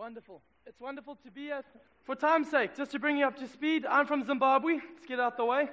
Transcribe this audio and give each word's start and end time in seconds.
Wonderful. 0.00 0.40
It's 0.64 0.80
wonderful 0.80 1.16
to 1.16 1.30
be 1.30 1.42
here. 1.42 1.62
For 2.04 2.14
time's 2.14 2.50
sake, 2.50 2.74
just 2.74 2.90
to 2.92 2.98
bring 2.98 3.18
you 3.18 3.26
up 3.26 3.36
to 3.36 3.46
speed, 3.46 3.84
I'm 3.84 4.06
from 4.06 4.24
Zimbabwe. 4.24 4.76
Let's 4.94 5.04
get 5.06 5.20
out 5.20 5.36
the 5.36 5.44
way. 5.44 5.68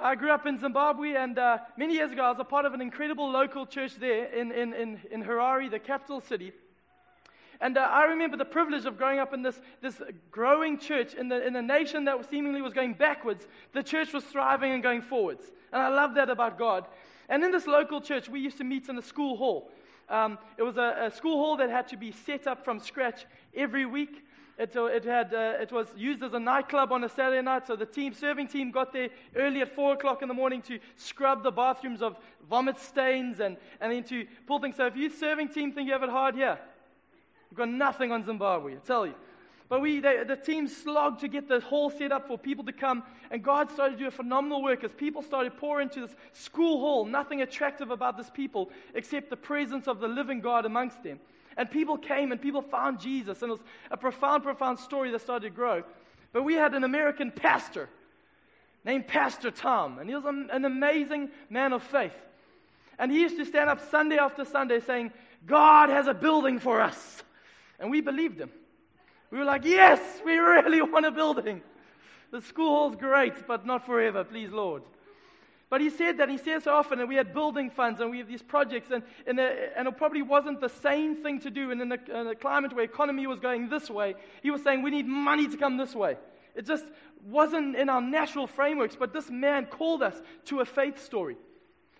I 0.00 0.14
grew 0.14 0.30
up 0.30 0.46
in 0.46 0.58
Zimbabwe, 0.58 1.14
and 1.14 1.38
uh, 1.38 1.58
many 1.76 1.92
years 1.92 2.10
ago, 2.10 2.22
I 2.22 2.30
was 2.30 2.40
a 2.40 2.44
part 2.44 2.64
of 2.64 2.72
an 2.72 2.80
incredible 2.80 3.30
local 3.30 3.66
church 3.66 3.96
there 3.96 4.32
in, 4.32 4.50
in, 4.50 4.72
in, 4.72 4.98
in 5.10 5.22
Harare, 5.22 5.70
the 5.70 5.78
capital 5.78 6.22
city. 6.22 6.52
And 7.60 7.76
uh, 7.76 7.82
I 7.82 8.04
remember 8.04 8.38
the 8.38 8.46
privilege 8.46 8.86
of 8.86 8.96
growing 8.96 9.18
up 9.18 9.34
in 9.34 9.42
this, 9.42 9.60
this 9.82 10.00
growing 10.30 10.78
church 10.78 11.12
in, 11.12 11.28
the, 11.28 11.46
in 11.46 11.56
a 11.56 11.62
nation 11.62 12.06
that 12.06 12.30
seemingly 12.30 12.62
was 12.62 12.72
going 12.72 12.94
backwards. 12.94 13.46
The 13.74 13.82
church 13.82 14.14
was 14.14 14.24
thriving 14.24 14.72
and 14.72 14.82
going 14.82 15.02
forwards. 15.02 15.44
And 15.70 15.82
I 15.82 15.88
love 15.88 16.14
that 16.14 16.30
about 16.30 16.58
God. 16.58 16.86
And 17.28 17.44
in 17.44 17.50
this 17.50 17.66
local 17.66 18.00
church, 18.00 18.30
we 18.30 18.40
used 18.40 18.56
to 18.56 18.64
meet 18.64 18.88
in 18.88 18.96
the 18.96 19.02
school 19.02 19.36
hall. 19.36 19.70
Um, 20.08 20.38
it 20.58 20.62
was 20.62 20.76
a, 20.76 21.06
a, 21.06 21.10
school 21.10 21.38
hall 21.38 21.56
that 21.56 21.70
had 21.70 21.88
to 21.88 21.96
be 21.96 22.12
set 22.12 22.46
up 22.46 22.64
from 22.64 22.78
scratch 22.78 23.24
every 23.54 23.86
week. 23.86 24.24
It, 24.58 24.76
uh, 24.76 24.84
it, 24.84 25.04
had, 25.04 25.34
uh, 25.34 25.54
it 25.60 25.72
was 25.72 25.88
used 25.96 26.22
as 26.22 26.32
a 26.34 26.38
nightclub 26.38 26.92
on 26.92 27.02
a 27.02 27.08
Saturday 27.08 27.42
night, 27.42 27.66
so 27.66 27.74
the 27.74 27.86
team, 27.86 28.12
serving 28.12 28.48
team 28.48 28.70
got 28.70 28.92
there 28.92 29.08
early 29.34 29.62
at 29.62 29.74
4 29.74 29.94
o'clock 29.94 30.22
in 30.22 30.28
the 30.28 30.34
morning 30.34 30.62
to 30.62 30.78
scrub 30.96 31.42
the 31.42 31.50
bathrooms 31.50 32.02
of 32.02 32.16
vomit 32.48 32.78
stains 32.78 33.40
and, 33.40 33.56
and 33.80 33.90
then 33.90 34.04
to 34.04 34.26
pull 34.46 34.60
things. 34.60 34.76
So 34.76 34.86
if 34.86 34.96
you 34.96 35.10
serving 35.10 35.48
team 35.48 35.72
think 35.72 35.86
you 35.86 35.92
have 35.92 36.04
it 36.04 36.10
hard 36.10 36.36
here, 36.36 36.58
you've 37.50 37.58
got 37.58 37.68
nothing 37.68 38.12
on 38.12 38.24
Zimbabwe, 38.24 38.74
I 38.74 38.78
tell 38.78 39.06
you. 39.06 39.14
But 39.68 39.80
we, 39.80 40.00
they, 40.00 40.22
the 40.24 40.36
team 40.36 40.68
slogged 40.68 41.20
to 41.20 41.28
get 41.28 41.48
the 41.48 41.60
hall 41.60 41.90
set 41.90 42.12
up 42.12 42.28
for 42.28 42.36
people 42.36 42.64
to 42.64 42.72
come, 42.72 43.02
and 43.30 43.42
God 43.42 43.70
started 43.70 43.96
to 43.96 44.02
do 44.02 44.08
a 44.08 44.10
phenomenal 44.10 44.62
work 44.62 44.84
as 44.84 44.92
people 44.92 45.22
started 45.22 45.56
pouring 45.56 45.88
into 45.88 46.02
this 46.02 46.14
school 46.32 46.80
hall. 46.80 47.06
Nothing 47.06 47.40
attractive 47.40 47.90
about 47.90 48.18
this 48.18 48.30
people 48.30 48.70
except 48.94 49.30
the 49.30 49.36
presence 49.36 49.88
of 49.88 50.00
the 50.00 50.08
living 50.08 50.40
God 50.40 50.66
amongst 50.66 51.02
them. 51.02 51.18
And 51.56 51.70
people 51.70 51.96
came 51.96 52.30
and 52.32 52.40
people 52.40 52.62
found 52.62 53.00
Jesus, 53.00 53.40
and 53.42 53.50
it 53.50 53.52
was 53.52 53.62
a 53.90 53.96
profound, 53.96 54.42
profound 54.42 54.78
story 54.78 55.10
that 55.12 55.22
started 55.22 55.48
to 55.48 55.54
grow. 55.54 55.82
But 56.32 56.42
we 56.42 56.54
had 56.54 56.74
an 56.74 56.84
American 56.84 57.30
pastor 57.30 57.88
named 58.84 59.06
Pastor 59.06 59.50
Tom, 59.50 59.98
and 59.98 60.08
he 60.08 60.14
was 60.14 60.24
an 60.26 60.64
amazing 60.64 61.30
man 61.48 61.72
of 61.72 61.82
faith. 61.82 62.12
And 62.98 63.10
he 63.10 63.20
used 63.20 63.38
to 63.38 63.44
stand 63.44 63.70
up 63.70 63.90
Sunday 63.90 64.18
after 64.18 64.44
Sunday 64.44 64.80
saying, 64.80 65.12
God 65.46 65.88
has 65.88 66.06
a 66.06 66.14
building 66.14 66.58
for 66.58 66.80
us. 66.80 67.22
And 67.78 67.90
we 67.90 68.00
believed 68.00 68.40
him. 68.40 68.50
We 69.34 69.40
were 69.40 69.46
like, 69.46 69.64
yes, 69.64 70.00
we 70.24 70.36
really 70.36 70.80
want 70.92 71.06
a 71.06 71.10
building. 71.10 71.60
The 72.30 72.40
school 72.40 72.70
hall's 72.70 72.94
great, 72.94 73.48
but 73.48 73.66
not 73.66 73.84
forever, 73.84 74.22
please, 74.22 74.52
Lord. 74.52 74.84
But 75.68 75.80
he 75.80 75.90
said 75.90 76.18
that, 76.18 76.28
he 76.28 76.38
says 76.38 76.62
so 76.62 76.72
often, 76.72 77.00
and 77.00 77.08
we 77.08 77.16
had 77.16 77.34
building 77.34 77.68
funds 77.68 78.00
and 78.00 78.12
we 78.12 78.18
have 78.18 78.28
these 78.28 78.42
projects, 78.42 78.92
and, 78.92 79.02
and, 79.26 79.36
the, 79.36 79.76
and 79.76 79.88
it 79.88 79.96
probably 79.96 80.22
wasn't 80.22 80.60
the 80.60 80.68
same 80.68 81.16
thing 81.16 81.40
to 81.40 81.50
do. 81.50 81.72
And 81.72 81.82
in 81.82 81.90
a, 81.90 82.20
in 82.20 82.28
a 82.28 82.36
climate 82.36 82.76
where 82.76 82.84
economy 82.84 83.26
was 83.26 83.40
going 83.40 83.68
this 83.68 83.90
way, 83.90 84.14
he 84.40 84.52
was 84.52 84.62
saying, 84.62 84.82
we 84.82 84.92
need 84.92 85.08
money 85.08 85.48
to 85.48 85.56
come 85.56 85.78
this 85.78 85.96
way. 85.96 86.16
It 86.54 86.64
just 86.64 86.84
wasn't 87.26 87.74
in 87.74 87.88
our 87.88 88.00
natural 88.00 88.46
frameworks, 88.46 88.94
but 88.94 89.12
this 89.12 89.30
man 89.30 89.66
called 89.66 90.04
us 90.04 90.14
to 90.44 90.60
a 90.60 90.64
faith 90.64 91.04
story. 91.04 91.36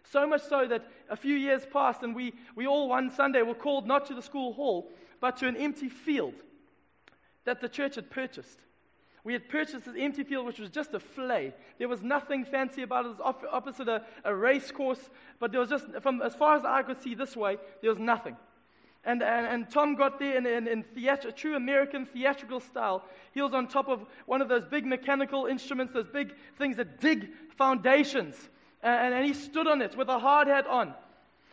So 0.04 0.24
much 0.24 0.42
so 0.42 0.68
that 0.68 0.86
a 1.10 1.16
few 1.16 1.34
years 1.34 1.66
passed, 1.72 2.04
and 2.04 2.14
we, 2.14 2.32
we 2.54 2.68
all 2.68 2.88
one 2.88 3.10
Sunday 3.10 3.42
were 3.42 3.56
called 3.56 3.88
not 3.88 4.06
to 4.06 4.14
the 4.14 4.22
school 4.22 4.52
hall, 4.52 4.92
but 5.20 5.36
to 5.38 5.48
an 5.48 5.56
empty 5.56 5.88
field 5.88 6.34
that 7.44 7.60
the 7.60 7.68
church 7.68 7.96
had 7.96 8.10
purchased. 8.10 8.58
We 9.24 9.32
had 9.32 9.48
purchased 9.48 9.86
this 9.86 9.94
empty 9.98 10.22
field, 10.22 10.44
which 10.44 10.58
was 10.58 10.68
just 10.68 10.92
a 10.92 11.00
flay. 11.00 11.54
There 11.78 11.88
was 11.88 12.02
nothing 12.02 12.44
fancy 12.44 12.82
about 12.82 13.06
it. 13.06 13.08
It 13.08 13.18
was 13.18 13.36
opposite 13.50 13.88
a, 13.88 14.02
a 14.22 14.34
race 14.34 14.70
course, 14.70 15.00
but 15.40 15.50
there 15.50 15.60
was 15.60 15.70
just, 15.70 15.86
from 16.02 16.20
as 16.20 16.34
far 16.34 16.56
as 16.56 16.64
I 16.64 16.82
could 16.82 17.02
see 17.02 17.14
this 17.14 17.34
way, 17.34 17.56
there 17.80 17.90
was 17.90 17.98
nothing. 17.98 18.36
And, 19.06 19.22
and, 19.22 19.46
and 19.46 19.70
Tom 19.70 19.94
got 19.96 20.18
there 20.18 20.36
in, 20.36 20.46
in, 20.46 20.66
in 20.68 20.84
true 21.36 21.56
American 21.56 22.06
theatrical 22.06 22.60
style. 22.60 23.02
He 23.32 23.40
was 23.40 23.54
on 23.54 23.66
top 23.66 23.88
of 23.88 24.04
one 24.26 24.42
of 24.42 24.48
those 24.48 24.64
big 24.64 24.84
mechanical 24.84 25.46
instruments, 25.46 25.94
those 25.94 26.08
big 26.08 26.34
things 26.58 26.76
that 26.76 27.00
dig 27.00 27.30
foundations. 27.56 28.36
And, 28.82 29.14
and 29.14 29.24
he 29.24 29.32
stood 29.32 29.66
on 29.66 29.80
it 29.80 29.96
with 29.96 30.08
a 30.08 30.18
hard 30.18 30.48
hat 30.48 30.66
on. 30.66 30.94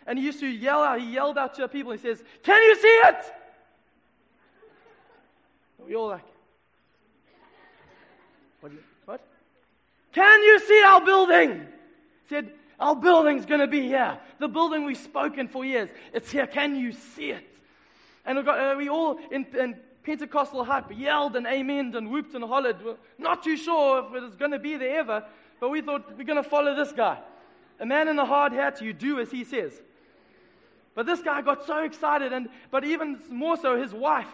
And 0.07 0.17
he 0.17 0.25
used 0.25 0.39
to 0.41 0.47
yell 0.47 0.81
out, 0.81 0.99
he 0.99 1.11
yelled 1.11 1.37
out 1.37 1.55
to 1.55 1.67
people, 1.67 1.91
he 1.91 1.97
says, 1.97 2.23
Can 2.43 2.61
you 2.61 2.75
see 2.75 2.87
it? 2.87 3.33
We 5.87 5.95
all 5.95 6.07
like, 6.07 6.21
what? 8.61 8.71
what? 9.05 9.21
Can 10.13 10.43
you 10.43 10.59
see 10.59 10.83
our 10.83 11.03
building? 11.03 11.59
He 12.27 12.35
said, 12.35 12.51
our 12.79 12.95
building's 12.95 13.45
going 13.45 13.59
to 13.59 13.67
be 13.67 13.81
here. 13.81 14.17
The 14.39 14.47
building 14.47 14.85
we've 14.85 14.97
spoken 14.97 15.47
for 15.47 15.63
years. 15.63 15.89
It's 16.13 16.31
here. 16.31 16.47
Can 16.47 16.75
you 16.75 16.91
see 16.91 17.31
it? 17.31 17.47
And 18.25 18.37
we, 18.37 18.43
got, 18.43 18.59
uh, 18.59 18.75
we 18.77 18.89
all 18.89 19.19
in, 19.31 19.45
in, 19.57 19.75
Pentecostal 20.03 20.63
hype 20.63 20.85
yelled 20.95 21.35
and 21.35 21.45
amened 21.45 21.95
and 21.95 22.09
whooped 22.09 22.33
and 22.33 22.43
hollered. 22.43 22.83
We're 22.83 22.95
not 23.19 23.43
too 23.43 23.55
sure 23.55 23.99
if 23.99 24.15
it 24.15 24.21
was 24.23 24.35
going 24.35 24.49
to 24.49 24.57
be 24.57 24.75
there 24.75 24.99
ever, 24.99 25.23
but 25.59 25.69
we 25.69 25.81
thought 25.81 26.17
we're 26.17 26.23
going 26.23 26.41
to 26.41 26.49
follow 26.49 26.75
this 26.75 26.91
guy. 26.91 27.19
A 27.79 27.85
man 27.85 28.07
in 28.07 28.17
a 28.17 28.25
hard 28.25 28.51
hat, 28.51 28.81
you 28.81 28.93
do 28.93 29.19
as 29.19 29.29
he 29.29 29.43
says. 29.43 29.79
But 30.95 31.05
this 31.05 31.21
guy 31.21 31.43
got 31.43 31.67
so 31.67 31.83
excited, 31.83 32.33
and 32.33 32.49
but 32.71 32.83
even 32.83 33.19
more 33.29 33.57
so, 33.57 33.79
his 33.79 33.93
wife 33.93 34.27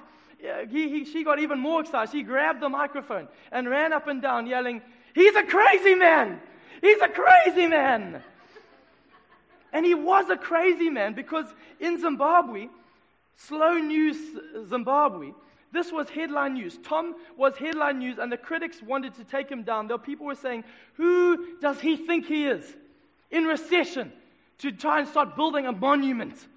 he, 0.70 0.90
he, 0.90 1.06
she 1.06 1.24
got 1.24 1.40
even 1.40 1.60
more 1.60 1.82
excited. 1.82 2.12
She 2.12 2.24
grabbed 2.24 2.62
the 2.62 2.70
microphone 2.70 3.28
and 3.52 3.70
ran 3.70 3.94
up 3.94 4.08
and 4.08 4.22
down 4.22 4.48
yelling, 4.48 4.82
He's 5.14 5.36
a 5.36 5.44
crazy 5.44 5.96
man! 5.96 6.40
He's 6.82 7.02
a 7.02 7.08
crazy 7.08 7.68
man! 7.68 8.22
And 9.74 9.86
he 9.86 9.96
was 9.96 10.30
a 10.30 10.38
crazy 10.38 10.90
man 10.90 11.14
because 11.14 11.46
in 11.80 12.00
Zimbabwe, 12.00 12.68
slow 13.36 13.74
news 13.74 14.18
Zimbabwe, 14.68 15.32
this 15.72 15.92
was 15.92 16.10
headline 16.10 16.54
news. 16.54 16.80
Tom 16.84 17.16
was 17.36 17.58
headline 17.58 18.00
news, 18.00 18.20
and 18.20 18.32
the 18.32 18.38
critics 18.38 18.82
wanted 18.82 19.16
to 19.16 19.24
take 19.24 19.50
him 19.50 19.64
down. 19.64 19.88
There 19.88 19.98
people 19.98 20.26
were 20.26 20.36
saying, 20.36 20.64
Who 20.94 21.60
does 21.60 21.80
he 21.82 21.98
think 21.98 22.26
he 22.26 22.46
is? 22.46 22.76
In 23.32 23.44
recession, 23.44 24.12
to 24.60 24.72
try 24.72 25.00
and 25.00 25.08
start 25.08 25.36
building 25.36 25.66
a 25.66 25.72
monument 25.72 26.48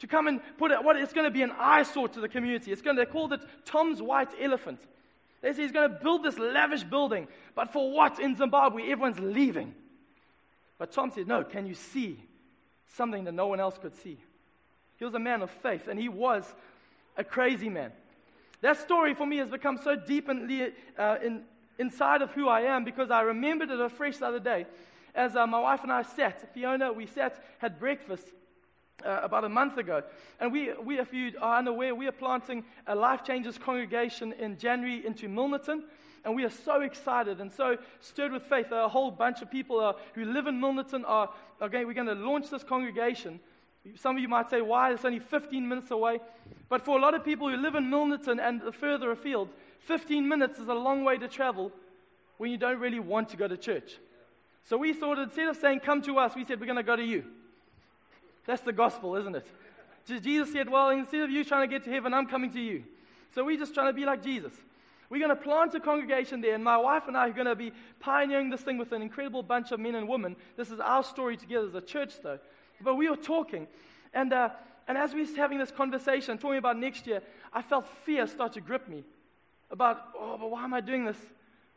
to 0.00 0.06
come 0.06 0.26
and 0.26 0.40
put 0.58 0.70
it, 0.70 0.82
what 0.82 0.96
it's 0.96 1.12
going 1.12 1.24
to 1.24 1.30
be 1.30 1.42
an 1.42 1.52
eyesore 1.58 2.08
to 2.08 2.20
the 2.20 2.28
community. 2.28 2.72
It's 2.72 2.82
going 2.82 2.96
to, 2.96 3.04
they 3.04 3.10
called 3.10 3.32
it 3.32 3.40
Tom's 3.64 4.02
White 4.02 4.30
Elephant. 4.40 4.80
They 5.42 5.52
say 5.52 5.62
he's 5.62 5.72
going 5.72 5.90
to 5.90 5.96
build 5.96 6.22
this 6.22 6.38
lavish 6.38 6.82
building, 6.82 7.28
but 7.54 7.72
for 7.72 7.92
what 7.92 8.18
in 8.18 8.36
Zimbabwe? 8.36 8.90
Everyone's 8.90 9.20
leaving. 9.20 9.74
But 10.78 10.92
Tom 10.92 11.10
said, 11.10 11.26
No, 11.26 11.44
can 11.44 11.66
you 11.66 11.74
see 11.74 12.18
something 12.94 13.24
that 13.24 13.32
no 13.32 13.46
one 13.46 13.60
else 13.60 13.78
could 13.78 13.94
see? 14.02 14.18
He 14.98 15.04
was 15.04 15.14
a 15.14 15.18
man 15.18 15.42
of 15.42 15.50
faith, 15.50 15.88
and 15.88 15.98
he 15.98 16.08
was 16.08 16.44
a 17.16 17.24
crazy 17.24 17.68
man. 17.68 17.92
That 18.62 18.78
story 18.78 19.14
for 19.14 19.26
me 19.26 19.36
has 19.38 19.50
become 19.50 19.78
so 19.82 19.96
deep 19.96 20.28
in, 20.28 20.72
uh, 20.98 21.16
in, 21.22 21.42
inside 21.78 22.22
of 22.22 22.32
who 22.32 22.48
I 22.48 22.62
am 22.62 22.84
because 22.84 23.10
I 23.10 23.20
remembered 23.20 23.70
it 23.70 23.80
afresh 23.80 24.16
the 24.18 24.26
other 24.26 24.40
day. 24.40 24.66
As 25.14 25.36
uh, 25.36 25.46
my 25.46 25.60
wife 25.60 25.82
and 25.82 25.92
I 25.92 26.02
sat, 26.02 26.52
Fiona, 26.54 26.92
we 26.92 27.06
sat, 27.06 27.42
had 27.58 27.78
breakfast, 27.78 28.26
uh, 29.04 29.20
about 29.22 29.44
a 29.44 29.48
month 29.48 29.76
ago. 29.78 30.02
And 30.40 30.52
we, 30.52 30.72
we, 30.74 30.98
if 30.98 31.12
you 31.12 31.32
are 31.40 31.58
unaware, 31.58 31.94
we 31.94 32.06
are 32.06 32.12
planting 32.12 32.64
a 32.86 32.94
Life 32.94 33.24
Changers 33.24 33.58
congregation 33.58 34.32
in 34.32 34.58
January 34.58 35.04
into 35.06 35.28
Milnerton. 35.28 35.82
And 36.24 36.34
we 36.34 36.44
are 36.44 36.50
so 36.50 36.80
excited 36.80 37.40
and 37.40 37.52
so 37.52 37.78
stirred 38.00 38.32
with 38.32 38.42
faith. 38.44 38.72
A 38.72 38.88
whole 38.88 39.10
bunch 39.10 39.42
of 39.42 39.50
people 39.50 39.78
are, 39.78 39.94
who 40.14 40.24
live 40.24 40.46
in 40.46 40.60
Milnerton 40.60 41.04
are, 41.06 41.30
going, 41.60 41.86
we're 41.86 41.94
going 41.94 42.08
to 42.08 42.14
launch 42.14 42.50
this 42.50 42.64
congregation. 42.64 43.38
Some 43.94 44.16
of 44.16 44.22
you 44.22 44.28
might 44.28 44.50
say, 44.50 44.60
why? 44.60 44.92
It's 44.92 45.04
only 45.04 45.20
15 45.20 45.68
minutes 45.68 45.92
away. 45.92 46.18
But 46.68 46.84
for 46.84 46.98
a 46.98 47.00
lot 47.00 47.14
of 47.14 47.24
people 47.24 47.48
who 47.48 47.56
live 47.56 47.76
in 47.76 47.84
Milnerton 47.84 48.40
and 48.40 48.74
further 48.74 49.12
afield, 49.12 49.48
15 49.80 50.26
minutes 50.26 50.58
is 50.58 50.66
a 50.66 50.74
long 50.74 51.04
way 51.04 51.16
to 51.16 51.28
travel 51.28 51.70
when 52.38 52.50
you 52.50 52.58
don't 52.58 52.80
really 52.80 52.98
want 52.98 53.28
to 53.28 53.36
go 53.36 53.46
to 53.46 53.56
church. 53.56 53.98
So 54.64 54.76
we 54.76 54.92
thought 54.92 55.18
instead 55.18 55.48
of 55.48 55.56
saying, 55.56 55.80
come 55.80 56.02
to 56.02 56.18
us, 56.18 56.34
we 56.34 56.44
said, 56.44 56.58
we're 56.58 56.66
going 56.66 56.76
to 56.76 56.82
go 56.82 56.96
to 56.96 57.04
you. 57.04 57.24
That's 58.46 58.62
the 58.62 58.72
gospel, 58.72 59.16
isn't 59.16 59.34
it? 59.34 59.46
Jesus 60.22 60.52
said, 60.52 60.68
Well, 60.68 60.90
instead 60.90 61.22
of 61.22 61.30
you 61.30 61.44
trying 61.44 61.68
to 61.68 61.74
get 61.74 61.84
to 61.84 61.90
heaven, 61.90 62.14
I'm 62.14 62.26
coming 62.26 62.52
to 62.52 62.60
you. 62.60 62.84
So 63.34 63.44
we're 63.44 63.58
just 63.58 63.74
trying 63.74 63.88
to 63.88 63.92
be 63.92 64.04
like 64.04 64.22
Jesus. 64.22 64.52
We're 65.08 65.18
going 65.18 65.36
to 65.36 65.42
plant 65.42 65.74
a 65.74 65.80
congregation 65.80 66.40
there, 66.40 66.54
and 66.54 66.64
my 66.64 66.76
wife 66.76 67.04
and 67.06 67.16
I 67.16 67.28
are 67.28 67.32
going 67.32 67.46
to 67.46 67.54
be 67.54 67.72
pioneering 68.00 68.50
this 68.50 68.62
thing 68.62 68.78
with 68.78 68.92
an 68.92 69.02
incredible 69.02 69.42
bunch 69.42 69.70
of 69.70 69.78
men 69.78 69.94
and 69.94 70.08
women. 70.08 70.34
This 70.56 70.70
is 70.70 70.80
our 70.80 71.04
story 71.04 71.36
together 71.36 71.66
as 71.66 71.74
a 71.74 71.80
church, 71.80 72.14
though. 72.22 72.38
But 72.80 72.96
we 72.96 73.08
were 73.08 73.16
talking, 73.16 73.68
and, 74.12 74.32
uh, 74.32 74.50
and 74.88 74.98
as 74.98 75.14
we 75.14 75.22
were 75.24 75.36
having 75.36 75.58
this 75.58 75.70
conversation, 75.70 76.38
talking 76.38 76.58
about 76.58 76.76
next 76.76 77.06
year, 77.06 77.22
I 77.52 77.62
felt 77.62 77.86
fear 78.04 78.26
start 78.26 78.54
to 78.54 78.60
grip 78.60 78.88
me 78.88 79.04
about, 79.70 80.00
oh, 80.18 80.38
but 80.38 80.50
why 80.50 80.64
am 80.64 80.74
I 80.74 80.80
doing 80.80 81.04
this? 81.04 81.16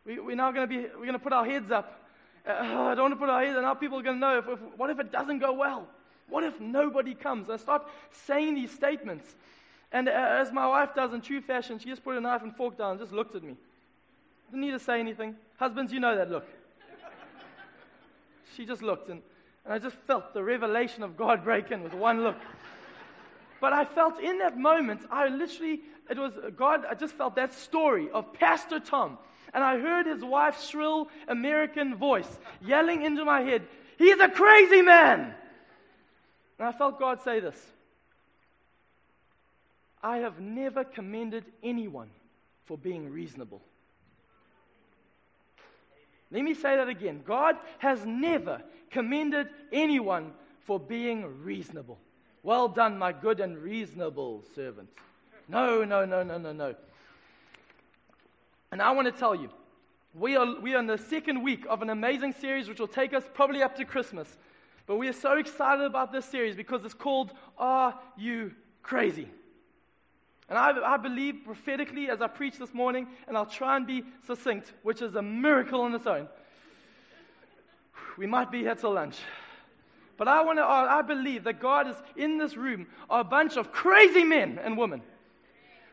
We, 0.05 0.19
we're 0.19 0.35
now 0.35 0.51
going 0.51 0.67
to 0.67 0.75
be, 0.75 0.87
we're 0.97 1.05
going 1.05 1.13
to 1.13 1.19
put 1.19 1.33
our 1.33 1.45
heads 1.45 1.71
up. 1.71 2.07
Uh, 2.47 2.51
I 2.53 2.95
don't 2.95 3.01
want 3.01 3.13
to 3.13 3.19
put 3.19 3.29
our 3.29 3.43
heads, 3.43 3.55
and 3.55 3.63
now 3.63 3.75
people 3.75 3.99
are 3.99 4.03
going 4.03 4.15
to 4.15 4.19
know 4.19 4.37
if, 4.39 4.47
if, 4.47 4.59
what 4.75 4.89
if 4.89 4.99
it 4.99 5.11
doesn't 5.11 5.39
go 5.39 5.53
well? 5.53 5.87
What 6.29 6.43
if 6.43 6.59
nobody 6.59 7.13
comes? 7.13 7.49
I 7.49 7.57
start 7.57 7.87
saying 8.11 8.55
these 8.55 8.71
statements. 8.71 9.35
And 9.91 10.07
uh, 10.07 10.11
as 10.11 10.51
my 10.51 10.67
wife 10.67 10.93
does 10.95 11.13
in 11.13 11.21
true 11.21 11.41
fashion, 11.41 11.79
she 11.79 11.89
just 11.89 12.03
put 12.03 12.15
a 12.15 12.21
knife 12.21 12.43
and 12.43 12.55
fork 12.55 12.77
down 12.77 12.91
and 12.91 12.99
just 12.99 13.11
looked 13.11 13.35
at 13.35 13.43
me. 13.43 13.55
Didn't 14.51 14.61
need 14.61 14.71
to 14.71 14.79
say 14.79 14.99
anything. 14.99 15.35
Husbands, 15.57 15.91
you 15.91 15.99
know 15.99 16.15
that 16.15 16.29
look. 16.29 16.47
she 18.55 18.65
just 18.65 18.81
looked, 18.81 19.09
and, 19.09 19.21
and 19.65 19.73
I 19.73 19.79
just 19.79 19.95
felt 20.07 20.33
the 20.33 20.43
revelation 20.43 21.03
of 21.03 21.17
God 21.17 21.43
break 21.43 21.71
in 21.71 21.83
with 21.83 21.93
one 21.93 22.23
look. 22.23 22.37
But 23.61 23.73
I 23.73 23.85
felt 23.85 24.19
in 24.19 24.37
that 24.39 24.57
moment, 24.57 25.01
I 25.11 25.27
literally, 25.27 25.81
it 26.09 26.17
was 26.17 26.33
God, 26.55 26.85
I 26.89 26.93
just 26.93 27.13
felt 27.15 27.35
that 27.35 27.53
story 27.53 28.09
of 28.11 28.31
Pastor 28.33 28.79
Tom. 28.79 29.17
And 29.53 29.63
I 29.63 29.79
heard 29.79 30.05
his 30.05 30.23
wife's 30.23 30.69
shrill 30.69 31.09
American 31.27 31.95
voice 31.95 32.39
yelling 32.61 33.01
into 33.01 33.25
my 33.25 33.41
head, 33.41 33.63
He's 33.97 34.19
a 34.19 34.29
crazy 34.29 34.81
man! 34.81 35.33
And 36.59 36.67
I 36.67 36.73
felt 36.73 36.99
God 36.99 37.21
say 37.23 37.39
this 37.39 37.55
I 40.03 40.17
have 40.17 40.39
never 40.39 40.83
commended 40.83 41.45
anyone 41.63 42.09
for 42.65 42.77
being 42.77 43.09
reasonable. 43.09 43.61
Let 46.31 46.43
me 46.43 46.53
say 46.53 46.75
that 46.75 46.87
again. 46.87 47.23
God 47.25 47.55
has 47.79 48.05
never 48.05 48.61
commended 48.91 49.47
anyone 49.71 50.31
for 50.65 50.79
being 50.79 51.43
reasonable. 51.43 51.97
Well 52.43 52.67
done, 52.67 52.97
my 52.97 53.11
good 53.11 53.39
and 53.39 53.57
reasonable 53.57 54.43
servant. 54.53 54.89
No, 55.47 55.83
no, 55.83 56.05
no, 56.05 56.21
no, 56.21 56.37
no, 56.37 56.53
no. 56.53 56.75
And 58.71 58.81
I 58.81 58.91
want 58.91 59.07
to 59.07 59.11
tell 59.11 59.33
you, 59.33 59.49
we 60.13 60.35
are, 60.35 60.59
we 60.61 60.75
are 60.75 60.79
in 60.79 60.85
the 60.85 60.97
second 60.97 61.41
week 61.41 61.65
of 61.67 61.81
an 61.81 61.89
amazing 61.89 62.33
series 62.33 62.69
which 62.69 62.79
will 62.79 62.87
take 62.87 63.13
us 63.13 63.23
probably 63.33 63.63
up 63.63 63.75
to 63.77 63.85
Christmas. 63.85 64.37
But 64.89 64.95
we 64.95 65.07
are 65.07 65.13
so 65.13 65.37
excited 65.37 65.85
about 65.85 66.11
this 66.11 66.25
series 66.25 66.55
because 66.55 66.83
it's 66.83 66.95
called 66.95 67.31
Are 67.59 67.93
You 68.17 68.55
Crazy? 68.81 69.29
And 70.49 70.57
I, 70.57 70.71
I, 70.95 70.97
believe 70.97 71.41
prophetically 71.45 72.09
as 72.09 72.23
I 72.23 72.27
preach 72.27 72.57
this 72.57 72.73
morning, 72.73 73.07
and 73.27 73.37
I'll 73.37 73.45
try 73.45 73.77
and 73.77 73.85
be 73.85 74.03
succinct, 74.25 74.73
which 74.81 75.03
is 75.03 75.13
a 75.13 75.21
miracle 75.21 75.85
in 75.85 75.93
its 75.93 76.07
own. 76.07 76.27
We 78.17 78.25
might 78.25 78.49
be 78.51 78.61
here 78.61 78.73
till 78.73 78.93
lunch. 78.93 79.17
But 80.17 80.27
I, 80.27 80.41
want 80.41 80.57
to, 80.57 80.65
I 80.65 81.03
believe 81.03 81.43
that 81.43 81.59
God 81.59 81.87
is 81.87 81.95
in 82.15 82.39
this 82.39 82.57
room 82.57 82.87
are 83.11 83.21
a 83.21 83.23
bunch 83.23 83.57
of 83.57 83.71
crazy 83.71 84.23
men 84.23 84.57
and 84.57 84.75
women 84.75 85.03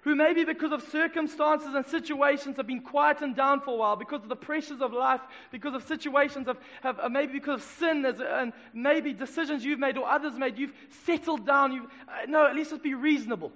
who 0.06 0.14
maybe 0.14 0.44
because 0.44 0.70
of 0.70 0.81
circumstances 0.85 1.75
and 1.75 1.85
situations 1.85 2.56
have 2.56 2.67
been 2.69 2.81
quietened 2.81 3.35
down 3.35 3.61
for 3.61 3.75
a 3.75 3.76
while, 3.76 3.97
because 3.97 4.23
of 4.23 4.29
the 4.29 4.37
pressures 4.37 4.81
of 4.81 4.93
life, 4.93 5.20
because 5.50 5.75
of 5.75 5.82
situations 5.82 6.47
of, 6.47 6.56
have, 6.81 7.00
uh, 7.00 7.08
maybe 7.08 7.32
because 7.32 7.61
of 7.61 7.67
sin 7.81 8.06
and 8.06 8.53
maybe 8.73 9.12
decisions 9.12 9.64
you've 9.64 9.81
made 9.81 9.99
or 9.99 10.08
others 10.08 10.35
made, 10.38 10.56
you've 10.56 10.73
settled 11.05 11.44
down. 11.44 11.73
You've, 11.73 11.87
uh, 12.06 12.25
no, 12.29 12.53
let's 12.55 12.70
just 12.70 12.85
be 12.85 12.94
reasonable. 12.94 13.50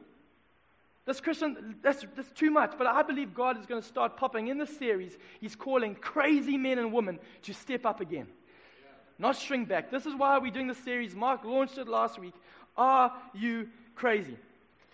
This 1.06 1.20
Christian, 1.20 1.76
that's, 1.82 2.05
that's 2.17 2.32
too 2.32 2.50
much. 2.50 2.73
But 2.76 2.88
I 2.88 3.03
believe 3.03 3.32
God 3.32 3.56
is 3.56 3.64
going 3.64 3.81
to 3.81 3.87
start 3.87 4.17
popping 4.17 4.49
in 4.49 4.58
this 4.58 4.76
series. 4.76 5.17
He's 5.41 5.55
calling 5.55 5.94
crazy 5.94 6.56
men 6.56 6.81
and 6.81 6.93
women 6.93 7.20
to 7.43 7.55
step 7.55 7.87
up 7.87 8.00
again, 8.00 8.26
not 9.20 9.37
shrink 9.37 9.69
back. 9.69 9.93
This 9.93 10.05
is 10.05 10.17
why 10.17 10.37
we're 10.38 10.50
doing 10.50 10.67
this 10.67 10.79
series. 10.79 11.14
Mark 11.14 11.44
launched 11.44 11.79
it 11.79 11.87
last 11.87 12.19
week. 12.19 12.35
Are 12.76 13.12
you 13.35 13.69
crazy? 13.94 14.37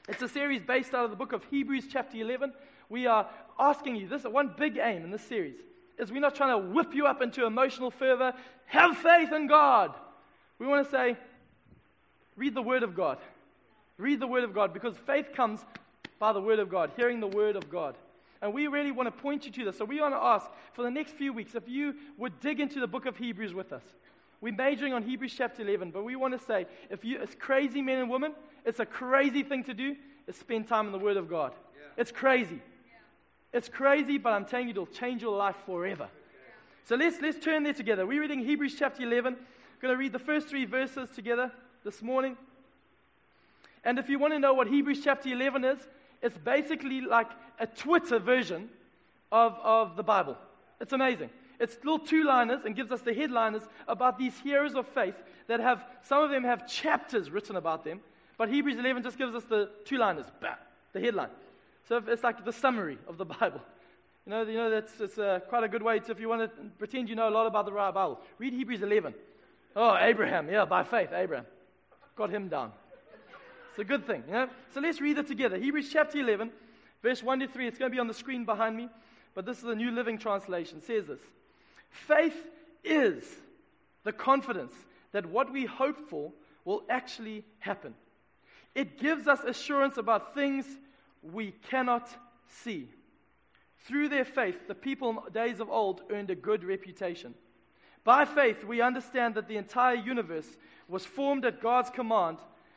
It's 0.08 0.22
a 0.22 0.28
series 0.28 0.62
based 0.62 0.94
out 0.94 1.04
of 1.04 1.10
the 1.10 1.16
book 1.16 1.32
of 1.32 1.42
Hebrews, 1.50 1.86
chapter 1.90 2.16
11. 2.16 2.52
We 2.88 3.06
are 3.06 3.28
asking 3.58 3.96
you 3.96 4.06
this 4.06 4.22
one 4.22 4.54
big 4.56 4.78
aim 4.78 5.02
in 5.02 5.10
this 5.10 5.22
series 5.22 5.56
is 5.98 6.12
we're 6.12 6.20
not 6.20 6.34
trying 6.34 6.50
to 6.50 6.68
whip 6.68 6.94
you 6.94 7.06
up 7.06 7.22
into 7.22 7.44
emotional 7.44 7.90
fervor. 7.90 8.32
Have 8.66 8.96
faith 8.98 9.32
in 9.32 9.48
God. 9.48 9.94
We 10.58 10.66
want 10.66 10.84
to 10.84 10.90
say, 10.90 11.16
read 12.36 12.54
the 12.54 12.62
Word 12.62 12.82
of 12.82 12.94
God. 12.94 13.18
Read 13.98 14.20
the 14.20 14.26
Word 14.26 14.44
of 14.44 14.54
God 14.54 14.72
because 14.72 14.94
faith 15.06 15.32
comes 15.34 15.64
by 16.18 16.32
the 16.32 16.40
Word 16.40 16.60
of 16.60 16.68
God, 16.68 16.92
hearing 16.96 17.18
the 17.18 17.26
Word 17.26 17.56
of 17.56 17.68
God. 17.68 17.96
And 18.42 18.52
we 18.52 18.68
really 18.68 18.92
want 18.92 19.06
to 19.08 19.22
point 19.22 19.44
you 19.44 19.50
to 19.52 19.64
this. 19.64 19.78
So 19.78 19.84
we 19.84 20.00
want 20.00 20.14
to 20.14 20.22
ask 20.22 20.46
for 20.74 20.82
the 20.82 20.90
next 20.90 21.12
few 21.12 21.32
weeks 21.32 21.54
if 21.54 21.68
you 21.68 21.94
would 22.16 22.38
dig 22.40 22.60
into 22.60 22.78
the 22.78 22.86
book 22.86 23.06
of 23.06 23.16
Hebrews 23.16 23.54
with 23.54 23.72
us. 23.72 23.82
We're 24.40 24.54
majoring 24.54 24.92
on 24.92 25.02
Hebrews 25.02 25.34
chapter 25.36 25.62
11, 25.62 25.90
but 25.90 26.04
we 26.04 26.14
want 26.14 26.38
to 26.38 26.46
say 26.46 26.66
if 26.90 27.04
you, 27.04 27.18
as 27.18 27.30
crazy 27.38 27.80
men 27.80 27.98
and 27.98 28.10
women, 28.10 28.34
it's 28.66 28.80
a 28.80 28.86
crazy 28.86 29.42
thing 29.42 29.64
to 29.64 29.74
do, 29.74 29.96
is 30.26 30.36
spend 30.36 30.68
time 30.68 30.86
in 30.86 30.92
the 30.92 30.98
Word 30.98 31.16
of 31.16 31.30
God. 31.30 31.52
Yeah. 31.74 32.02
It's 32.02 32.10
crazy. 32.10 32.56
Yeah. 32.56 33.58
It's 33.58 33.68
crazy, 33.68 34.18
but 34.18 34.32
I'm 34.32 34.44
telling 34.44 34.66
you, 34.66 34.72
it'll 34.72 34.86
change 34.86 35.22
your 35.22 35.36
life 35.36 35.56
forever. 35.64 36.08
Yeah. 36.10 36.52
So 36.84 36.96
let's, 36.96 37.20
let's 37.22 37.38
turn 37.38 37.62
there 37.62 37.72
together. 37.72 38.04
We're 38.04 38.20
reading 38.20 38.40
Hebrews 38.40 38.74
chapter 38.78 39.04
11. 39.04 39.34
I'm 39.34 39.46
going 39.80 39.94
to 39.94 39.98
read 39.98 40.12
the 40.12 40.18
first 40.18 40.48
three 40.48 40.64
verses 40.64 41.08
together 41.10 41.52
this 41.84 42.02
morning. 42.02 42.36
And 43.84 44.00
if 44.00 44.08
you 44.08 44.18
want 44.18 44.32
to 44.32 44.40
know 44.40 44.52
what 44.52 44.66
Hebrews 44.66 45.00
chapter 45.04 45.28
11 45.28 45.64
is, 45.64 45.78
it's 46.20 46.36
basically 46.36 47.00
like 47.00 47.30
a 47.60 47.68
Twitter 47.68 48.18
version 48.18 48.68
of, 49.30 49.56
of 49.62 49.96
the 49.96 50.02
Bible. 50.02 50.36
It's 50.80 50.92
amazing. 50.92 51.30
It's 51.60 51.76
little 51.84 52.00
two 52.00 52.24
liners 52.24 52.64
and 52.64 52.74
gives 52.74 52.90
us 52.90 53.02
the 53.02 53.14
headliners 53.14 53.62
about 53.86 54.18
these 54.18 54.36
heroes 54.40 54.74
of 54.74 54.88
faith 54.88 55.14
that 55.46 55.60
have, 55.60 55.84
some 56.02 56.22
of 56.22 56.30
them 56.30 56.42
have 56.42 56.68
chapters 56.68 57.30
written 57.30 57.56
about 57.56 57.84
them, 57.84 58.00
but 58.38 58.48
Hebrews 58.48 58.78
11 58.78 59.02
just 59.02 59.18
gives 59.18 59.34
us 59.34 59.44
the 59.44 59.70
two 59.84 59.98
liners, 59.98 60.26
the 60.92 61.00
headline. 61.00 61.30
So 61.88 62.02
it's 62.06 62.22
like 62.22 62.44
the 62.44 62.52
summary 62.52 62.98
of 63.08 63.18
the 63.18 63.24
Bible. 63.40 63.60
You 64.26 64.30
know, 64.30 64.42
you 64.42 64.56
know 64.56 64.70
that's 64.70 65.00
it's 65.00 65.18
uh, 65.18 65.40
quite 65.48 65.64
a 65.64 65.68
good 65.68 65.82
way 65.82 66.00
to, 66.00 66.10
if 66.10 66.18
you 66.18 66.28
want 66.28 66.42
to 66.42 66.62
pretend 66.78 67.08
you 67.08 67.14
know 67.14 67.28
a 67.28 67.30
lot 67.30 67.46
about 67.46 67.64
the 67.64 67.70
Bible, 67.70 68.20
read 68.38 68.52
Hebrews 68.52 68.82
11. 68.82 69.14
Oh, 69.76 69.96
Abraham, 70.00 70.48
yeah, 70.50 70.64
by 70.64 70.82
faith, 70.82 71.10
Abraham. 71.12 71.46
Got 72.16 72.30
him 72.30 72.48
down. 72.48 72.72
It's 73.70 73.78
a 73.78 73.84
good 73.84 74.06
thing, 74.06 74.24
you 74.26 74.32
know? 74.32 74.48
So 74.72 74.80
let's 74.80 75.02
read 75.02 75.18
it 75.18 75.26
together. 75.26 75.58
Hebrews 75.58 75.90
chapter 75.92 76.18
11, 76.18 76.50
verse 77.02 77.22
1 77.22 77.40
to 77.40 77.46
3. 77.46 77.68
It's 77.68 77.78
going 77.78 77.90
to 77.90 77.94
be 77.94 78.00
on 78.00 78.08
the 78.08 78.14
screen 78.14 78.46
behind 78.46 78.74
me, 78.74 78.88
but 79.34 79.44
this 79.44 79.58
is 79.58 79.64
the 79.64 79.74
New 79.74 79.90
Living 79.90 80.18
Translation. 80.18 80.78
It 80.78 80.84
says 80.84 81.06
this 81.06 81.20
Faith 81.90 82.36
is 82.82 83.22
the 84.04 84.12
confidence 84.12 84.72
that 85.12 85.26
what 85.26 85.52
we 85.52 85.66
hope 85.66 86.08
for 86.08 86.32
will 86.64 86.84
actually 86.88 87.44
happen. 87.58 87.94
It 88.76 88.98
gives 88.98 89.26
us 89.26 89.42
assurance 89.42 89.96
about 89.96 90.34
things 90.34 90.66
we 91.22 91.54
cannot 91.70 92.06
see. 92.46 92.90
Through 93.86 94.10
their 94.10 94.26
faith, 94.26 94.68
the 94.68 94.74
people 94.74 95.08
in 95.08 95.32
days 95.32 95.60
of 95.60 95.70
old 95.70 96.02
earned 96.10 96.28
a 96.28 96.34
good 96.34 96.62
reputation. 96.62 97.32
By 98.04 98.26
faith, 98.26 98.64
we 98.64 98.82
understand 98.82 99.34
that 99.36 99.48
the 99.48 99.56
entire 99.56 99.94
universe 99.94 100.58
was 100.88 101.06
formed 101.06 101.46
at 101.46 101.62
God's 101.62 101.88
command, 101.88 102.36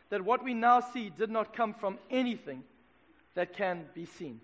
that 0.10 0.24
what 0.24 0.42
we 0.42 0.54
now 0.54 0.80
see 0.80 1.10
did 1.10 1.30
not 1.30 1.54
come 1.54 1.74
from 1.74 2.00
anything 2.10 2.63
that 3.36 3.54
can 3.54 3.84
be 3.94 4.06
seen. 4.06 4.40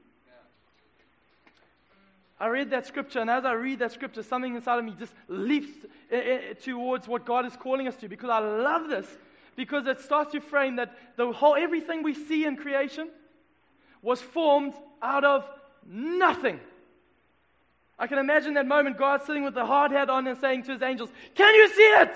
I 2.37 2.47
read 2.47 2.69
that 2.71 2.85
scripture, 2.85 3.19
and 3.19 3.29
as 3.29 3.45
I 3.45 3.53
read 3.53 3.79
that 3.79 3.93
scripture, 3.93 4.23
something 4.23 4.55
inside 4.55 4.79
of 4.79 4.83
me 4.83 4.93
just 4.99 5.13
leaps 5.29 5.85
eh, 6.11 6.17
eh, 6.17 6.53
towards 6.55 7.07
what 7.07 7.25
God 7.25 7.45
is 7.45 7.55
calling 7.55 7.87
us 7.87 7.95
to 7.95 8.09
because 8.09 8.29
I 8.29 8.39
love 8.39 8.89
this 8.89 9.07
because 9.55 9.87
it 9.87 10.01
starts 10.01 10.31
to 10.33 10.41
frame 10.41 10.77
that 10.77 10.95
the 11.15 11.31
whole 11.31 11.55
everything 11.55 12.03
we 12.03 12.13
see 12.13 12.45
in 12.45 12.57
creation 12.57 13.09
was 14.01 14.21
formed 14.21 14.73
out 15.01 15.23
of 15.23 15.45
nothing. 15.85 16.59
I 17.97 18.07
can 18.07 18.17
imagine 18.17 18.55
that 18.55 18.65
moment 18.65 18.97
God 18.97 19.23
sitting 19.23 19.43
with 19.43 19.53
the 19.53 19.65
hard 19.65 19.91
hat 19.91 20.09
on 20.09 20.27
and 20.27 20.37
saying 20.39 20.63
to 20.63 20.73
his 20.73 20.81
angels, 20.81 21.09
Can 21.33 21.55
you 21.55 21.69
see 21.69 21.81
it? 21.81 22.15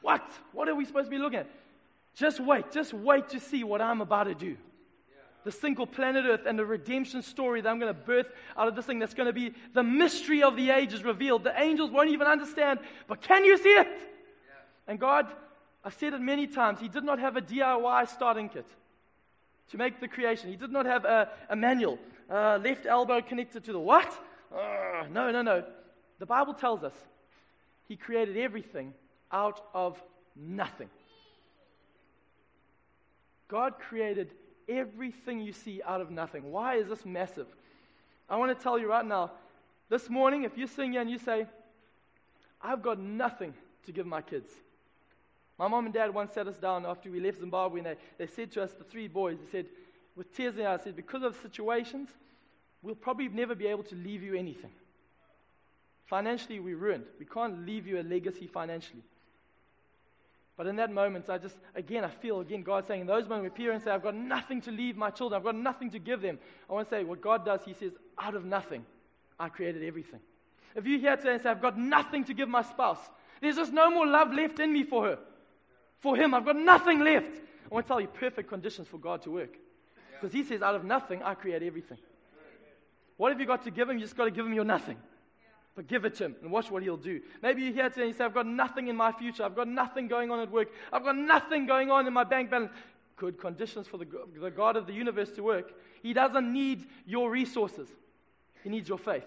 What? 0.00 0.22
What 0.52 0.68
are 0.68 0.74
we 0.74 0.84
supposed 0.84 1.06
to 1.06 1.10
be 1.10 1.18
looking 1.18 1.40
at? 1.40 1.46
Just 2.14 2.40
wait, 2.40 2.70
just 2.72 2.94
wait 2.94 3.30
to 3.30 3.40
see 3.40 3.64
what 3.64 3.80
I'm 3.80 4.00
about 4.00 4.24
to 4.24 4.34
do. 4.34 4.56
The 5.44 5.52
single 5.52 5.86
planet 5.86 6.24
Earth 6.26 6.46
and 6.46 6.58
the 6.58 6.64
redemption 6.64 7.22
story 7.22 7.60
that 7.60 7.68
I'm 7.68 7.78
going 7.78 7.92
to 7.92 8.00
birth 8.00 8.26
out 8.56 8.66
of 8.66 8.76
this 8.76 8.86
thing 8.86 8.98
that's 8.98 9.12
going 9.12 9.26
to 9.26 9.32
be 9.32 9.52
the 9.74 9.82
mystery 9.82 10.42
of 10.42 10.56
the 10.56 10.70
ages 10.70 11.04
revealed. 11.04 11.44
The 11.44 11.60
angels 11.60 11.90
won't 11.90 12.08
even 12.10 12.26
understand, 12.26 12.80
but 13.08 13.20
can 13.20 13.44
you 13.44 13.58
see 13.58 13.68
it? 13.68 13.88
And 14.86 14.98
God, 14.98 15.26
I've 15.84 15.94
said 15.94 16.14
it 16.14 16.20
many 16.20 16.46
times, 16.46 16.80
He 16.80 16.88
did 16.88 17.04
not 17.04 17.18
have 17.18 17.36
a 17.36 17.42
DIY 17.42 18.08
starting 18.08 18.48
kit 18.48 18.66
to 19.70 19.78
make 19.78 20.00
the 20.00 20.08
creation. 20.08 20.50
He 20.50 20.56
did 20.56 20.70
not 20.70 20.86
have 20.86 21.04
a, 21.04 21.30
a 21.48 21.56
manual, 21.56 21.98
uh, 22.30 22.58
left 22.62 22.86
elbow 22.86 23.20
connected 23.20 23.64
to 23.64 23.72
the 23.72 23.78
what? 23.78 24.12
Uh, 24.54 25.04
no, 25.10 25.30
no, 25.30 25.42
no. 25.42 25.64
The 26.18 26.26
Bible 26.26 26.54
tells 26.54 26.82
us 26.84 26.94
He 27.88 27.96
created 27.96 28.36
everything 28.36 28.94
out 29.32 29.60
of 29.74 30.00
nothing. 30.36 30.88
God 33.48 33.74
created 33.78 34.30
everything 34.68 35.40
you 35.40 35.52
see 35.52 35.82
out 35.86 36.00
of 36.00 36.10
nothing. 36.10 36.50
Why 36.50 36.76
is 36.76 36.88
this 36.88 37.04
massive? 37.04 37.46
I 38.28 38.36
want 38.36 38.56
to 38.56 38.62
tell 38.62 38.78
you 38.78 38.88
right 38.88 39.04
now 39.04 39.32
this 39.90 40.08
morning, 40.08 40.44
if 40.44 40.56
you're 40.56 40.68
sitting 40.68 40.92
here 40.92 41.02
and 41.02 41.10
you 41.10 41.18
say, 41.18 41.46
I've 42.62 42.82
got 42.82 42.98
nothing 42.98 43.52
to 43.84 43.92
give 43.92 44.06
my 44.06 44.22
kids, 44.22 44.50
my 45.58 45.68
mom 45.68 45.84
and 45.84 45.94
dad 45.94 46.12
once 46.12 46.32
sat 46.32 46.48
us 46.48 46.56
down 46.56 46.84
after 46.84 47.10
we 47.10 47.20
left 47.20 47.38
Zimbabwe 47.38 47.80
and 47.80 47.86
they, 47.86 47.96
they 48.18 48.26
said 48.26 48.50
to 48.52 48.62
us, 48.62 48.72
the 48.72 48.84
three 48.84 49.08
boys, 49.08 49.38
they 49.38 49.50
said, 49.50 49.66
with 50.16 50.34
tears 50.36 50.54
in 50.54 50.60
their 50.60 50.68
eyes, 50.70 50.82
said, 50.82 50.96
because 50.96 51.22
of 51.22 51.36
situations, 51.42 52.08
we'll 52.82 52.94
probably 52.94 53.28
never 53.28 53.54
be 53.54 53.66
able 53.66 53.84
to 53.84 53.94
leave 53.94 54.22
you 54.22 54.34
anything. 54.34 54.70
Financially, 56.06 56.60
we're 56.60 56.76
ruined. 56.76 57.04
We 57.18 57.26
can't 57.26 57.64
leave 57.64 57.86
you 57.86 58.00
a 58.00 58.02
legacy 58.02 58.46
financially. 58.46 59.02
But 60.56 60.66
in 60.66 60.76
that 60.76 60.92
moment, 60.92 61.28
I 61.28 61.38
just, 61.38 61.56
again, 61.74 62.04
I 62.04 62.10
feel, 62.10 62.40
again, 62.40 62.62
God 62.62 62.86
saying, 62.86 63.00
in 63.02 63.06
those 63.06 63.28
moments 63.28 63.42
where 63.42 63.66
parents 63.66 63.84
say, 63.84 63.90
I've 63.90 64.02
got 64.02 64.14
nothing 64.14 64.60
to 64.62 64.70
leave 64.70 64.96
my 64.96 65.10
children, 65.10 65.38
I've 65.38 65.44
got 65.44 65.56
nothing 65.56 65.90
to 65.90 65.98
give 65.98 66.20
them, 66.20 66.38
I 66.68 66.72
want 66.72 66.88
to 66.88 66.94
say, 66.94 67.04
what 67.04 67.20
God 67.20 67.44
does, 67.44 67.64
He 67.64 67.74
says, 67.74 67.92
out 68.18 68.34
of 68.34 68.44
nothing, 68.44 68.84
I 69.38 69.48
created 69.48 69.82
everything. 69.82 70.20
If 70.76 70.86
you're 70.86 71.00
here 71.00 71.16
today 71.16 71.34
and 71.34 71.42
say, 71.42 71.50
I've 71.50 71.62
got 71.62 71.78
nothing 71.78 72.24
to 72.24 72.34
give 72.34 72.48
my 72.48 72.62
spouse, 72.62 73.00
there's 73.40 73.56
just 73.56 73.72
no 73.72 73.90
more 73.90 74.06
love 74.06 74.32
left 74.32 74.60
in 74.60 74.72
me 74.72 74.84
for 74.84 75.06
her. 75.06 75.18
For 76.04 76.14
Him. 76.16 76.34
I've 76.34 76.44
got 76.44 76.56
nothing 76.56 77.00
left. 77.00 77.40
I 77.64 77.74
want 77.74 77.86
to 77.86 77.88
tell 77.88 78.00
you 78.00 78.06
perfect 78.06 78.48
conditions 78.48 78.86
for 78.86 78.98
God 78.98 79.22
to 79.22 79.30
work. 79.30 79.56
Because 80.12 80.32
He 80.32 80.44
says, 80.44 80.62
out 80.62 80.74
of 80.76 80.84
nothing, 80.84 81.22
I 81.22 81.34
create 81.34 81.62
everything. 81.62 81.98
What 83.16 83.32
have 83.32 83.40
you 83.40 83.46
got 83.46 83.64
to 83.64 83.70
give 83.70 83.88
Him? 83.88 83.96
You 83.96 84.04
just 84.04 84.16
got 84.16 84.26
to 84.26 84.30
give 84.30 84.46
Him 84.46 84.52
your 84.52 84.64
nothing. 84.64 84.98
But 85.74 85.88
give 85.88 86.04
it 86.04 86.14
to 86.16 86.26
him 86.26 86.36
and 86.40 86.52
watch 86.52 86.70
what 86.70 86.84
he'll 86.84 86.96
do. 86.96 87.20
Maybe 87.42 87.62
you're 87.62 87.72
here 87.72 87.88
today 87.88 88.02
and 88.02 88.12
you 88.12 88.16
say, 88.16 88.24
I've 88.24 88.32
got 88.32 88.46
nothing 88.46 88.86
in 88.86 88.94
my 88.94 89.10
future. 89.10 89.42
I've 89.42 89.56
got 89.56 89.66
nothing 89.66 90.06
going 90.06 90.30
on 90.30 90.38
at 90.38 90.48
work. 90.48 90.68
I've 90.92 91.02
got 91.02 91.16
nothing 91.16 91.66
going 91.66 91.90
on 91.90 92.06
in 92.06 92.12
my 92.12 92.22
bank 92.22 92.48
balance. 92.48 92.70
Good 93.16 93.40
conditions 93.40 93.88
for 93.88 93.98
the, 93.98 94.06
the 94.40 94.52
God 94.52 94.76
of 94.76 94.86
the 94.86 94.92
universe 94.92 95.32
to 95.32 95.42
work. 95.42 95.72
He 96.00 96.12
doesn't 96.12 96.52
need 96.52 96.86
your 97.06 97.28
resources, 97.28 97.88
He 98.62 98.70
needs 98.70 98.88
your 98.88 98.98
faith. 98.98 99.26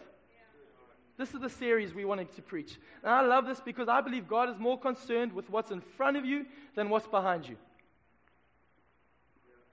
This 1.18 1.34
is 1.34 1.42
the 1.42 1.50
series 1.50 1.94
we 1.94 2.06
wanted 2.06 2.34
to 2.36 2.42
preach. 2.44 2.78
And 3.04 3.12
I 3.12 3.22
love 3.22 3.48
this 3.48 3.60
because 3.60 3.88
I 3.90 4.02
believe 4.02 4.28
God 4.28 4.50
is 4.50 4.60
more 4.60 4.80
concerned 4.80 5.34
with 5.34 5.50
what's 5.50 5.72
in 5.72 5.82
front 5.82 6.16
of 6.16 6.26
you 6.26 6.46
than 6.76 6.90
what's 6.90 7.08
behind 7.08 7.48
you. 7.48 7.58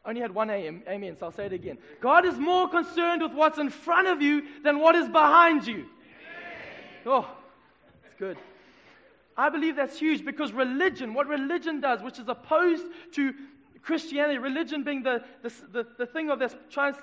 Only 0.06 0.20
had 0.20 0.34
one 0.34 0.50
AM, 0.50 0.82
amen, 0.88 1.16
so 1.18 1.26
I'll 1.26 1.32
say 1.32 1.46
it 1.46 1.52
again. 1.52 1.78
God 2.00 2.26
is 2.26 2.38
more 2.38 2.68
concerned 2.68 3.22
with 3.22 3.32
what's 3.32 3.58
in 3.58 3.70
front 3.70 4.06
of 4.06 4.20
you 4.20 4.42
than 4.62 4.78
what 4.78 4.94
is 4.94 5.06
behind 5.08 5.66
you. 5.66 5.86
Oh, 7.06 7.26
it's 8.06 8.14
good. 8.18 8.38
I 9.36 9.48
believe 9.48 9.76
that's 9.76 9.98
huge 9.98 10.24
because 10.24 10.52
religion, 10.52 11.12
what 11.12 11.26
religion 11.26 11.80
does, 11.80 12.02
which 12.02 12.18
is 12.18 12.28
opposed 12.28 12.84
to 13.12 13.34
Christianity, 13.84 14.38
religion 14.38 14.82
being 14.82 15.02
the, 15.02 15.22
the, 15.42 15.52
the, 15.72 15.86
the 15.98 16.06
thing 16.06 16.30
of 16.30 16.38
this 16.38 16.56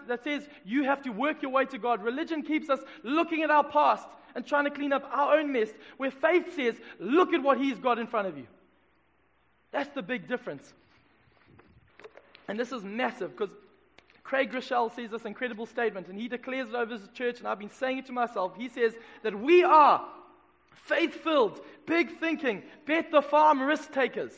that 0.08 0.24
says 0.24 0.48
you 0.66 0.84
have 0.84 1.04
to 1.04 1.12
work 1.12 1.42
your 1.42 1.52
way 1.52 1.66
to 1.66 1.78
God. 1.78 2.04
Religion 2.04 2.42
keeps 2.42 2.70
us 2.70 2.80
looking 3.04 3.44
at 3.44 3.52
our 3.52 3.64
past 3.64 4.08
and 4.34 4.46
trying 4.46 4.66
to 4.66 4.72
clean 4.72 4.92
up 4.92 5.08
our 5.12 5.38
own 5.38 5.52
mess, 5.52 5.70
where 5.98 6.10
faith 6.10 6.56
says, 6.56 6.76
look 7.00 7.34
at 7.34 7.44
what 7.44 7.60
He's 7.60 7.78
got 7.78 8.00
in 8.00 8.08
front 8.08 8.28
of 8.28 8.38
you. 8.38 8.48
That's 9.72 9.90
the 9.94 10.02
big 10.02 10.28
difference. 10.28 10.74
And 12.48 12.60
this 12.60 12.72
is 12.72 12.84
massive 12.84 13.38
because 13.38 13.54
Craig 14.24 14.52
Groeschel 14.52 14.94
says 14.96 15.12
this 15.12 15.26
incredible 15.26 15.66
statement, 15.66 16.08
and 16.08 16.18
he 16.20 16.28
declares 16.28 16.70
it 16.70 16.76
over 16.76 16.94
his 16.94 17.08
church, 17.14 17.40
and 17.40 17.48
I've 17.48 17.60
been 17.60 17.70
saying 17.70 18.00
it 18.00 18.06
to 18.08 18.12
myself. 18.12 18.54
He 18.58 18.70
says 18.70 18.94
that 19.24 19.40
we 19.40 19.64
are 19.64 20.06
faith 20.72 21.14
filled, 21.14 21.62
big 21.86 22.20
thinking, 22.20 22.64
bet 22.86 23.12
the 23.12 23.22
farm 23.22 23.62
risk 23.62 23.92
takers. 23.92 24.32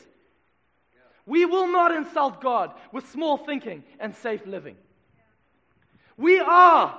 We 1.26 1.46
will 1.46 1.68
not 1.68 1.92
insult 1.92 2.40
God 2.40 2.72
with 2.92 3.10
small 3.10 3.36
thinking 3.36 3.82
and 3.98 4.14
safe 4.14 4.46
living. 4.46 4.76
We 6.16 6.38
are 6.40 6.96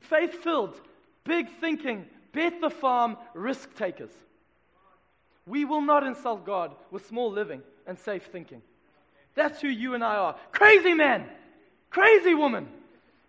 faith 0.00 0.34
filled, 0.42 0.80
big 1.24 1.48
thinking, 1.60 2.06
bet 2.32 2.60
the 2.60 2.70
farm 2.70 3.16
risk 3.34 3.74
takers. 3.74 4.10
We 5.46 5.64
will 5.64 5.80
not 5.80 6.06
insult 6.06 6.44
God 6.44 6.74
with 6.90 7.06
small 7.06 7.30
living 7.30 7.62
and 7.86 7.98
safe 7.98 8.26
thinking. 8.26 8.62
That's 9.34 9.60
who 9.60 9.68
you 9.68 9.94
and 9.94 10.04
I 10.04 10.16
are. 10.16 10.36
Crazy 10.52 10.94
man! 10.94 11.26
Crazy 11.90 12.34
woman. 12.34 12.68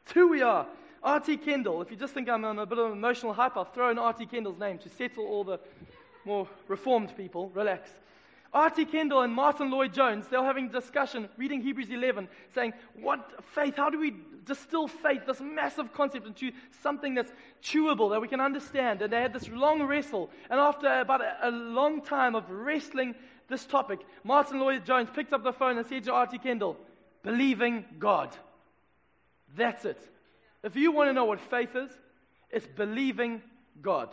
It's 0.03 0.11
who 0.13 0.27
we 0.27 0.41
are. 0.41 0.67
R.T. 1.03 1.37
Kendall. 1.37 1.81
If 1.81 1.89
you 1.89 1.97
just 1.97 2.13
think 2.13 2.29
I'm 2.29 2.45
on 2.45 2.59
a 2.59 2.65
bit 2.65 2.77
of 2.77 2.87
an 2.87 2.91
emotional 2.91 3.33
hype, 3.33 3.57
I'll 3.57 3.65
throw 3.65 3.89
in 3.89 3.97
R.T. 3.97 4.27
Kendall's 4.27 4.59
name 4.59 4.77
to 4.79 4.89
settle 4.89 5.25
all 5.25 5.43
the 5.43 5.59
more 6.25 6.47
reformed 6.67 7.15
people. 7.17 7.49
Relax. 7.55 7.89
R.T. 8.53 8.85
Kendall 8.85 9.21
and 9.21 9.33
Martyn 9.33 9.71
Lloyd-Jones, 9.71 10.27
they 10.27 10.37
were 10.37 10.43
having 10.43 10.65
a 10.65 10.71
discussion, 10.71 11.29
reading 11.37 11.61
Hebrews 11.61 11.89
11, 11.89 12.27
saying, 12.53 12.73
What 12.95 13.43
faith? 13.53 13.75
How 13.77 13.89
do 13.89 13.97
we 13.97 14.13
distill 14.45 14.89
faith, 14.89 15.21
this 15.25 15.39
massive 15.39 15.93
concept, 15.93 16.27
into 16.27 16.51
something 16.81 17.13
that's 17.15 17.31
chewable, 17.63 18.09
that 18.11 18.19
we 18.19 18.27
can 18.27 18.41
understand? 18.41 19.01
And 19.01 19.13
they 19.13 19.21
had 19.21 19.31
this 19.31 19.47
long 19.47 19.83
wrestle. 19.83 20.29
And 20.49 20.59
after 20.59 20.99
about 20.99 21.21
a, 21.21 21.49
a 21.49 21.51
long 21.51 22.01
time 22.01 22.35
of 22.35 22.49
wrestling 22.49 23.15
this 23.47 23.65
topic, 23.65 23.99
Martyn 24.25 24.59
Lloyd-Jones 24.59 25.09
picked 25.13 25.31
up 25.31 25.43
the 25.43 25.53
phone 25.53 25.77
and 25.77 25.87
said 25.87 26.03
to 26.05 26.13
R.T. 26.13 26.37
Kendall, 26.39 26.77
Believing 27.23 27.85
God. 27.99 28.35
That's 29.55 29.85
it. 29.85 29.99
If 30.63 30.75
you 30.75 30.91
want 30.91 31.09
to 31.09 31.13
know 31.13 31.25
what 31.25 31.39
faith 31.39 31.75
is, 31.75 31.91
it's 32.49 32.67
believing 32.67 33.41
God. 33.81 34.09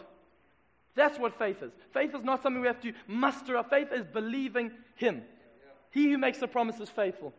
That's 0.99 1.17
what 1.17 1.39
faith 1.39 1.63
is. 1.63 1.71
Faith 1.93 2.13
is 2.13 2.25
not 2.25 2.43
something 2.43 2.61
we 2.61 2.67
have 2.67 2.81
to 2.81 2.93
muster 3.07 3.57
up. 3.57 3.71
Faith 3.71 3.93
is 3.93 4.05
believing 4.05 4.73
Him. 4.97 5.23
He 5.93 6.11
who 6.11 6.19
makes 6.19 6.39
the 6.39 6.49
promise 6.49 6.81
is 6.81 6.91
faithful. 6.91 7.33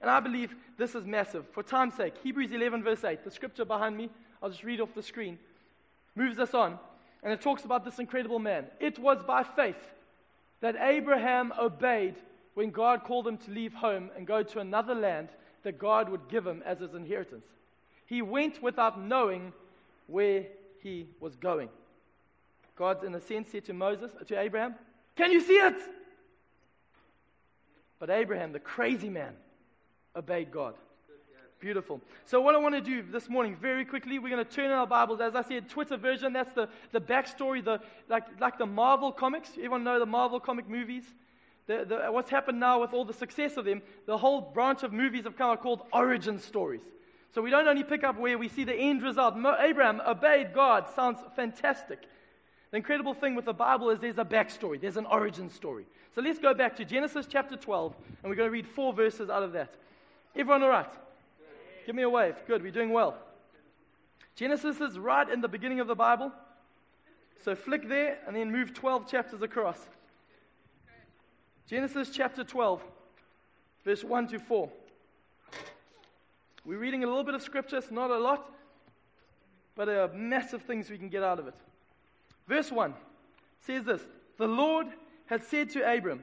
And 0.00 0.10
I 0.10 0.18
believe 0.18 0.52
this 0.76 0.96
is 0.96 1.06
massive. 1.06 1.46
For 1.52 1.62
time's 1.62 1.94
sake, 1.94 2.14
Hebrews 2.24 2.50
11, 2.50 2.82
verse 2.82 3.04
8, 3.04 3.22
the 3.22 3.30
scripture 3.30 3.64
behind 3.64 3.96
me, 3.96 4.10
I'll 4.42 4.50
just 4.50 4.64
read 4.64 4.80
off 4.80 4.92
the 4.92 5.04
screen, 5.04 5.38
moves 6.16 6.40
us 6.40 6.52
on. 6.52 6.78
And 7.22 7.32
it 7.32 7.40
talks 7.40 7.64
about 7.64 7.84
this 7.84 8.00
incredible 8.00 8.40
man. 8.40 8.66
It 8.80 8.98
was 8.98 9.22
by 9.22 9.44
faith 9.44 9.76
that 10.60 10.74
Abraham 10.80 11.52
obeyed 11.58 12.16
when 12.54 12.70
God 12.70 13.04
called 13.04 13.28
him 13.28 13.38
to 13.38 13.50
leave 13.52 13.72
home 13.72 14.10
and 14.16 14.26
go 14.26 14.42
to 14.42 14.58
another 14.58 14.96
land 14.96 15.28
that 15.62 15.78
God 15.78 16.08
would 16.08 16.28
give 16.28 16.44
him 16.44 16.60
as 16.66 16.80
his 16.80 16.94
inheritance. 16.94 17.46
He 18.04 18.20
went 18.20 18.60
without 18.62 19.00
knowing 19.00 19.52
where 20.08 20.46
he 20.82 21.06
was 21.20 21.36
going. 21.36 21.68
God, 22.76 23.04
in 23.04 23.14
a 23.14 23.20
sense, 23.20 23.50
said 23.50 23.64
to 23.66 23.72
Moses, 23.72 24.10
to 24.26 24.38
Abraham, 24.38 24.74
Can 25.16 25.30
you 25.30 25.40
see 25.40 25.54
it? 25.54 25.76
But 27.98 28.10
Abraham, 28.10 28.52
the 28.52 28.60
crazy 28.60 29.08
man, 29.08 29.34
obeyed 30.16 30.50
God. 30.50 30.74
Beautiful. 31.60 32.00
So, 32.26 32.40
what 32.40 32.54
I 32.54 32.58
want 32.58 32.74
to 32.74 32.80
do 32.80 33.02
this 33.02 33.28
morning, 33.28 33.56
very 33.56 33.84
quickly, 33.84 34.18
we're 34.18 34.28
going 34.28 34.44
to 34.44 34.50
turn 34.50 34.66
in 34.66 34.72
our 34.72 34.86
Bibles. 34.86 35.20
As 35.20 35.34
I 35.34 35.42
said, 35.42 35.68
Twitter 35.68 35.96
version, 35.96 36.32
that's 36.32 36.52
the, 36.52 36.68
the 36.92 37.00
backstory, 37.00 37.64
the, 37.64 37.80
like, 38.08 38.24
like 38.40 38.58
the 38.58 38.66
Marvel 38.66 39.12
comics. 39.12 39.50
Everyone 39.56 39.84
know 39.84 39.98
the 39.98 40.04
Marvel 40.04 40.40
comic 40.40 40.68
movies? 40.68 41.04
The, 41.66 41.86
the, 41.88 42.12
what's 42.12 42.28
happened 42.28 42.60
now 42.60 42.80
with 42.80 42.92
all 42.92 43.06
the 43.06 43.14
success 43.14 43.56
of 43.56 43.64
them, 43.64 43.80
the 44.04 44.18
whole 44.18 44.40
branch 44.42 44.82
of 44.82 44.92
movies 44.92 45.24
have 45.24 45.38
come 45.38 45.52
out 45.52 45.62
called 45.62 45.82
origin 45.92 46.38
stories. 46.38 46.82
So 47.34 47.40
we 47.40 47.50
don't 47.50 47.66
only 47.66 47.84
pick 47.84 48.04
up 48.04 48.18
where 48.18 48.36
we 48.36 48.48
see 48.48 48.64
the 48.64 48.74
end 48.74 49.02
result. 49.02 49.34
Abraham 49.58 50.02
obeyed 50.06 50.52
God. 50.52 50.86
Sounds 50.94 51.20
fantastic. 51.34 52.00
The 52.74 52.78
incredible 52.78 53.14
thing 53.14 53.36
with 53.36 53.44
the 53.44 53.52
Bible 53.52 53.90
is 53.90 54.00
there's 54.00 54.18
a 54.18 54.24
backstory, 54.24 54.80
there's 54.80 54.96
an 54.96 55.06
origin 55.06 55.48
story. 55.48 55.86
So 56.12 56.20
let's 56.20 56.40
go 56.40 56.52
back 56.52 56.74
to 56.78 56.84
Genesis 56.84 57.24
chapter 57.30 57.54
12, 57.54 57.94
and 58.20 58.28
we're 58.28 58.34
going 58.34 58.48
to 58.48 58.52
read 58.52 58.66
four 58.66 58.92
verses 58.92 59.30
out 59.30 59.44
of 59.44 59.52
that. 59.52 59.72
Everyone 60.34 60.60
all 60.64 60.70
right? 60.70 60.92
Give 61.86 61.94
me 61.94 62.02
a 62.02 62.10
wave. 62.10 62.34
Good, 62.48 62.64
we're 62.64 62.72
doing 62.72 62.90
well. 62.90 63.16
Genesis 64.34 64.80
is 64.80 64.98
right 64.98 65.28
in 65.28 65.40
the 65.40 65.46
beginning 65.46 65.78
of 65.78 65.86
the 65.86 65.94
Bible. 65.94 66.32
So 67.44 67.54
flick 67.54 67.88
there 67.88 68.18
and 68.26 68.34
then 68.34 68.50
move 68.50 68.74
12 68.74 69.08
chapters 69.08 69.40
across. 69.40 69.78
Genesis 71.68 72.10
chapter 72.10 72.42
12, 72.42 72.82
verse 73.84 74.02
1 74.02 74.26
to 74.30 74.40
4. 74.40 74.68
We're 76.64 76.78
reading 76.78 77.04
a 77.04 77.06
little 77.06 77.22
bit 77.22 77.36
of 77.36 77.42
scripture, 77.42 77.76
it's 77.76 77.92
not 77.92 78.10
a 78.10 78.18
lot, 78.18 78.50
but 79.76 79.84
there 79.84 80.02
are 80.02 80.08
massive 80.08 80.62
things 80.62 80.90
we 80.90 80.98
can 80.98 81.08
get 81.08 81.22
out 81.22 81.38
of 81.38 81.46
it. 81.46 81.54
Verse 82.46 82.70
1 82.70 82.94
says 83.60 83.84
this 83.84 84.02
The 84.36 84.46
Lord 84.46 84.86
had 85.26 85.44
said 85.44 85.70
to 85.70 85.90
Abram, 85.90 86.22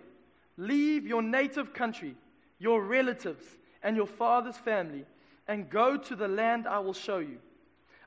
Leave 0.58 1.08
your 1.08 1.22
native 1.22 1.74
country, 1.74 2.16
your 2.60 2.84
relatives, 2.84 3.44
and 3.84 3.96
your 3.96 4.08
father's 4.08 4.58
family, 4.58 5.06
and 5.48 5.70
go 5.70 5.98
to 5.98 6.16
the 6.16 6.28
land 6.28 6.68
I 6.68 6.80
will 6.80 6.94
show 6.94 7.20
you. 7.20 7.38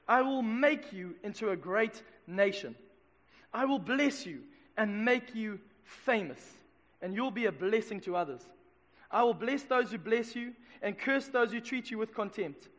I 0.06 0.22
will 0.22 0.42
make 0.42 0.92
you 0.92 1.14
into 1.22 1.50
a 1.50 1.56
great 1.56 2.02
nation. 2.26 2.74
I 3.52 3.64
will 3.64 3.78
bless 3.78 4.26
you 4.26 4.40
and 4.76 5.04
make 5.04 5.34
you 5.34 5.58
famous 5.84 6.40
and 7.04 7.14
you'll 7.14 7.30
be 7.30 7.44
a 7.44 7.52
blessing 7.52 8.00
to 8.00 8.16
others. 8.16 8.40
I 9.10 9.22
will 9.24 9.34
bless 9.34 9.62
those 9.64 9.90
who 9.90 9.98
bless 9.98 10.34
you 10.34 10.54
and 10.80 10.98
curse 10.98 11.28
those 11.28 11.52
who 11.52 11.60
treat 11.60 11.90
you 11.90 11.98
with 11.98 12.14
contempt. 12.14 12.70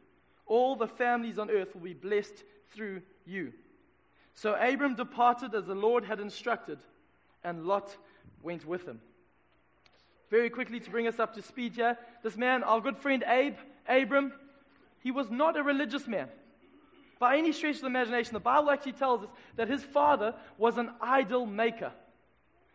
All 0.48 0.76
the 0.76 0.88
families 0.88 1.38
on 1.38 1.52
earth 1.52 1.76
will 1.76 1.84
be 1.84 1.94
blessed 1.94 2.44
through 2.74 3.04
you. 3.28 3.54
So 4.36 4.54
Abram 4.56 4.96
departed 4.96 5.56
as 5.56 5.66
the 5.66 5.76
Lord 5.76 6.04
had 6.06 6.20
instructed, 6.20 6.80
and 7.44 7.66
Lot 7.66 7.96
went 8.44 8.66
with 8.66 8.86
him. 8.86 9.00
Very 10.30 10.50
quickly 10.50 10.80
to 10.80 10.90
bring 10.90 11.08
us 11.08 11.20
up 11.20 11.34
to 11.36 11.42
speed 11.42 11.76
here, 11.76 11.98
this 12.22 12.36
man, 12.36 12.64
our 12.64 12.82
good 12.82 12.98
friend 12.98 13.24
Abe, 13.28 13.56
Abram, 13.88 14.34
he 15.00 15.12
was 15.12 15.30
not 15.30 15.56
a 15.56 15.64
religious 15.64 16.08
man. 16.08 16.28
By 17.18 17.38
any 17.38 17.54
stretch 17.54 17.76
of 17.76 17.82
the 17.82 17.88
imagination, 17.88 18.34
the 18.34 18.40
Bible 18.42 18.72
actually 18.72 18.94
tells 18.94 19.24
us 19.24 19.30
that 19.56 19.70
his 19.70 19.84
father 19.84 20.36
was 20.58 20.78
an 20.78 20.92
idol 21.00 21.46
maker. 21.46 21.92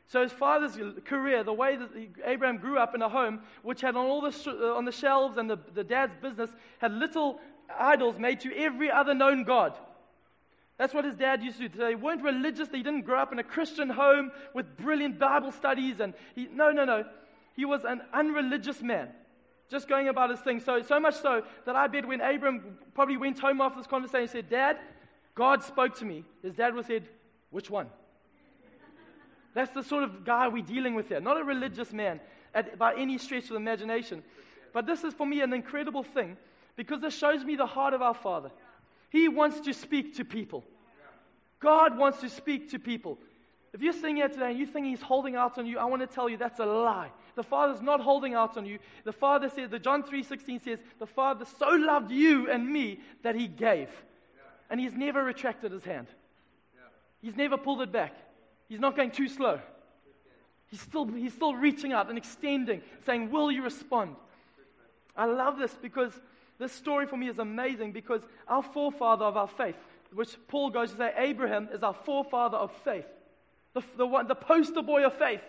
So 0.06 0.22
his 0.22 0.32
father's 0.32 0.78
career, 1.04 1.44
the 1.44 1.52
way 1.52 1.76
that 1.76 1.90
Abraham 2.24 2.56
grew 2.56 2.78
up 2.78 2.94
in 2.94 3.02
a 3.02 3.08
home 3.08 3.40
which 3.62 3.80
had 3.80 3.96
on 3.96 4.06
all 4.06 4.22
the, 4.22 4.74
on 4.74 4.84
the 4.84 4.92
shelves 4.92 5.36
and 5.36 5.48
the, 5.48 5.58
the 5.74 5.84
dad's 5.84 6.16
business 6.22 6.50
had 6.78 6.92
little 6.92 7.38
idols 7.78 8.18
made 8.18 8.40
to 8.40 8.56
every 8.56 8.90
other 8.90 9.14
known 9.14 9.44
god. 9.44 9.76
That's 10.80 10.94
what 10.94 11.04
his 11.04 11.14
dad 11.14 11.42
used 11.42 11.58
to 11.58 11.68
do. 11.68 11.78
They 11.78 11.94
weren't 11.94 12.22
religious. 12.22 12.68
They 12.68 12.80
didn't 12.80 13.02
grow 13.02 13.18
up 13.18 13.32
in 13.32 13.38
a 13.38 13.44
Christian 13.44 13.90
home 13.90 14.32
with 14.54 14.78
brilliant 14.78 15.18
Bible 15.18 15.52
studies. 15.52 16.00
And 16.00 16.14
he, 16.34 16.48
no, 16.50 16.70
no, 16.72 16.86
no. 16.86 17.04
He 17.54 17.66
was 17.66 17.84
an 17.84 18.00
unreligious 18.14 18.80
man, 18.80 19.10
just 19.68 19.90
going 19.90 20.08
about 20.08 20.30
his 20.30 20.40
thing. 20.40 20.58
So, 20.58 20.80
so 20.80 20.98
much 20.98 21.16
so 21.16 21.42
that 21.66 21.76
I 21.76 21.86
bet 21.86 22.08
when 22.08 22.22
Abram 22.22 22.78
probably 22.94 23.18
went 23.18 23.38
home 23.38 23.60
after 23.60 23.78
this 23.78 23.86
conversation 23.86 24.22
and 24.22 24.30
said, 24.30 24.48
Dad, 24.48 24.78
God 25.34 25.62
spoke 25.62 25.98
to 25.98 26.06
me. 26.06 26.24
His 26.42 26.54
dad 26.54 26.74
have 26.74 26.86
said, 26.86 27.06
Which 27.50 27.68
one? 27.68 27.88
That's 29.52 29.72
the 29.72 29.82
sort 29.82 30.02
of 30.02 30.24
guy 30.24 30.48
we're 30.48 30.62
dealing 30.62 30.94
with 30.94 31.08
here. 31.08 31.20
Not 31.20 31.38
a 31.38 31.44
religious 31.44 31.92
man 31.92 32.20
at, 32.54 32.78
by 32.78 32.94
any 32.94 33.18
stretch 33.18 33.44
of 33.44 33.50
the 33.50 33.56
imagination. 33.56 34.22
But 34.72 34.86
this 34.86 35.04
is 35.04 35.12
for 35.12 35.26
me 35.26 35.42
an 35.42 35.52
incredible 35.52 36.04
thing 36.04 36.38
because 36.74 37.02
this 37.02 37.14
shows 37.14 37.44
me 37.44 37.56
the 37.56 37.66
heart 37.66 37.92
of 37.92 38.00
our 38.00 38.14
Father. 38.14 38.50
He 39.10 39.28
wants 39.28 39.60
to 39.60 39.74
speak 39.74 40.16
to 40.16 40.24
people. 40.24 40.64
God 41.60 41.98
wants 41.98 42.20
to 42.20 42.30
speak 42.30 42.70
to 42.70 42.78
people. 42.78 43.18
If 43.72 43.82
you're 43.82 43.92
sitting 43.92 44.16
here 44.16 44.28
today 44.28 44.50
and 44.50 44.58
you 44.58 44.66
think 44.66 44.86
He's 44.86 45.02
holding 45.02 45.36
out 45.36 45.58
on 45.58 45.66
you, 45.66 45.78
I 45.78 45.84
want 45.84 46.00
to 46.00 46.06
tell 46.06 46.28
you 46.28 46.36
that's 46.36 46.58
a 46.58 46.64
lie. 46.64 47.10
The 47.36 47.42
Father's 47.42 47.80
not 47.80 48.00
holding 48.00 48.34
out 48.34 48.56
on 48.56 48.66
you. 48.66 48.78
The 49.04 49.12
Father 49.12 49.48
says, 49.48 49.70
the 49.70 49.78
John 49.78 50.02
3.16 50.02 50.64
says, 50.64 50.78
the 50.98 51.06
Father 51.06 51.44
so 51.58 51.68
loved 51.68 52.10
you 52.10 52.50
and 52.50 52.68
me 52.68 53.00
that 53.22 53.34
He 53.34 53.46
gave. 53.46 53.88
And 54.70 54.80
He's 54.80 54.94
never 54.94 55.22
retracted 55.22 55.70
His 55.72 55.84
hand. 55.84 56.08
He's 57.22 57.36
never 57.36 57.56
pulled 57.56 57.82
it 57.82 57.92
back. 57.92 58.14
He's 58.68 58.80
not 58.80 58.96
going 58.96 59.10
too 59.10 59.28
slow. 59.28 59.60
He's 60.70 60.80
still, 60.80 61.06
he's 61.06 61.34
still 61.34 61.54
reaching 61.54 61.92
out 61.92 62.08
and 62.08 62.16
extending, 62.16 62.80
saying, 63.04 63.30
Will 63.30 63.50
you 63.50 63.62
respond? 63.62 64.14
I 65.16 65.26
love 65.26 65.58
this 65.58 65.76
because 65.82 66.12
this 66.60 66.72
story 66.72 67.06
for 67.06 67.16
me 67.16 67.28
is 67.28 67.38
amazing 67.38 67.90
because 67.90 68.20
our 68.46 68.62
forefather 68.62 69.24
of 69.24 69.36
our 69.36 69.48
faith, 69.48 69.76
which 70.12 70.36
Paul 70.46 70.68
goes 70.68 70.90
to 70.92 70.98
say, 70.98 71.12
Abraham 71.16 71.70
is 71.72 71.82
our 71.82 71.94
forefather 71.94 72.58
of 72.58 72.70
faith, 72.84 73.06
the, 73.72 73.82
the, 73.96 74.06
one, 74.06 74.28
the 74.28 74.34
poster 74.34 74.82
boy 74.82 75.04
of 75.06 75.14
faith. 75.14 75.40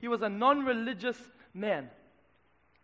He 0.00 0.08
was 0.08 0.22
a 0.22 0.28
non 0.28 0.64
religious 0.64 1.16
man. 1.54 1.88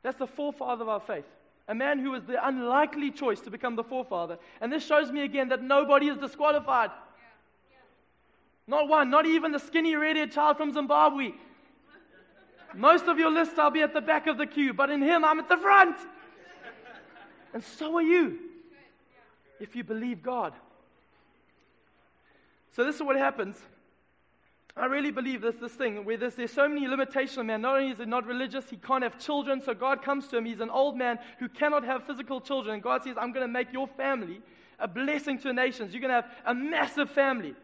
That's 0.03 0.19
the 0.19 0.29
forefather 0.29 0.83
of 0.83 0.89
our 0.89 1.01
faith. 1.01 1.25
A 1.67 1.75
man 1.75 1.99
who 1.99 2.13
was 2.13 2.23
the 2.25 2.47
unlikely 2.47 3.11
choice 3.11 3.41
to 3.41 3.51
become 3.51 3.75
the 3.75 3.85
forefather. 3.85 4.39
And 4.61 4.73
this 4.73 4.87
shows 4.87 5.11
me 5.11 5.23
again 5.23 5.49
that 5.49 5.63
nobody 5.63 6.09
is 6.09 6.19
disqualified. 6.19 6.91
Not 8.67 8.89
one, 8.89 9.11
not 9.11 9.27
even 9.27 9.51
the 9.51 9.59
skinny 9.59 9.97
red-haired 9.97 10.31
child 10.31 10.57
from 10.57 10.73
Zimbabwe. 10.73 11.33
Most 12.75 13.07
of 13.07 13.19
your 13.19 13.31
lists 13.31 13.59
I'll 13.59 13.71
be 13.71 13.83
at 13.83 13.93
the 13.93 14.01
back 14.01 14.27
of 14.27 14.39
the 14.39 14.47
queue, 14.47 14.73
but 14.73 14.91
in 14.91 15.03
him 15.03 15.25
I'm 15.25 15.41
at 15.41 15.49
the 15.49 15.57
front. 15.57 15.97
And 17.55 17.63
so 17.63 17.97
are 17.97 18.03
you, 18.03 18.39
if 19.61 19.75
you 19.77 19.85
believe 19.85 20.23
God. 20.23 20.53
So 22.73 22.85
this 22.85 22.97
is 22.97 23.03
what 23.03 23.17
happens. 23.17 23.57
I 24.77 24.87
really 24.87 25.13
believe 25.13 25.41
this, 25.41 25.55
this 25.61 25.73
thing 25.73 26.05
where 26.05 26.17
there's, 26.17 26.35
there's 26.35 26.53
so 26.53 26.69
many 26.69 26.89
limitations 26.89 27.39
on 27.39 27.47
man. 27.47 27.63
Not 27.63 27.77
only 27.77 27.93
is 27.93 27.99
he 27.99 28.07
not 28.07 28.27
religious, 28.27 28.69
he 28.69 28.77
can't 28.77 29.05
have 29.05 29.21
children. 29.21 29.63
So 29.63 29.73
God 29.73 30.03
comes 30.03 30.27
to 30.29 30.37
him. 30.37 30.45
He's 30.45 30.59
an 30.59 30.71
old 30.71 30.97
man 30.97 31.21
who 31.39 31.49
cannot 31.49 31.85
have 31.85 32.05
physical 32.05 32.41
children. 32.41 32.75
And 32.75 32.83
God 32.83 33.05
says, 33.05 33.15
I'm 33.17 33.33
going 33.33 33.47
to 33.47 33.53
make 33.53 33.73
your 33.73 33.87
family 33.87 34.41
a 34.81 34.89
blessing 34.89 35.39
to 35.39 35.45
the 35.45 35.53
nations. 35.53 35.95
You're 35.95 36.01
going 36.01 36.11
to 36.11 36.29
have 36.29 36.31
a 36.45 36.55
massive 36.55 37.09
family. 37.09 37.55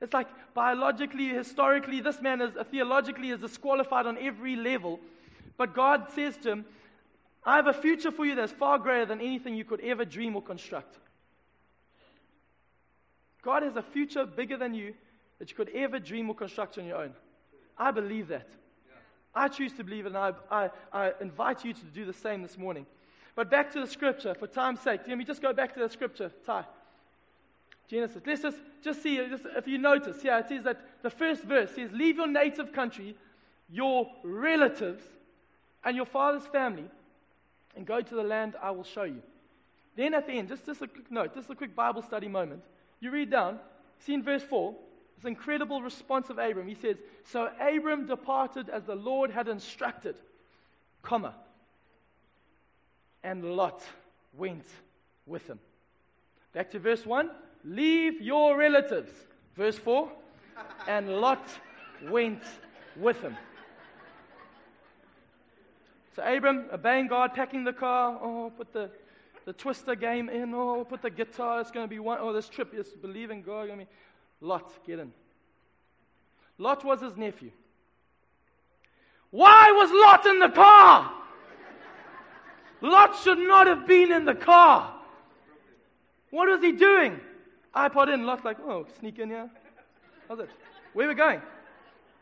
It's 0.00 0.14
like 0.14 0.28
biologically, 0.54 1.28
historically, 1.28 2.00
this 2.00 2.22
man 2.22 2.40
is 2.40 2.52
theologically 2.70 3.28
is 3.28 3.40
disqualified 3.40 4.06
on 4.06 4.16
every 4.16 4.56
level. 4.56 5.00
But 5.58 5.74
God 5.74 6.06
says 6.14 6.38
to 6.38 6.52
him, 6.52 6.64
I 7.46 7.54
have 7.56 7.68
a 7.68 7.72
future 7.72 8.10
for 8.10 8.26
you 8.26 8.34
that's 8.34 8.52
far 8.52 8.76
greater 8.76 9.06
than 9.06 9.20
anything 9.20 9.54
you 9.54 9.64
could 9.64 9.80
ever 9.80 10.04
dream 10.04 10.34
or 10.34 10.42
construct. 10.42 10.98
God 13.42 13.62
has 13.62 13.76
a 13.76 13.82
future 13.82 14.26
bigger 14.26 14.56
than 14.56 14.74
you 14.74 14.92
that 15.38 15.48
you 15.48 15.56
could 15.56 15.68
ever 15.68 16.00
dream 16.00 16.28
or 16.28 16.34
construct 16.34 16.76
on 16.76 16.84
your 16.84 16.96
own. 16.96 17.12
I 17.78 17.92
believe 17.92 18.26
that. 18.28 18.48
I 19.32 19.46
choose 19.46 19.72
to 19.74 19.84
believe 19.84 20.06
it, 20.06 20.08
and 20.08 20.16
I, 20.16 20.32
I, 20.50 20.70
I 20.92 21.12
invite 21.20 21.64
you 21.64 21.72
to 21.72 21.84
do 21.94 22.04
the 22.04 22.12
same 22.12 22.42
this 22.42 22.58
morning. 22.58 22.84
But 23.36 23.50
back 23.50 23.70
to 23.74 23.80
the 23.80 23.86
scripture, 23.86 24.34
for 24.34 24.46
time's 24.46 24.80
sake. 24.80 25.02
Let 25.06 25.16
me 25.16 25.24
just 25.24 25.42
go 25.42 25.52
back 25.52 25.74
to 25.74 25.80
the 25.80 25.90
scripture, 25.90 26.32
Ty. 26.44 26.64
Genesis. 27.88 28.22
Let's 28.26 28.42
just, 28.42 28.58
just 28.82 29.02
see, 29.02 29.16
just, 29.28 29.44
if 29.56 29.68
you 29.68 29.78
notice, 29.78 30.22
here 30.22 30.38
it 30.38 30.48
says 30.48 30.64
that 30.64 30.80
the 31.02 31.10
first 31.10 31.44
verse 31.44 31.70
says, 31.76 31.90
Leave 31.92 32.16
your 32.16 32.26
native 32.26 32.72
country, 32.72 33.14
your 33.70 34.10
relatives, 34.24 35.04
and 35.84 35.94
your 35.94 36.06
father's 36.06 36.46
family, 36.46 36.86
and 37.76 37.86
go 37.86 38.00
to 38.00 38.14
the 38.14 38.22
land 38.22 38.56
I 38.60 38.70
will 38.70 38.84
show 38.84 39.04
you. 39.04 39.22
Then 39.96 40.14
at 40.14 40.26
the 40.26 40.32
end, 40.32 40.48
just, 40.48 40.66
just 40.66 40.82
a 40.82 40.88
quick 40.88 41.10
note, 41.10 41.34
just 41.34 41.48
a 41.50 41.54
quick 41.54 41.74
Bible 41.74 42.02
study 42.02 42.28
moment. 42.28 42.62
You 43.00 43.10
read 43.10 43.30
down, 43.30 43.58
see 43.98 44.14
in 44.14 44.22
verse 44.22 44.42
4, 44.42 44.74
this 45.16 45.24
incredible 45.26 45.80
response 45.80 46.28
of 46.28 46.38
Abram. 46.38 46.68
He 46.68 46.74
says, 46.74 46.96
So 47.24 47.50
Abram 47.60 48.06
departed 48.06 48.68
as 48.68 48.84
the 48.84 48.94
Lord 48.94 49.30
had 49.30 49.48
instructed, 49.48 50.16
comma, 51.02 51.34
and 53.22 53.56
Lot 53.56 53.82
went 54.36 54.66
with 55.26 55.46
him. 55.46 55.58
Back 56.52 56.70
to 56.72 56.78
verse 56.78 57.04
1. 57.04 57.30
Leave 57.64 58.20
your 58.20 58.56
relatives. 58.56 59.10
Verse 59.56 59.78
4 59.78 60.10
And 60.86 61.20
Lot 61.20 61.46
went 62.08 62.42
with 62.96 63.20
him. 63.20 63.36
So 66.16 66.22
Abram, 66.22 66.64
obeying 66.72 67.08
God, 67.08 67.34
packing 67.34 67.62
the 67.62 67.74
car. 67.74 68.18
Oh, 68.22 68.50
put 68.56 68.72
the, 68.72 68.88
the 69.44 69.52
twister 69.52 69.94
game 69.94 70.30
in. 70.30 70.54
Oh, 70.54 70.82
put 70.88 71.02
the 71.02 71.10
guitar. 71.10 71.60
It's 71.60 71.70
going 71.70 71.84
to 71.84 71.90
be 71.90 71.98
one. 71.98 72.16
Oh, 72.18 72.32
this 72.32 72.48
trip 72.48 72.72
is 72.72 72.88
believing 73.02 73.42
God. 73.42 73.68
I 73.70 73.74
mean, 73.74 73.86
Lot, 74.40 74.72
get 74.86 74.98
in. 74.98 75.12
Lot 76.56 76.86
was 76.86 77.02
his 77.02 77.18
nephew. 77.18 77.50
Why 79.30 79.72
was 79.72 79.90
Lot 79.92 80.24
in 80.24 80.38
the 80.38 80.48
car? 80.48 81.12
Lot 82.80 83.18
should 83.22 83.38
not 83.38 83.66
have 83.66 83.86
been 83.86 84.10
in 84.10 84.24
the 84.24 84.34
car. 84.34 84.94
What 86.30 86.48
was 86.48 86.62
he 86.62 86.72
doing? 86.72 87.20
iPod 87.74 88.12
in. 88.12 88.24
Lot's 88.24 88.44
like, 88.44 88.56
oh, 88.60 88.86
sneak 89.00 89.18
in 89.18 89.28
here. 89.28 89.50
How's 90.28 90.38
it? 90.38 90.48
Where 90.94 91.08
we 91.08 91.14
going? 91.14 91.42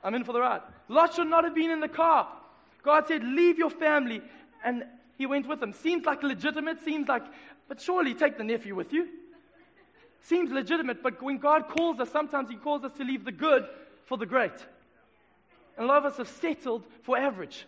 I'm 0.02 0.14
in 0.14 0.24
for 0.24 0.33
the 0.33 0.40
ride. 0.40 0.62
Lot 0.88 1.14
should 1.14 1.28
not 1.28 1.44
have 1.44 1.54
been 1.54 1.70
in 1.70 1.78
the 1.78 1.88
car. 1.88 2.28
God 2.85 3.09
said, 3.09 3.25
leave 3.25 3.59
your 3.59 3.70
family. 3.70 4.23
And 4.64 4.85
he 5.16 5.27
went 5.27 5.47
with 5.47 5.61
them. 5.61 5.73
Seems 5.73 6.05
like 6.05 6.23
legitimate, 6.23 6.83
seems 6.83 7.09
like, 7.09 7.25
but 7.68 7.81
surely 7.81 8.14
take 8.14 8.37
the 8.37 8.44
nephew 8.44 8.75
with 8.75 8.92
you. 8.92 9.09
Seems 10.23 10.51
legitimate, 10.51 11.03
but 11.03 11.23
when 11.23 11.38
God 11.38 11.68
calls 11.68 12.01
us, 12.01 12.11
sometimes 12.11 12.49
He 12.49 12.57
calls 12.57 12.83
us 12.83 12.92
to 12.94 13.05
leave 13.05 13.27
the 13.27 13.33
good 13.33 13.66
for 14.07 14.16
the 14.16 14.25
great. 14.25 14.53
And 15.77 15.85
a 15.85 15.87
lot 15.87 15.99
of 15.99 16.07
us 16.07 16.16
have 16.16 16.29
settled 16.29 16.83
for 17.03 17.18
average, 17.18 17.66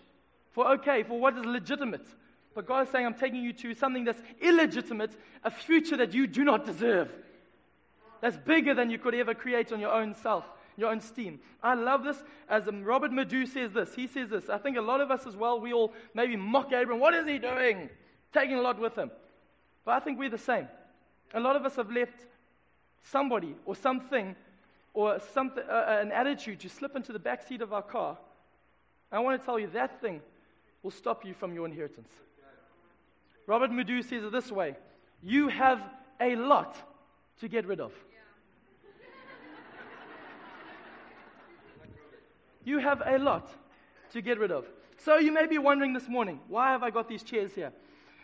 for 0.52 0.66
okay, 0.74 1.02
for 1.02 1.20
what 1.20 1.36
is 1.36 1.44
legitimate. 1.44 2.06
But 2.54 2.66
God 2.66 2.86
is 2.86 2.92
saying, 2.92 3.04
I'm 3.04 3.14
taking 3.14 3.42
you 3.42 3.52
to 3.52 3.74
something 3.74 4.04
that's 4.04 4.22
illegitimate, 4.40 5.10
a 5.44 5.50
future 5.50 5.98
that 5.98 6.14
you 6.14 6.26
do 6.26 6.44
not 6.44 6.64
deserve. 6.64 7.12
That's 8.22 8.38
bigger 8.38 8.72
than 8.72 8.88
you 8.88 8.96
could 8.96 9.14
ever 9.14 9.34
create 9.34 9.70
on 9.70 9.80
your 9.80 9.92
own 9.92 10.14
self, 10.14 10.44
your 10.76 10.90
own 10.90 11.00
steam. 11.00 11.40
I 11.62 11.74
love 11.74 12.04
this. 12.04 12.22
As 12.48 12.68
um, 12.68 12.84
Robert 12.84 13.12
Madu 13.12 13.46
says 13.46 13.72
this, 13.72 13.94
he 13.94 14.06
says 14.06 14.30
this. 14.30 14.48
I 14.48 14.58
think 14.58 14.76
a 14.76 14.82
lot 14.82 15.00
of 15.00 15.10
us 15.10 15.26
as 15.26 15.36
well, 15.36 15.60
we 15.60 15.72
all 15.72 15.92
maybe 16.14 16.36
mock 16.36 16.72
Abram. 16.72 17.00
What 17.00 17.14
is 17.14 17.26
he 17.26 17.38
doing? 17.38 17.88
Taking 18.32 18.56
a 18.56 18.60
lot 18.60 18.78
with 18.78 18.96
him. 18.96 19.10
But 19.84 19.92
I 19.92 20.00
think 20.00 20.18
we're 20.18 20.30
the 20.30 20.38
same. 20.38 20.68
A 21.34 21.40
lot 21.40 21.56
of 21.56 21.64
us 21.64 21.76
have 21.76 21.90
left 21.90 22.26
somebody 23.04 23.54
or 23.64 23.74
something 23.74 24.36
or 24.94 25.20
something, 25.32 25.62
uh, 25.68 25.72
uh 25.72 25.98
an 26.00 26.12
attitude 26.12 26.60
to 26.60 26.68
slip 26.68 26.96
into 26.96 27.12
the 27.12 27.18
back 27.18 27.46
seat 27.46 27.60
of 27.60 27.72
our 27.72 27.82
car. 27.82 28.16
I 29.12 29.20
want 29.20 29.40
to 29.40 29.44
tell 29.44 29.58
you 29.58 29.68
that 29.68 30.00
thing 30.00 30.20
will 30.82 30.90
stop 30.90 31.24
you 31.24 31.34
from 31.34 31.54
your 31.54 31.66
inheritance. 31.66 32.08
Robert 33.46 33.70
Madu 33.70 34.02
says 34.02 34.24
it 34.24 34.32
this 34.32 34.50
way 34.50 34.76
You 35.22 35.48
have 35.48 35.80
a 36.20 36.36
lot 36.36 36.76
to 37.40 37.48
get 37.48 37.66
rid 37.66 37.80
of. 37.80 37.92
You 42.66 42.78
have 42.80 43.00
a 43.06 43.16
lot 43.18 43.48
to 44.12 44.20
get 44.20 44.38
rid 44.38 44.50
of. 44.50 44.66
So 44.98 45.18
you 45.18 45.30
may 45.30 45.46
be 45.46 45.56
wondering 45.56 45.92
this 45.92 46.08
morning, 46.08 46.40
why 46.48 46.72
have 46.72 46.82
I 46.82 46.90
got 46.90 47.08
these 47.08 47.22
chairs 47.22 47.54
here? 47.54 47.72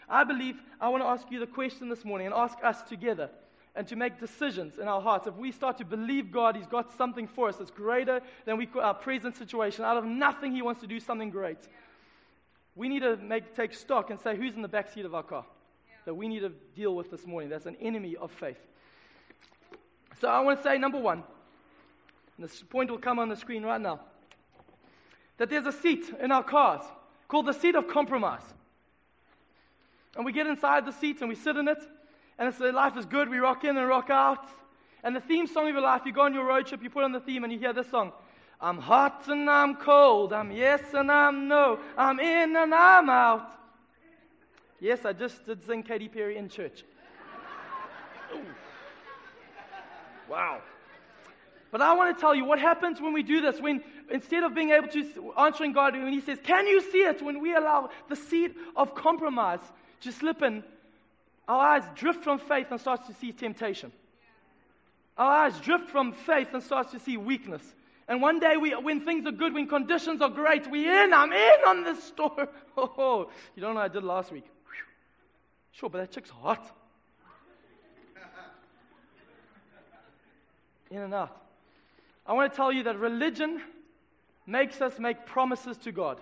I 0.09 0.25
believe 0.25 0.61
I 0.81 0.89
want 0.89 1.05
to 1.05 1.07
ask 1.07 1.31
you 1.31 1.39
the 1.39 1.47
question 1.47 1.89
this 1.89 2.05
morning 2.05 2.27
and 2.27 2.35
ask 2.35 2.59
us 2.63 2.83
together 2.83 3.31
and 3.77 3.87
to 3.87 3.95
make 3.95 4.19
decisions 4.19 4.79
in 4.79 4.89
our 4.89 5.01
hearts. 5.01 5.29
If 5.29 5.37
we 5.37 5.53
start 5.53 5.79
to 5.79 5.85
believe 5.85 6.33
God, 6.33 6.57
He's 6.57 6.67
got 6.67 6.93
something 6.93 7.29
for 7.29 7.49
us 7.49 7.57
that's 7.57 7.71
greater 7.71 8.21
than 8.45 8.59
we, 8.59 8.69
our 8.81 8.95
present 8.95 9.37
situation, 9.37 9.85
out 9.85 9.97
of 9.97 10.05
nothing, 10.05 10.53
He 10.53 10.61
wants 10.61 10.81
to 10.81 10.89
do 10.89 10.99
something 10.99 11.31
great. 11.31 11.59
We 12.75 12.89
need 12.89 13.01
to 13.01 13.17
make, 13.19 13.55
take 13.55 13.73
stock 13.73 14.11
and 14.11 14.19
say, 14.19 14.37
who's 14.37 14.57
in 14.57 14.63
the 14.63 14.69
back 14.69 14.93
seat 14.93 15.05
of 15.05 15.15
our 15.15 15.23
car 15.23 15.45
that 16.05 16.15
we 16.15 16.27
need 16.27 16.41
to 16.41 16.53
deal 16.75 16.97
with 16.97 17.13
this 17.13 17.29
morning? 17.29 17.49
That's 17.49 17.67
an 17.67 17.77
enemy 17.81 18.17
of 18.17 18.33
faith. 18.33 18.59
So 20.21 20.29
I 20.29 20.41
want 20.41 20.59
to 20.59 20.65
say, 20.65 20.79
number 20.79 20.99
one, 20.99 21.23
and 22.37 22.45
this 22.45 22.61
point 22.63 22.91
will 22.91 22.99
come 22.99 23.21
on 23.21 23.29
the 23.29 23.37
screen 23.37 23.63
right 23.63 23.81
now, 23.81 24.01
that 25.43 25.51
there's 25.51 25.67
a 25.67 25.73
seat 25.73 26.05
in 26.21 26.31
our 26.31 26.45
cars 26.45 26.83
called 27.27 27.47
the 27.47 27.53
seat 27.53 27.75
of 27.75 27.89
compromise. 27.89 28.45
And 30.15 30.25
we 30.25 30.31
get 30.31 30.47
inside 30.47 30.87
the 30.87 30.93
seat 30.93 31.19
and 31.19 31.29
we 31.29 31.35
sit 31.35 31.57
in 31.57 31.67
it, 31.67 31.83
and 32.39 32.49
it's, 32.49 32.61
uh, 32.61 32.71
life 32.73 32.97
is 32.97 33.07
good. 33.07 33.29
We 33.29 33.39
rock 33.39 33.65
in 33.65 33.77
and 33.77 33.89
rock 33.89 34.09
out. 34.09 34.49
And 35.03 35.17
the 35.17 35.21
theme 35.21 35.49
song 35.49 35.67
of 35.67 35.75
your 35.75 35.83
life, 35.83 36.03
you 36.07 36.13
go 36.13 36.21
on 36.21 36.33
your 36.33 36.45
road 36.45 36.69
trip, 36.69 36.81
you 36.81 36.91
put 36.91 37.03
on 37.03 37.11
the 37.11 37.19
theme, 37.19 37.43
and 37.43 37.53
you 37.53 37.59
hear 37.59 37.73
this 37.73 37.91
song. 37.91 38.13
I'm 38.61 38.79
hot 38.79 39.25
and 39.27 39.51
I'm 39.51 39.75
cold. 39.75 40.33
I'm 40.33 40.53
yes 40.53 40.81
and 40.95 41.11
I'm 41.11 41.49
no. 41.49 41.81
I'm 41.99 42.21
in 42.21 42.55
and 42.55 42.73
I'm 42.73 43.11
out. 43.11 43.51
Yes, 44.79 45.05
I 45.05 45.13
just 45.13 45.45
did 45.45 45.67
sing 45.67 45.83
Katy 45.83 46.07
Perry 46.07 46.37
in 46.37 46.49
church. 46.49 46.85
Wow. 50.29 50.61
But 51.73 51.81
I 51.81 51.95
want 51.95 52.15
to 52.15 52.21
tell 52.21 52.35
you 52.35 52.45
what 52.45 52.59
happens 52.59 53.01
when 53.01 53.15
we 53.15 53.23
do 53.23 53.41
this. 53.41 53.59
When 53.59 53.83
instead 54.11 54.45
of 54.45 54.55
being 54.55 54.71
able 54.71 54.89
to 54.89 55.33
answering 55.39 55.73
God, 55.73 55.95
when 55.95 56.13
He 56.13 56.21
says, 56.21 56.39
"Can 56.45 56.67
you 56.67 56.83
see 56.93 56.99
it?" 56.99 57.23
When 57.23 57.41
we 57.41 57.57
allow 57.57 57.89
the 58.09 58.15
seed 58.15 58.55
of 58.77 58.95
compromise 58.95 59.61
to 60.03 60.13
slip 60.13 60.43
in, 60.43 60.63
our 61.49 61.59
eyes 61.59 61.83
drift 61.95 62.23
from 62.23 62.39
faith 62.39 62.67
and 62.71 62.79
starts 62.79 63.07
to 63.07 63.15
see 63.15 63.33
temptation. 63.33 63.91
Our 65.17 65.47
eyes 65.47 65.59
drift 65.61 65.89
from 65.89 66.13
faith 66.13 66.49
and 66.53 66.63
starts 66.63 66.93
to 66.93 66.99
see 66.99 67.17
weakness. 67.17 67.63
And 68.07 68.21
one 68.21 68.39
day, 68.39 68.59
we, 68.59 68.73
when 68.73 69.01
things 69.01 69.27
are 69.27 69.33
good, 69.33 69.55
when 69.55 69.67
conditions 69.67 70.21
are 70.21 70.29
great, 70.29 70.71
we 70.71 70.87
in. 70.87 71.15
I'm 71.15 71.33
in 71.33 71.57
on 71.67 71.85
this 71.85 72.05
store. 72.05 72.49
Oh, 72.75 72.91
oh, 72.97 73.31
you 73.55 73.61
don't 73.61 73.75
know 73.75 73.81
what 73.81 73.91
I 73.91 73.93
did 73.93 74.03
last 74.03 74.33
week. 74.33 74.47
Sure, 75.73 75.91
but 75.91 75.99
that 75.99 76.11
chick's 76.11 76.31
hot. 76.31 76.75
in 80.91 81.03
and 81.03 81.13
out. 81.13 81.42
I 82.27 82.33
want 82.35 82.53
to 82.53 82.57
tell 82.57 82.73
you 82.73 82.85
that 82.85 82.99
religion 82.99 83.61
makes 84.47 84.81
us 84.81 84.99
make 84.99 85.27
promises 85.27 85.77
to 85.79 85.93
God. 85.93 86.21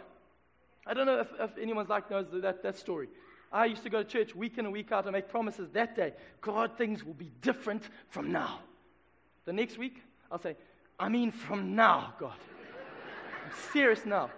I 0.87 0.95
don't 0.95 1.07
know 1.07 1.21
if, 1.21 1.29
if 1.39 1.59
anyone's 1.59 1.89
like 1.89 2.11
knows 2.11 2.27
that, 2.33 2.63
that 2.63 2.79
story. 2.79 3.09
I 3.53 3.67
used 3.67 3.83
to 3.83 3.91
go 3.91 4.03
to 4.03 4.09
church 4.09 4.35
week 4.35 4.59
in 4.59 4.65
and 4.65 4.73
week 4.73 4.93
out 4.93 5.05
and 5.05 5.13
make 5.13 5.29
promises 5.29 5.69
that 5.73 5.97
day. 5.97 6.13
God, 6.41 6.79
things 6.79 7.05
will 7.05 7.15
be 7.15 7.31
different 7.43 7.83
from 8.09 8.31
now. 8.31 8.61
The 9.45 9.53
next 9.53 9.77
week, 9.77 10.03
I'll 10.31 10.41
say, 10.41 10.57
I 10.99 11.09
mean 11.09 11.33
from 11.33 11.75
now, 11.75 12.15
God. 12.19 12.37
I'm 13.45 13.53
serious 13.73 14.07
now. 14.07 14.31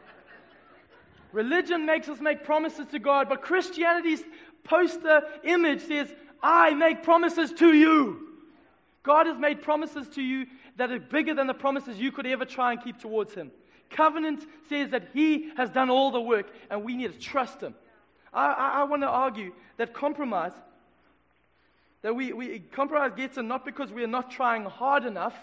Religion 1.33 1.87
makes 1.87 2.09
us 2.09 2.21
make 2.21 2.45
promises 2.45 2.87
to 2.93 2.99
God, 2.99 3.29
but 3.29 3.43
Christianity's 3.43 4.23
poster 4.65 5.23
image 5.45 5.83
says, 5.83 6.15
I 6.43 6.75
make 6.75 7.03
promises 7.03 7.53
to 7.55 7.73
you. 7.73 8.29
God 9.03 9.27
has 9.27 9.39
made 9.39 9.63
promises 9.63 10.09
to 10.11 10.23
you 10.23 10.47
that 10.77 10.91
are 10.91 10.99
bigger 10.99 11.35
than 11.35 11.47
the 11.47 11.55
promises 11.55 11.99
you 11.99 12.13
could 12.13 12.27
ever 12.27 12.45
try 12.45 12.73
and 12.73 12.83
keep 12.83 12.99
towards 12.99 13.35
Him. 13.35 13.51
Covenant 13.91 14.47
says 14.69 14.91
that 14.91 15.09
He 15.13 15.51
has 15.57 15.71
done 15.71 15.91
all 15.91 16.11
the 16.11 16.21
work 16.21 16.47
and 16.71 16.85
we 16.85 16.97
need 16.97 17.13
to 17.13 17.19
trust 17.19 17.61
Him. 17.61 17.75
I, 18.33 18.47
I, 18.47 18.69
I 18.81 18.85
want 18.85 19.03
to 19.03 19.09
argue 19.09 19.53
that 19.77 19.93
compromise, 19.93 20.53
that 22.03 22.15
we, 22.15 22.33
we 22.33 22.59
compromise 22.59 23.13
gets 23.17 23.37
in 23.37 23.49
not 23.49 23.65
because 23.65 23.93
we 23.93 24.03
are 24.03 24.09
not 24.09 24.31
trying 24.31 24.65
hard 24.65 25.05
enough, 25.05 25.37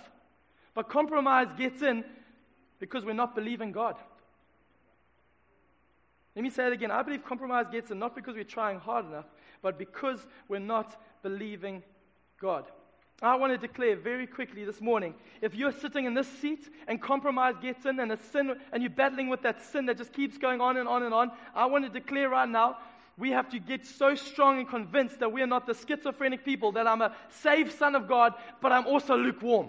but 0.73 0.89
compromise 0.89 1.47
gets 1.57 1.81
in 1.81 2.03
because 2.79 3.05
we're 3.05 3.13
not 3.13 3.35
believing 3.35 3.71
God. 3.71 3.95
Let 6.35 6.43
me 6.43 6.49
say 6.49 6.67
it 6.67 6.73
again. 6.73 6.91
I 6.91 7.01
believe 7.01 7.25
compromise 7.25 7.65
gets 7.71 7.91
in 7.91 7.99
not 7.99 8.15
because 8.15 8.35
we're 8.35 8.43
trying 8.43 8.79
hard 8.79 9.05
enough, 9.05 9.25
but 9.61 9.77
because 9.77 10.25
we're 10.47 10.59
not 10.59 10.99
believing 11.21 11.83
God. 12.39 12.65
I 13.21 13.35
want 13.35 13.51
to 13.51 13.57
declare 13.57 13.97
very 13.97 14.25
quickly 14.25 14.63
this 14.63 14.79
morning 14.79 15.13
if 15.41 15.53
you're 15.53 15.73
sitting 15.73 16.05
in 16.05 16.13
this 16.13 16.27
seat 16.39 16.69
and 16.87 17.01
compromise 17.01 17.55
gets 17.61 17.85
in 17.85 17.99
and 17.99 18.11
a 18.13 18.17
sin 18.31 18.55
and 18.71 18.81
you're 18.81 18.89
battling 18.89 19.27
with 19.27 19.41
that 19.41 19.61
sin 19.61 19.87
that 19.87 19.97
just 19.97 20.13
keeps 20.13 20.37
going 20.37 20.61
on 20.61 20.77
and 20.77 20.87
on 20.87 21.03
and 21.03 21.13
on, 21.13 21.31
I 21.53 21.65
want 21.65 21.83
to 21.85 21.89
declare 21.89 22.29
right 22.29 22.47
now 22.47 22.77
we 23.17 23.31
have 23.31 23.49
to 23.49 23.59
get 23.59 23.85
so 23.85 24.15
strong 24.15 24.59
and 24.59 24.69
convinced 24.69 25.19
that 25.19 25.33
we're 25.33 25.47
not 25.47 25.67
the 25.67 25.73
schizophrenic 25.73 26.45
people, 26.45 26.71
that 26.71 26.87
I'm 26.87 27.01
a 27.01 27.13
saved 27.41 27.73
son 27.73 27.95
of 27.95 28.07
God, 28.07 28.33
but 28.61 28.71
I'm 28.71 28.87
also 28.87 29.17
lukewarm. 29.17 29.67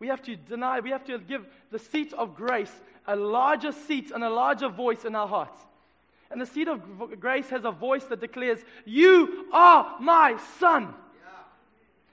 We 0.00 0.08
have 0.08 0.22
to 0.22 0.34
deny, 0.34 0.80
we 0.80 0.90
have 0.90 1.04
to 1.04 1.18
give 1.18 1.46
the 1.70 1.78
seat 1.78 2.12
of 2.12 2.34
grace 2.34 2.72
a 3.06 3.14
larger 3.14 3.70
seat 3.70 4.10
and 4.10 4.24
a 4.24 4.30
larger 4.30 4.68
voice 4.68 5.04
in 5.04 5.14
our 5.14 5.28
hearts. 5.28 5.58
And 6.34 6.42
the 6.42 6.46
seat 6.46 6.66
of 6.66 7.20
grace 7.20 7.48
has 7.50 7.64
a 7.64 7.70
voice 7.70 8.02
that 8.06 8.20
declares, 8.20 8.58
You 8.84 9.46
are 9.52 9.94
my 10.00 10.36
son. 10.58 10.92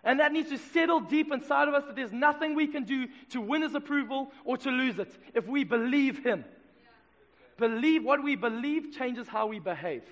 And 0.04 0.20
that 0.20 0.32
needs 0.32 0.50
to 0.50 0.60
settle 0.60 1.00
deep 1.00 1.32
inside 1.32 1.68
of 1.68 1.74
us 1.74 1.86
that 1.86 1.96
there's 1.96 2.12
nothing 2.12 2.54
we 2.54 2.68
can 2.68 2.84
do 2.84 3.08
to 3.32 3.42
win 3.42 3.64
his 3.64 3.74
approval 3.74 4.32
or 4.46 4.58
to 4.58 4.70
lose 4.70 5.00
it 5.00 5.12
if 5.34 5.48
we 5.48 5.64
believe 5.64 6.24
him. 6.24 6.46
Believe 7.58 8.04
what 8.04 8.24
we 8.24 8.36
believe 8.36 8.96
changes 8.96 9.28
how 9.28 9.48
we 9.48 9.58
behave. 9.58 10.04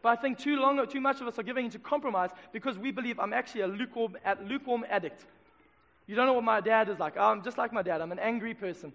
But 0.00 0.16
I 0.16 0.22
think 0.22 0.38
too 0.38 0.54
long, 0.60 0.86
too 0.86 1.00
much 1.00 1.20
of 1.20 1.26
us 1.26 1.36
are 1.36 1.42
giving 1.42 1.64
into 1.64 1.80
compromise 1.80 2.30
because 2.52 2.78
we 2.78 2.92
believe 2.92 3.18
I'm 3.18 3.32
actually 3.32 3.62
a 3.62 3.66
lukewarm, 3.66 4.16
lukewarm 4.44 4.86
addict. 4.88 5.24
You 6.06 6.14
don't 6.14 6.26
know 6.26 6.34
what 6.34 6.44
my 6.44 6.60
dad 6.60 6.88
is 6.88 7.00
like. 7.00 7.16
I'm 7.16 7.42
just 7.42 7.58
like 7.58 7.72
my 7.72 7.82
dad. 7.82 8.00
I'm 8.00 8.12
an 8.12 8.20
angry 8.20 8.54
person. 8.54 8.92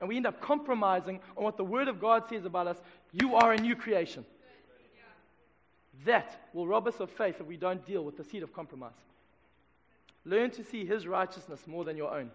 And 0.00 0.08
we 0.08 0.16
end 0.16 0.26
up 0.26 0.40
compromising 0.40 1.20
on 1.36 1.44
what 1.44 1.56
the 1.56 1.64
Word 1.64 1.88
of 1.88 2.00
God 2.00 2.24
says 2.28 2.44
about 2.44 2.66
us. 2.66 2.76
You 3.12 3.36
are 3.36 3.52
a 3.52 3.56
new 3.56 3.76
creation. 3.76 4.24
That 6.04 6.48
will 6.52 6.66
rob 6.66 6.86
us 6.86 7.00
of 7.00 7.10
faith 7.10 7.36
if 7.40 7.46
we 7.46 7.56
don't 7.56 7.84
deal 7.86 8.04
with 8.04 8.16
the 8.16 8.24
seed 8.24 8.42
of 8.42 8.52
compromise. 8.52 8.92
Learn 10.24 10.50
to 10.52 10.64
see 10.64 10.84
His 10.84 11.06
righteousness 11.06 11.66
more 11.66 11.84
than 11.84 11.96
your 11.96 12.12
own. 12.12 12.30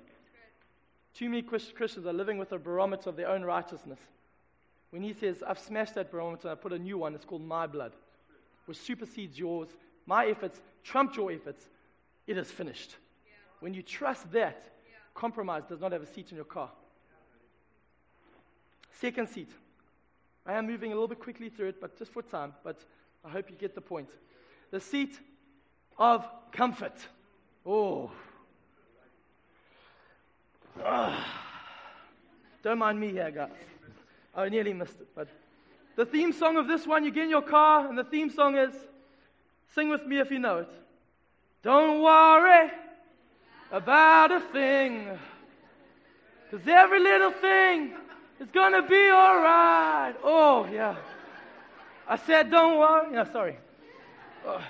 Too 1.14 1.30
many 1.30 1.42
Christians 1.42 2.06
are 2.06 2.14
living 2.14 2.38
with 2.38 2.52
a 2.52 2.58
barometer 2.58 3.10
of 3.10 3.16
their 3.16 3.30
own 3.30 3.44
righteousness. 3.44 4.00
When 4.92 5.02
He 5.04 5.14
says, 5.14 5.44
I've 5.46 5.60
smashed 5.60 5.96
that 5.96 6.12
barometer, 6.12 6.50
I 6.50 6.56
put 6.56 6.74
a 6.74 6.80
new 6.80 6.98
one, 6.98 7.14
it's 7.14 7.26
called 7.26 7.44
my 7.44 7.68
blood, 7.68 7.92
which 8.66 8.78
supersedes 8.78 9.38
yours. 9.38 9.70
My 10.06 10.28
efforts 10.28 10.62
trumped 10.84 11.18
your 11.18 11.32
efforts. 11.32 11.70
It 12.26 12.38
is 12.38 12.50
finished. 12.50 12.96
When 13.60 13.74
you 13.74 13.82
trust 13.82 14.32
that, 14.32 14.72
compromise 15.14 15.64
does 15.68 15.82
not 15.82 15.92
have 15.92 16.02
a 16.02 16.08
seat 16.08 16.32
in 16.32 16.36
your 16.36 16.46
car. 16.46 16.70
Second 19.00 19.30
seat. 19.30 19.50
I 20.46 20.54
am 20.54 20.68
moving 20.68 20.92
a 20.92 20.96
little 20.96 21.08
bit 21.08 21.20
quickly 21.20 21.50
through 21.50 21.70
it, 21.70 21.82
but 21.82 21.98
just 21.98 22.12
for 22.12 22.22
time, 22.22 22.54
but 22.64 22.84
I 23.24 23.30
hope 23.30 23.50
you 23.50 23.56
get 23.56 23.76
the 23.76 23.82
point. 23.82 24.10
The 24.72 24.80
seat 24.80 25.18
of 25.98 26.26
comfort. 26.52 26.96
Oh. 27.66 28.12
Ah. 30.84 31.26
Don't 32.64 32.80
mind 32.80 33.00
me 33.00 33.12
here, 33.12 33.32
guys. 33.32 33.52
I 34.36 34.50
nearly 34.50 34.74
missed 34.74 35.00
it. 35.00 35.08
But 35.16 35.28
the 35.96 36.06
theme 36.06 36.34
song 36.34 36.58
of 36.58 36.68
this 36.68 36.86
one, 36.86 37.06
you 37.06 37.12
get 37.12 37.24
in 37.26 37.30
your 37.30 37.42
car, 37.42 37.88
and 37.88 37.98
the 37.98 38.04
theme 38.04 38.30
song 38.30 38.58
is 38.58 38.74
Sing 39.76 39.90
with 39.90 40.06
me 40.06 40.20
if 40.20 40.32
you 40.32 40.40
know 40.40 40.60
it. 40.60 40.72
Don't 41.62 42.02
worry 42.02 42.72
about 43.72 44.32
a 44.32 44.40
thing, 44.40 45.08
because 46.50 46.68
every 46.68 47.00
little 47.00 47.32
thing 47.32 47.94
it's 48.40 48.52
to 48.52 48.86
be 48.88 49.10
all 49.10 49.38
right. 49.38 50.14
Oh, 50.24 50.68
yeah. 50.72 50.96
I 52.08 52.16
said, 52.18 52.50
don't 52.50 52.80
worry. 52.80 53.12
No, 53.12 53.26
sorry. 53.26 53.58
Oh. 54.46 54.62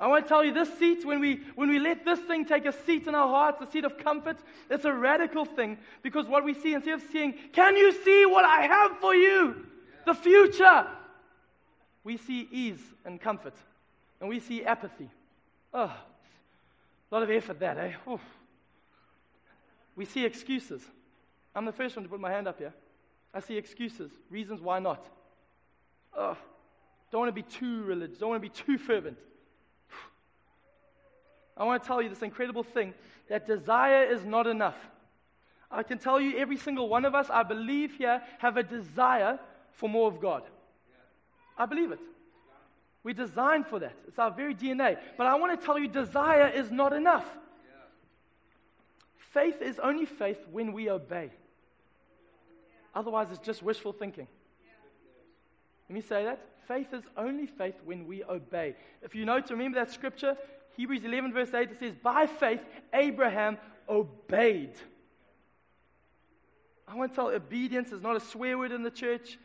I 0.00 0.06
want 0.06 0.24
to 0.24 0.28
tell 0.28 0.44
you 0.44 0.52
this 0.52 0.72
seat, 0.78 1.04
when 1.04 1.18
we, 1.18 1.40
when 1.56 1.68
we 1.68 1.80
let 1.80 2.04
this 2.04 2.20
thing 2.20 2.44
take 2.44 2.66
a 2.66 2.72
seat 2.72 3.08
in 3.08 3.16
our 3.16 3.26
hearts, 3.26 3.60
a 3.60 3.70
seat 3.70 3.84
of 3.84 3.98
comfort, 3.98 4.36
it's 4.70 4.84
a 4.84 4.92
radical 4.92 5.44
thing 5.44 5.76
because 6.02 6.26
what 6.26 6.44
we 6.44 6.54
see, 6.54 6.72
instead 6.72 6.94
of 6.94 7.02
seeing, 7.10 7.34
can 7.52 7.76
you 7.76 7.90
see 8.04 8.24
what 8.24 8.44
I 8.44 8.62
have 8.62 8.98
for 8.98 9.14
you? 9.14 9.66
The 10.06 10.14
future. 10.14 10.86
We 12.04 12.16
see 12.16 12.48
ease 12.52 12.80
and 13.04 13.20
comfort. 13.20 13.54
And 14.20 14.28
we 14.28 14.38
see 14.38 14.64
apathy. 14.64 15.10
Oh, 15.74 15.92
a 17.10 17.14
lot 17.14 17.24
of 17.24 17.30
effort 17.30 17.58
that, 17.58 17.76
eh? 17.78 17.92
We 19.98 20.04
see 20.04 20.24
excuses. 20.24 20.80
I'm 21.56 21.64
the 21.64 21.72
first 21.72 21.96
one 21.96 22.04
to 22.04 22.08
put 22.08 22.20
my 22.20 22.30
hand 22.30 22.46
up 22.46 22.58
here. 22.58 22.72
I 23.34 23.40
see 23.40 23.56
excuses, 23.56 24.12
reasons 24.30 24.60
why 24.60 24.78
not. 24.78 25.04
Oh, 26.16 26.36
don't 27.10 27.22
want 27.22 27.28
to 27.34 27.42
be 27.42 27.42
too 27.42 27.82
religious, 27.82 28.18
don't 28.18 28.30
want 28.30 28.40
to 28.40 28.48
be 28.48 28.54
too 28.54 28.78
fervent. 28.78 29.18
I 31.56 31.64
want 31.64 31.82
to 31.82 31.86
tell 31.86 32.00
you 32.00 32.08
this 32.08 32.22
incredible 32.22 32.62
thing 32.62 32.94
that 33.28 33.48
desire 33.48 34.04
is 34.04 34.24
not 34.24 34.46
enough. 34.46 34.76
I 35.68 35.82
can 35.82 35.98
tell 35.98 36.20
you, 36.20 36.38
every 36.38 36.56
single 36.56 36.88
one 36.88 37.04
of 37.04 37.16
us, 37.16 37.28
I 37.28 37.42
believe 37.42 37.96
here, 37.96 38.22
have 38.38 38.56
a 38.56 38.62
desire 38.62 39.40
for 39.72 39.88
more 39.88 40.06
of 40.06 40.20
God. 40.20 40.44
I 41.58 41.66
believe 41.66 41.90
it. 41.90 41.98
We're 43.02 43.14
designed 43.14 43.66
for 43.66 43.80
that. 43.80 43.96
It's 44.06 44.18
our 44.18 44.30
very 44.30 44.54
DNA. 44.54 44.96
But 45.16 45.26
I 45.26 45.34
want 45.34 45.58
to 45.58 45.66
tell 45.66 45.76
you, 45.76 45.88
desire 45.88 46.46
is 46.48 46.70
not 46.70 46.92
enough. 46.92 47.26
Faith 49.32 49.60
is 49.60 49.78
only 49.78 50.06
faith 50.06 50.38
when 50.50 50.72
we 50.72 50.88
obey. 50.88 51.30
Otherwise, 52.94 53.28
it's 53.30 53.38
just 53.38 53.62
wishful 53.62 53.92
thinking. 53.92 54.26
Let 55.88 55.94
me 55.94 56.00
say 56.00 56.24
that. 56.24 56.40
Faith 56.66 56.92
is 56.92 57.02
only 57.16 57.46
faith 57.46 57.76
when 57.84 58.06
we 58.06 58.24
obey. 58.24 58.74
If 59.02 59.14
you 59.14 59.24
know 59.24 59.40
to 59.40 59.54
remember 59.54 59.78
that 59.78 59.90
scripture, 59.90 60.36
Hebrews 60.76 61.04
11, 61.04 61.32
verse 61.32 61.52
8, 61.54 61.70
it 61.70 61.78
says, 61.78 61.94
By 62.02 62.26
faith, 62.26 62.60
Abraham 62.92 63.58
obeyed. 63.88 64.74
I 66.86 66.94
want 66.94 67.12
to 67.12 67.16
tell 67.16 67.28
obedience 67.28 67.92
is 67.92 68.02
not 68.02 68.16
a 68.16 68.20
swear 68.20 68.58
word 68.58 68.72
in 68.72 68.82
the 68.82 68.90
church. 68.90 69.38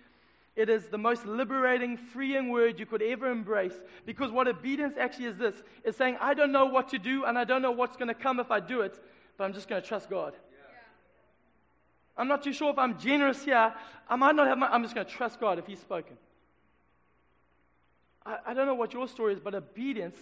It 0.56 0.70
is 0.70 0.88
the 0.88 0.98
most 0.98 1.26
liberating, 1.26 1.98
freeing 1.98 2.50
word 2.50 2.80
you 2.80 2.86
could 2.86 3.02
ever 3.02 3.30
embrace. 3.30 3.74
Because 4.06 4.32
what 4.32 4.48
obedience 4.48 4.96
actually 4.98 5.26
is 5.26 5.38
this 5.38 5.56
is 5.84 5.96
saying, 5.96 6.18
I 6.22 6.34
don't 6.34 6.52
know 6.52 6.66
what 6.66 6.90
to 6.90 7.00
do 7.00 7.26
and 7.26 7.38
I 7.38 7.44
don't 7.44 7.62
know 7.62 7.72
what's 7.72 7.98
going 7.98 8.10
to 8.10 8.14
come 8.14 8.40
if 8.40 8.52
I 8.52 8.60
do 8.60 8.82
it 8.82 9.00
but 9.38 9.44
I'm 9.44 9.54
just 9.54 9.68
going 9.68 9.82
to 9.82 9.88
trust 9.88 10.10
God. 10.10 10.34
I'm 12.16 12.28
not 12.28 12.44
too 12.44 12.54
sure 12.54 12.72
if 12.72 12.78
I'm 12.78 13.00
generous 13.00 13.44
here. 13.44 13.74
I 14.08 14.16
might 14.16 14.36
not 14.36 14.48
have 14.48 14.58
my, 14.58 14.68
I'm 14.68 14.84
just 14.84 14.94
going 14.94 15.08
to 15.08 15.12
trust 15.12 15.40
God 15.40 15.58
if 15.58 15.66
He's 15.66 15.80
spoken. 15.80 16.16
I, 18.26 18.38
I 18.48 18.54
don't 18.54 18.68
know 18.68 18.76
what 18.76 18.94
your 18.94 19.08
story 19.08 19.34
is, 19.34 19.40
but 19.40 19.56
obedience 19.56 20.18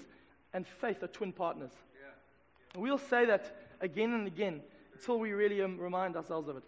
and 0.53 0.65
faith 0.65 1.03
are 1.03 1.07
twin 1.07 1.33
partners. 1.33 1.71
And 2.73 2.81
we'll 2.81 2.97
say 2.97 3.25
that 3.25 3.55
again 3.81 4.13
and 4.13 4.27
again 4.27 4.61
until 4.93 5.19
we 5.19 5.33
really 5.33 5.61
um, 5.61 5.77
remind 5.77 6.15
ourselves 6.15 6.47
of 6.47 6.57
it. 6.57 6.63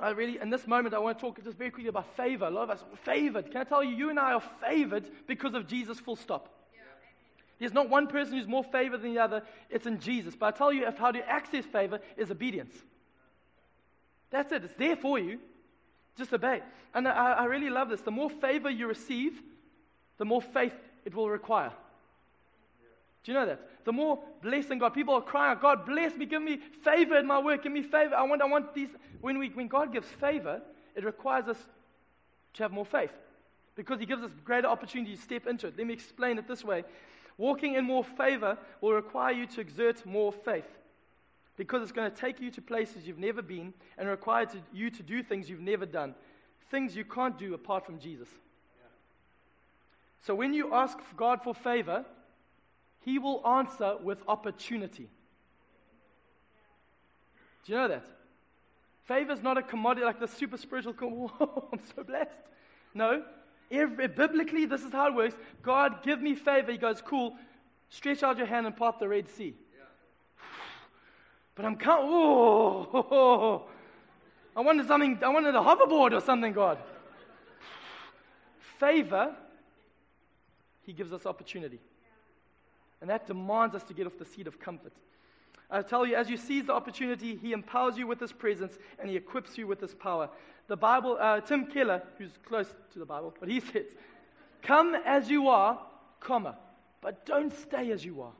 I 0.00 0.10
really, 0.10 0.40
in 0.40 0.50
this 0.50 0.66
moment, 0.66 0.94
I 0.94 0.98
want 0.98 1.18
to 1.18 1.22
talk 1.22 1.42
just 1.44 1.56
very 1.56 1.70
quickly 1.70 1.88
about 1.88 2.16
favor. 2.16 2.46
A 2.46 2.50
lot 2.50 2.64
of 2.64 2.70
us 2.70 2.84
favored. 3.04 3.52
Can 3.52 3.60
I 3.60 3.64
tell 3.64 3.84
you, 3.84 3.94
you 3.94 4.10
and 4.10 4.18
I 4.18 4.32
are 4.32 4.42
favored 4.60 5.04
because 5.28 5.54
of 5.54 5.68
Jesus, 5.68 6.00
full 6.00 6.16
stop. 6.16 6.48
There's 7.58 7.72
not 7.72 7.88
one 7.88 8.06
person 8.06 8.34
who's 8.34 8.48
more 8.48 8.64
favored 8.64 9.02
than 9.02 9.14
the 9.14 9.20
other. 9.20 9.42
It's 9.70 9.86
in 9.86 10.00
Jesus. 10.00 10.34
But 10.34 10.54
I 10.54 10.58
tell 10.58 10.72
you, 10.72 10.86
if 10.86 10.98
how 10.98 11.12
to 11.12 11.28
access 11.28 11.64
favor 11.64 12.00
is 12.16 12.30
obedience. 12.30 12.74
That's 14.30 14.50
it. 14.52 14.64
It's 14.64 14.74
there 14.74 14.96
for 14.96 15.18
you. 15.18 15.38
Just 16.16 16.32
obey. 16.32 16.60
And 16.94 17.06
I, 17.06 17.32
I 17.32 17.44
really 17.44 17.70
love 17.70 17.88
this. 17.88 18.00
The 18.00 18.10
more 18.10 18.30
favor 18.30 18.70
you 18.70 18.86
receive, 18.86 19.40
the 20.18 20.24
more 20.24 20.42
faith 20.42 20.74
it 21.04 21.14
will 21.14 21.30
require. 21.30 21.72
Do 23.24 23.32
you 23.32 23.38
know 23.38 23.46
that? 23.46 23.60
The 23.84 23.92
more 23.92 24.18
blessing 24.42 24.78
God, 24.78 24.90
people 24.90 25.14
are 25.14 25.22
crying, 25.22 25.58
God 25.60 25.86
bless 25.86 26.14
me, 26.16 26.26
give 26.26 26.42
me 26.42 26.58
favor 26.82 27.18
in 27.18 27.26
my 27.26 27.38
work, 27.38 27.62
give 27.62 27.72
me 27.72 27.82
favor. 27.82 28.14
I 28.14 28.22
want, 28.22 28.42
I 28.42 28.46
want 28.46 28.74
these. 28.74 28.88
When, 29.20 29.38
we, 29.38 29.48
when 29.48 29.68
God 29.68 29.92
gives 29.92 30.08
favor, 30.08 30.60
it 30.94 31.04
requires 31.04 31.48
us 31.48 31.58
to 32.54 32.62
have 32.62 32.72
more 32.72 32.84
faith 32.84 33.12
because 33.76 33.98
He 33.98 34.06
gives 34.06 34.22
us 34.22 34.30
greater 34.44 34.68
opportunity 34.68 35.16
to 35.16 35.22
step 35.22 35.46
into 35.46 35.66
it. 35.68 35.74
Let 35.76 35.86
me 35.86 35.94
explain 35.94 36.38
it 36.38 36.46
this 36.46 36.64
way 36.64 36.84
Walking 37.36 37.74
in 37.74 37.84
more 37.84 38.04
favor 38.04 38.56
will 38.80 38.92
require 38.92 39.32
you 39.32 39.46
to 39.46 39.60
exert 39.60 40.04
more 40.06 40.32
faith 40.32 40.68
because 41.56 41.82
it's 41.82 41.92
going 41.92 42.10
to 42.10 42.16
take 42.16 42.40
you 42.40 42.50
to 42.52 42.62
places 42.62 43.06
you've 43.06 43.18
never 43.18 43.42
been 43.42 43.72
and 43.98 44.08
require 44.08 44.46
to, 44.46 44.58
you 44.72 44.90
to 44.90 45.02
do 45.02 45.22
things 45.22 45.48
you've 45.48 45.60
never 45.60 45.86
done, 45.86 46.14
things 46.70 46.96
you 46.96 47.04
can't 47.04 47.38
do 47.38 47.54
apart 47.54 47.86
from 47.86 47.98
Jesus. 47.98 48.28
So 50.22 50.34
when 50.34 50.54
you 50.54 50.72
ask 50.74 50.96
God 51.16 51.42
for 51.42 51.54
favor, 51.54 52.04
He 53.04 53.18
will 53.18 53.46
answer 53.46 53.96
with 54.02 54.18
opportunity. 54.26 55.08
Do 57.66 57.72
you 57.72 57.78
know 57.78 57.88
that? 57.88 58.04
Favor 59.06 59.32
is 59.32 59.42
not 59.42 59.58
a 59.58 59.62
commodity 59.62 60.06
like 60.06 60.18
the 60.18 60.28
super 60.28 60.56
spiritual. 60.56 60.94
I'm 61.72 61.80
so 61.94 62.04
blessed. 62.04 62.30
No, 62.94 63.22
Every, 63.70 64.08
biblically, 64.08 64.66
this 64.66 64.82
is 64.82 64.92
how 64.92 65.08
it 65.08 65.14
works. 65.14 65.34
God, 65.62 66.02
give 66.02 66.20
me 66.20 66.34
favor. 66.34 66.72
He 66.72 66.78
goes, 66.78 67.00
cool. 67.00 67.36
Stretch 67.88 68.22
out 68.22 68.38
your 68.38 68.46
hand 68.46 68.66
and 68.66 68.76
part 68.76 68.98
the 68.98 69.08
Red 69.08 69.28
Sea. 69.28 69.54
Yeah. 69.76 69.84
But 71.54 71.64
I'm 71.64 71.78
oh, 71.86 72.88
oh, 72.92 73.62
I 74.56 74.60
wanted 74.60 74.86
something. 74.86 75.18
I 75.22 75.28
wanted 75.28 75.54
a 75.54 75.60
hoverboard 75.60 76.12
or 76.12 76.20
something. 76.20 76.52
God. 76.52 76.78
Favor. 78.78 79.34
He 80.82 80.92
gives 80.92 81.12
us 81.12 81.24
opportunity, 81.24 81.80
and 83.00 83.08
that 83.08 83.26
demands 83.26 83.74
us 83.74 83.82
to 83.84 83.94
get 83.94 84.06
off 84.06 84.18
the 84.18 84.24
seat 84.26 84.46
of 84.46 84.60
comfort. 84.60 84.92
I 85.70 85.82
tell 85.82 86.06
you, 86.06 86.14
as 86.14 86.28
you 86.28 86.36
seize 86.36 86.66
the 86.66 86.72
opportunity, 86.72 87.36
He 87.36 87.52
empowers 87.52 87.96
you 87.96 88.06
with 88.06 88.20
His 88.20 88.32
presence 88.32 88.78
and 88.98 89.08
He 89.08 89.16
equips 89.16 89.58
you 89.58 89.66
with 89.66 89.80
His 89.80 89.94
power. 89.94 90.28
The 90.66 90.76
Bible, 90.76 91.18
uh, 91.20 91.40
Tim 91.40 91.66
Keller, 91.66 92.02
who's 92.18 92.30
close 92.46 92.68
to 92.92 92.98
the 92.98 93.04
Bible, 93.04 93.34
but 93.38 93.48
he 93.48 93.60
says, 93.72 93.86
Come 94.62 94.94
as 95.04 95.28
you 95.28 95.48
are, 95.48 95.78
comma, 96.20 96.56
but 97.00 97.26
don't 97.26 97.52
stay 97.52 97.90
as 97.90 98.04
you 98.04 98.22
are. 98.22 98.32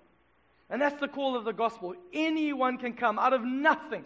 And 0.70 0.80
that's 0.80 0.98
the 0.98 1.08
call 1.08 1.36
of 1.36 1.44
the 1.44 1.52
gospel. 1.52 1.94
Anyone 2.12 2.78
can 2.78 2.94
come 2.94 3.18
out 3.18 3.34
of 3.34 3.44
nothing. 3.44 4.04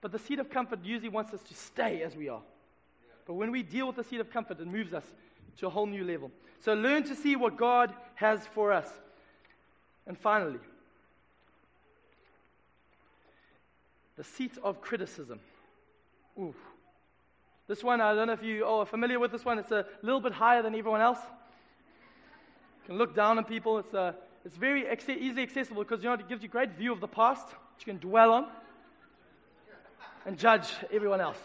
But 0.00 0.12
the 0.12 0.18
seed 0.18 0.40
of 0.40 0.50
comfort 0.50 0.80
usually 0.84 1.08
wants 1.08 1.32
us 1.32 1.42
to 1.42 1.54
stay 1.54 2.02
as 2.02 2.16
we 2.16 2.28
are. 2.28 2.42
But 3.26 3.34
when 3.34 3.52
we 3.52 3.62
deal 3.62 3.86
with 3.86 3.96
the 3.96 4.04
seed 4.04 4.20
of 4.20 4.30
comfort, 4.30 4.60
it 4.60 4.66
moves 4.66 4.92
us 4.92 5.04
to 5.58 5.66
a 5.66 5.70
whole 5.70 5.86
new 5.86 6.04
level. 6.04 6.32
So 6.60 6.74
learn 6.74 7.04
to 7.04 7.14
see 7.14 7.36
what 7.36 7.56
God 7.56 7.92
has 8.16 8.44
for 8.48 8.72
us. 8.72 8.88
And 10.06 10.18
finally, 10.18 10.58
the 14.18 14.24
seat 14.24 14.58
of 14.64 14.82
criticism. 14.82 15.38
Ooh. 16.38 16.54
This 17.68 17.84
one, 17.84 18.00
I 18.00 18.14
don't 18.14 18.26
know 18.26 18.32
if 18.32 18.42
you 18.42 18.66
are 18.66 18.84
familiar 18.84 19.20
with 19.20 19.30
this 19.30 19.44
one. 19.44 19.60
It's 19.60 19.70
a 19.70 19.86
little 20.02 20.20
bit 20.20 20.32
higher 20.32 20.60
than 20.60 20.74
everyone 20.74 21.00
else. 21.00 21.18
You 22.82 22.86
can 22.88 22.98
look 22.98 23.14
down 23.14 23.38
on 23.38 23.44
people. 23.44 23.78
It's, 23.78 23.94
uh, 23.94 24.14
it's 24.44 24.56
very 24.56 24.86
ex- 24.86 25.08
easily 25.08 25.42
accessible 25.42 25.84
because 25.84 26.02
you 26.02 26.08
know, 26.08 26.14
it 26.14 26.28
gives 26.28 26.42
you 26.42 26.48
a 26.48 26.50
great 26.50 26.72
view 26.72 26.92
of 26.92 27.00
the 27.00 27.06
past, 27.06 27.46
which 27.46 27.86
you 27.86 27.92
can 27.92 28.00
dwell 28.00 28.32
on 28.32 28.46
and 30.26 30.36
judge 30.36 30.68
everyone 30.92 31.20
else. 31.20 31.38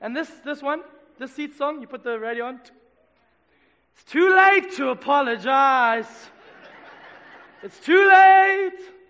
And 0.00 0.16
this, 0.16 0.30
this 0.42 0.62
one, 0.62 0.82
this 1.18 1.32
seat 1.34 1.58
song, 1.58 1.82
you 1.82 1.86
put 1.86 2.02
the 2.02 2.18
radio 2.18 2.46
on. 2.46 2.60
It's 3.94 4.04
too 4.10 4.34
late 4.34 4.72
to 4.76 4.88
apologize. 4.88 6.08
It's 7.62 7.78
too 7.80 8.08
late. 8.08 9.03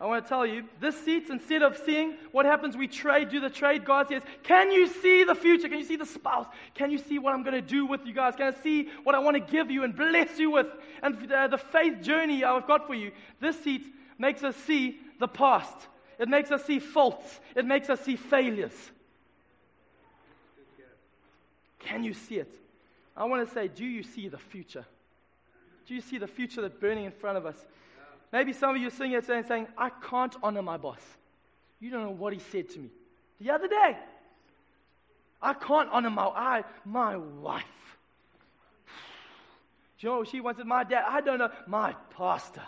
I 0.00 0.06
want 0.06 0.24
to 0.24 0.28
tell 0.28 0.46
you, 0.46 0.64
this 0.80 0.98
seat, 1.04 1.28
instead 1.28 1.62
of 1.62 1.76
seeing 1.84 2.14
what 2.32 2.46
happens, 2.46 2.74
we 2.74 2.88
trade, 2.88 3.28
do 3.28 3.38
the 3.38 3.50
trade. 3.50 3.84
God 3.84 4.08
says, 4.08 4.22
Can 4.42 4.72
you 4.72 4.86
see 4.86 5.24
the 5.24 5.34
future? 5.34 5.68
Can 5.68 5.78
you 5.78 5.84
see 5.84 5.96
the 5.96 6.06
spouse? 6.06 6.46
Can 6.74 6.90
you 6.90 6.96
see 6.96 7.18
what 7.18 7.34
I'm 7.34 7.42
going 7.42 7.54
to 7.54 7.60
do 7.60 7.84
with 7.84 8.06
you 8.06 8.14
guys? 8.14 8.34
Can 8.34 8.54
I 8.54 8.62
see 8.62 8.88
what 9.04 9.14
I 9.14 9.18
want 9.18 9.34
to 9.34 9.52
give 9.52 9.70
you 9.70 9.84
and 9.84 9.94
bless 9.94 10.38
you 10.38 10.52
with? 10.52 10.68
And 11.02 11.30
uh, 11.30 11.48
the 11.48 11.58
faith 11.58 12.00
journey 12.00 12.42
I've 12.44 12.66
got 12.66 12.86
for 12.86 12.94
you, 12.94 13.12
this 13.40 13.62
seat 13.62 13.84
makes 14.18 14.42
us 14.42 14.56
see 14.56 14.98
the 15.18 15.28
past. 15.28 15.76
It 16.18 16.28
makes 16.28 16.50
us 16.50 16.64
see 16.64 16.78
faults. 16.78 17.38
It 17.54 17.66
makes 17.66 17.90
us 17.90 18.00
see 18.00 18.16
failures. 18.16 18.72
Can 21.78 22.04
you 22.04 22.14
see 22.14 22.36
it? 22.36 22.54
I 23.14 23.24
want 23.24 23.46
to 23.46 23.54
say, 23.54 23.68
Do 23.68 23.84
you 23.84 24.02
see 24.02 24.28
the 24.28 24.38
future? 24.38 24.86
Do 25.86 25.94
you 25.94 26.00
see 26.00 26.16
the 26.16 26.26
future 26.26 26.62
that's 26.62 26.76
burning 26.76 27.04
in 27.04 27.12
front 27.12 27.36
of 27.36 27.44
us? 27.44 27.56
Maybe 28.32 28.52
some 28.52 28.76
of 28.76 28.80
you 28.80 28.88
are 28.88 28.90
sitting 28.90 29.10
here 29.10 29.22
saying, 29.22 29.44
saying, 29.48 29.66
I 29.76 29.90
can't 29.90 30.34
honor 30.42 30.62
my 30.62 30.76
boss. 30.76 31.00
You 31.80 31.90
don't 31.90 32.02
know 32.02 32.10
what 32.10 32.32
he 32.32 32.38
said 32.38 32.68
to 32.70 32.78
me 32.78 32.90
the 33.40 33.50
other 33.50 33.68
day. 33.68 33.96
I 35.42 35.54
can't 35.54 35.88
honor 35.90 36.10
my, 36.10 36.26
I, 36.26 36.64
my 36.84 37.16
wife. 37.16 37.64
Do 39.98 40.06
you 40.06 40.12
know 40.12 40.24
she 40.24 40.40
wanted? 40.40 40.66
My 40.66 40.84
dad, 40.84 41.04
I 41.08 41.20
don't 41.20 41.38
know, 41.38 41.50
my 41.66 41.94
pastor. 42.16 42.62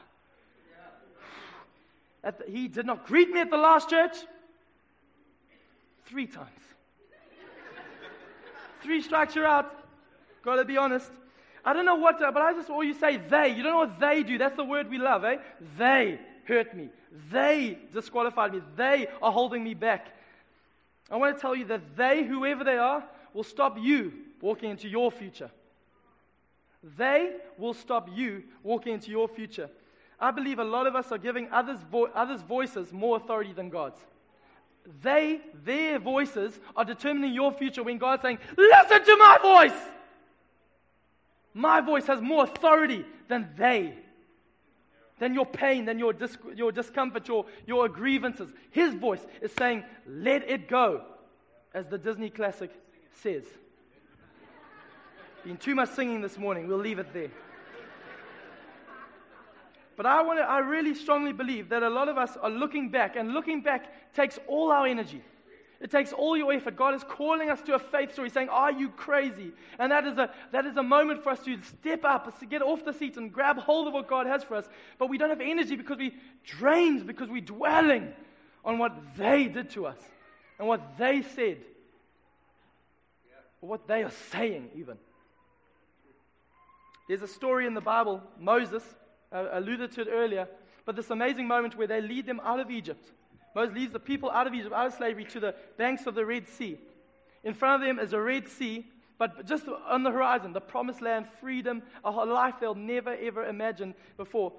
The, 2.22 2.35
he 2.48 2.68
did 2.68 2.87
not 2.87 3.07
greet 3.07 3.31
me 3.31 3.40
at 3.40 3.51
the 3.51 3.57
last 3.57 3.90
church 3.90 4.16
three 6.07 6.27
times. 6.27 6.48
Three 8.83 9.03
strikes 9.03 9.35
you're 9.35 9.46
out. 9.46 9.72
Gotta 10.42 10.64
be 10.64 10.77
honest. 10.77 11.11
I 11.64 11.72
don't 11.72 11.87
know 11.87 11.94
what, 11.94 12.18
but 12.18 12.37
I 12.37 12.53
just, 12.55 12.70
or 12.70 12.83
you 12.83 12.94
say 12.94 13.16
they. 13.16 13.48
You 13.48 13.62
don't 13.62 13.72
know 13.72 13.79
what 13.79 14.01
they 14.01 14.22
do. 14.22 14.37
That's 14.37 14.57
the 14.57 14.64
word 14.64 14.90
we 14.90 14.98
love, 14.98 15.25
eh? 15.25 15.37
They 15.79 16.18
hurt 16.44 16.75
me. 16.75 16.88
They 17.31 17.79
disqualified 17.92 18.53
me. 18.53 18.62
They 18.77 19.07
are 19.20 19.31
holding 19.31 19.62
me 19.62 19.75
back. 19.75 20.09
I 21.11 21.16
want 21.16 21.37
to 21.37 21.40
tell 21.40 21.55
you 21.55 21.66
that 21.66 21.96
they, 21.96 22.25
whoever 22.25 22.64
they 22.64 22.79
are, 22.79 23.05
will 23.33 23.44
stop 23.44 23.79
you 23.79 24.12
walking 24.40 24.70
into 24.70 24.88
your 24.88 25.11
future. 25.12 25.51
They 26.98 27.37
will 27.59 27.75
stop 27.75 28.09
you 28.12 28.42
walking 28.62 28.94
into 28.94 29.11
your 29.11 29.29
future. 29.29 29.70
I 30.18 30.31
believe 30.31 30.59
a 30.59 30.64
lot 30.64 30.87
of 30.87 30.96
us 30.96 31.12
are 31.12 31.18
giving 31.18 31.48
others, 31.53 31.79
vo- 31.90 32.11
others' 32.14 32.42
voices 32.42 32.92
more 32.92 33.16
authority 33.16 33.53
than 33.53 33.68
God's. 33.68 33.98
They, 35.03 35.40
their 35.64 36.01
voices, 36.01 36.59
are 36.77 36.85
determining 36.85 37.35
your 37.35 37.53
future 37.53 37.85
when 37.85 37.98
God's 37.98 38.22
saying, 38.22 38.38
Listen 38.57 39.05
to 39.05 39.16
my 39.16 39.38
voice! 39.40 39.81
My 41.55 41.81
voice 41.81 42.07
has 42.07 42.21
more 42.21 42.45
authority 42.45 43.05
than 43.29 43.51
they, 43.57 43.95
than 45.19 45.35
your 45.35 45.47
pain, 45.47 45.85
than 45.85 45.99
your, 45.99 46.12
dis- 46.12 46.38
your 46.55 46.73
discomfort, 46.73 47.29
your, 47.29 47.47
your 47.67 47.88
grievances. 47.88 48.51
His 48.71 48.95
voice 48.95 49.25
is 49.41 49.53
saying, 49.53 49.85
let 50.07 50.49
it 50.49 50.69
go, 50.69 51.03
as 51.75 51.87
the 51.87 51.99
Disney 51.99 52.31
classic 52.31 52.71
says. 53.23 53.45
Been 55.45 55.57
too 55.57 55.75
much 55.75 55.91
singing 55.91 56.21
this 56.21 56.38
morning. 56.38 56.69
We'll 56.69 56.79
leave 56.79 56.99
it 56.99 57.12
there. 57.12 57.31
But 59.97 60.07
I, 60.07 60.23
want 60.23 60.38
to, 60.38 60.43
I 60.43 60.59
really 60.59 60.95
strongly 60.95 61.33
believe 61.33 61.69
that 61.69 61.83
a 61.83 61.91
lot 61.91 62.09
of 62.09 62.17
us 62.17 62.37
are 62.41 62.51
looking 62.51 62.88
back, 62.88 63.17
and 63.17 63.33
looking 63.33 63.61
back 63.61 64.15
takes 64.15 64.38
all 64.47 64.73
our 64.73 64.87
energy. 64.87 65.23
It 65.83 65.90
takes 65.90 66.12
all 66.12 66.37
your 66.37 66.53
effort. 66.53 66.77
God 66.77 66.95
is 66.95 67.03
calling 67.03 67.51
us 67.51 67.61
to 67.62 67.75
a 67.75 67.79
faith 67.81 68.12
story, 68.12 68.31
saying, 68.31 68.49
Are 68.51 68.71
you 68.71 68.88
crazy? 68.90 69.51
And 69.81 69.90
that 69.90 70.07
is, 70.07 70.16
a, 70.16 70.31
that 70.53 70.64
is 70.64 70.77
a 70.77 70.83
moment 70.83 71.25
for 71.25 71.31
us 71.31 71.40
to 71.40 71.61
step 71.61 72.05
up, 72.05 72.38
to 72.38 72.47
get 72.47 72.62
off 72.62 72.85
the 72.85 72.92
seat 72.92 73.16
and 73.16 73.33
grab 73.33 73.59
hold 73.59 73.88
of 73.88 73.92
what 73.92 74.07
God 74.07 74.29
has 74.29 74.45
for 74.45 74.55
us. 74.55 74.68
But 74.99 75.11
we 75.11 75.18
don't 75.18 75.31
have 75.31 75.40
energy 75.40 75.75
because 75.75 75.99
we're 75.99 76.12
drained, 76.45 77.05
because 77.05 77.29
we're 77.29 77.40
dwelling 77.40 78.12
on 78.64 78.79
what 78.79 78.92
they 79.16 79.49
did 79.49 79.71
to 79.71 79.87
us 79.87 79.99
and 80.61 80.68
what 80.68 80.97
they 80.99 81.23
said, 81.23 81.59
or 83.61 83.68
what 83.68 83.88
they 83.88 84.05
are 84.05 84.12
saying, 84.31 84.71
even. 84.77 84.97
There's 87.09 87.23
a 87.23 87.29
story 87.29 87.66
in 87.66 87.75
the 87.75 87.81
Bible, 87.81 88.23
Moses 88.38 88.85
uh, 89.33 89.49
alluded 89.51 89.90
to 89.92 90.03
it 90.03 90.09
earlier, 90.09 90.47
but 90.85 90.95
this 90.95 91.11
amazing 91.11 91.49
moment 91.49 91.77
where 91.77 91.88
they 91.88 92.01
lead 92.01 92.25
them 92.25 92.40
out 92.45 92.61
of 92.61 92.71
Egypt 92.71 93.05
Moses 93.55 93.75
leads 93.75 93.93
the 93.93 94.01
people 94.01 94.31
out 94.31 94.47
of 94.47 94.55
Egypt, 94.55 94.73
out 94.73 94.87
of 94.87 94.95
slavery, 94.95 95.25
to 95.27 95.41
the 95.41 95.55
banks 95.77 96.07
of 96.07 96.15
the 96.15 96.25
Red 96.25 96.49
Sea. 96.49 96.79
In 97.45 97.55
front 97.55 97.83
of 97.83 97.87
them 97.87 97.99
is 97.99 98.12
a 98.12 98.21
Red 98.21 98.49
Sea, 98.49 98.87
but 99.19 99.47
just 99.47 99.65
on 99.88 100.03
the 100.03 100.11
horizon, 100.11 100.53
the 100.53 100.61
promised 100.61 101.03
land, 101.03 101.27
freedom, 101.41 101.83
a 102.05 102.11
life 102.11 102.55
they'll 102.61 102.75
never 102.75 103.15
ever 103.15 103.45
imagine 103.47 103.95
before. 104.17 104.53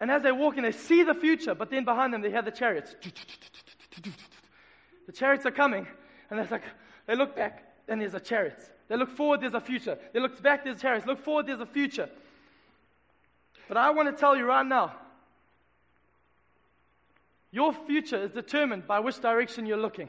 And 0.00 0.10
as 0.10 0.22
they 0.22 0.32
walk 0.32 0.56
in, 0.56 0.62
they 0.62 0.72
see 0.72 1.02
the 1.02 1.14
future, 1.14 1.54
but 1.54 1.70
then 1.70 1.84
behind 1.84 2.12
them 2.12 2.20
they 2.20 2.30
hear 2.30 2.42
the 2.42 2.50
chariots. 2.50 2.94
The 5.06 5.12
chariots 5.12 5.46
are 5.46 5.52
coming, 5.52 5.86
and 6.28 6.38
they're 6.38 6.48
like, 6.50 6.64
they 7.06 7.14
look 7.14 7.36
back, 7.36 7.62
and 7.88 8.00
there's 8.00 8.14
a 8.14 8.20
chariot. 8.20 8.58
They 8.88 8.96
look 8.96 9.10
forward, 9.16 9.40
there's 9.40 9.54
a 9.54 9.60
future. 9.60 9.96
They 10.12 10.20
look 10.20 10.42
back, 10.42 10.64
there's 10.64 10.78
a 10.78 10.80
chariot. 10.80 11.06
Look 11.06 11.24
forward, 11.24 11.46
there's 11.46 11.60
a 11.60 11.66
future. 11.66 12.08
But 13.68 13.76
I 13.76 13.90
want 13.90 14.08
to 14.08 14.20
tell 14.20 14.36
you 14.36 14.44
right 14.44 14.66
now 14.66 14.94
your 17.50 17.72
future 17.72 18.22
is 18.22 18.30
determined 18.30 18.86
by 18.86 19.00
which 19.00 19.20
direction 19.20 19.66
you're 19.66 19.76
looking. 19.76 20.08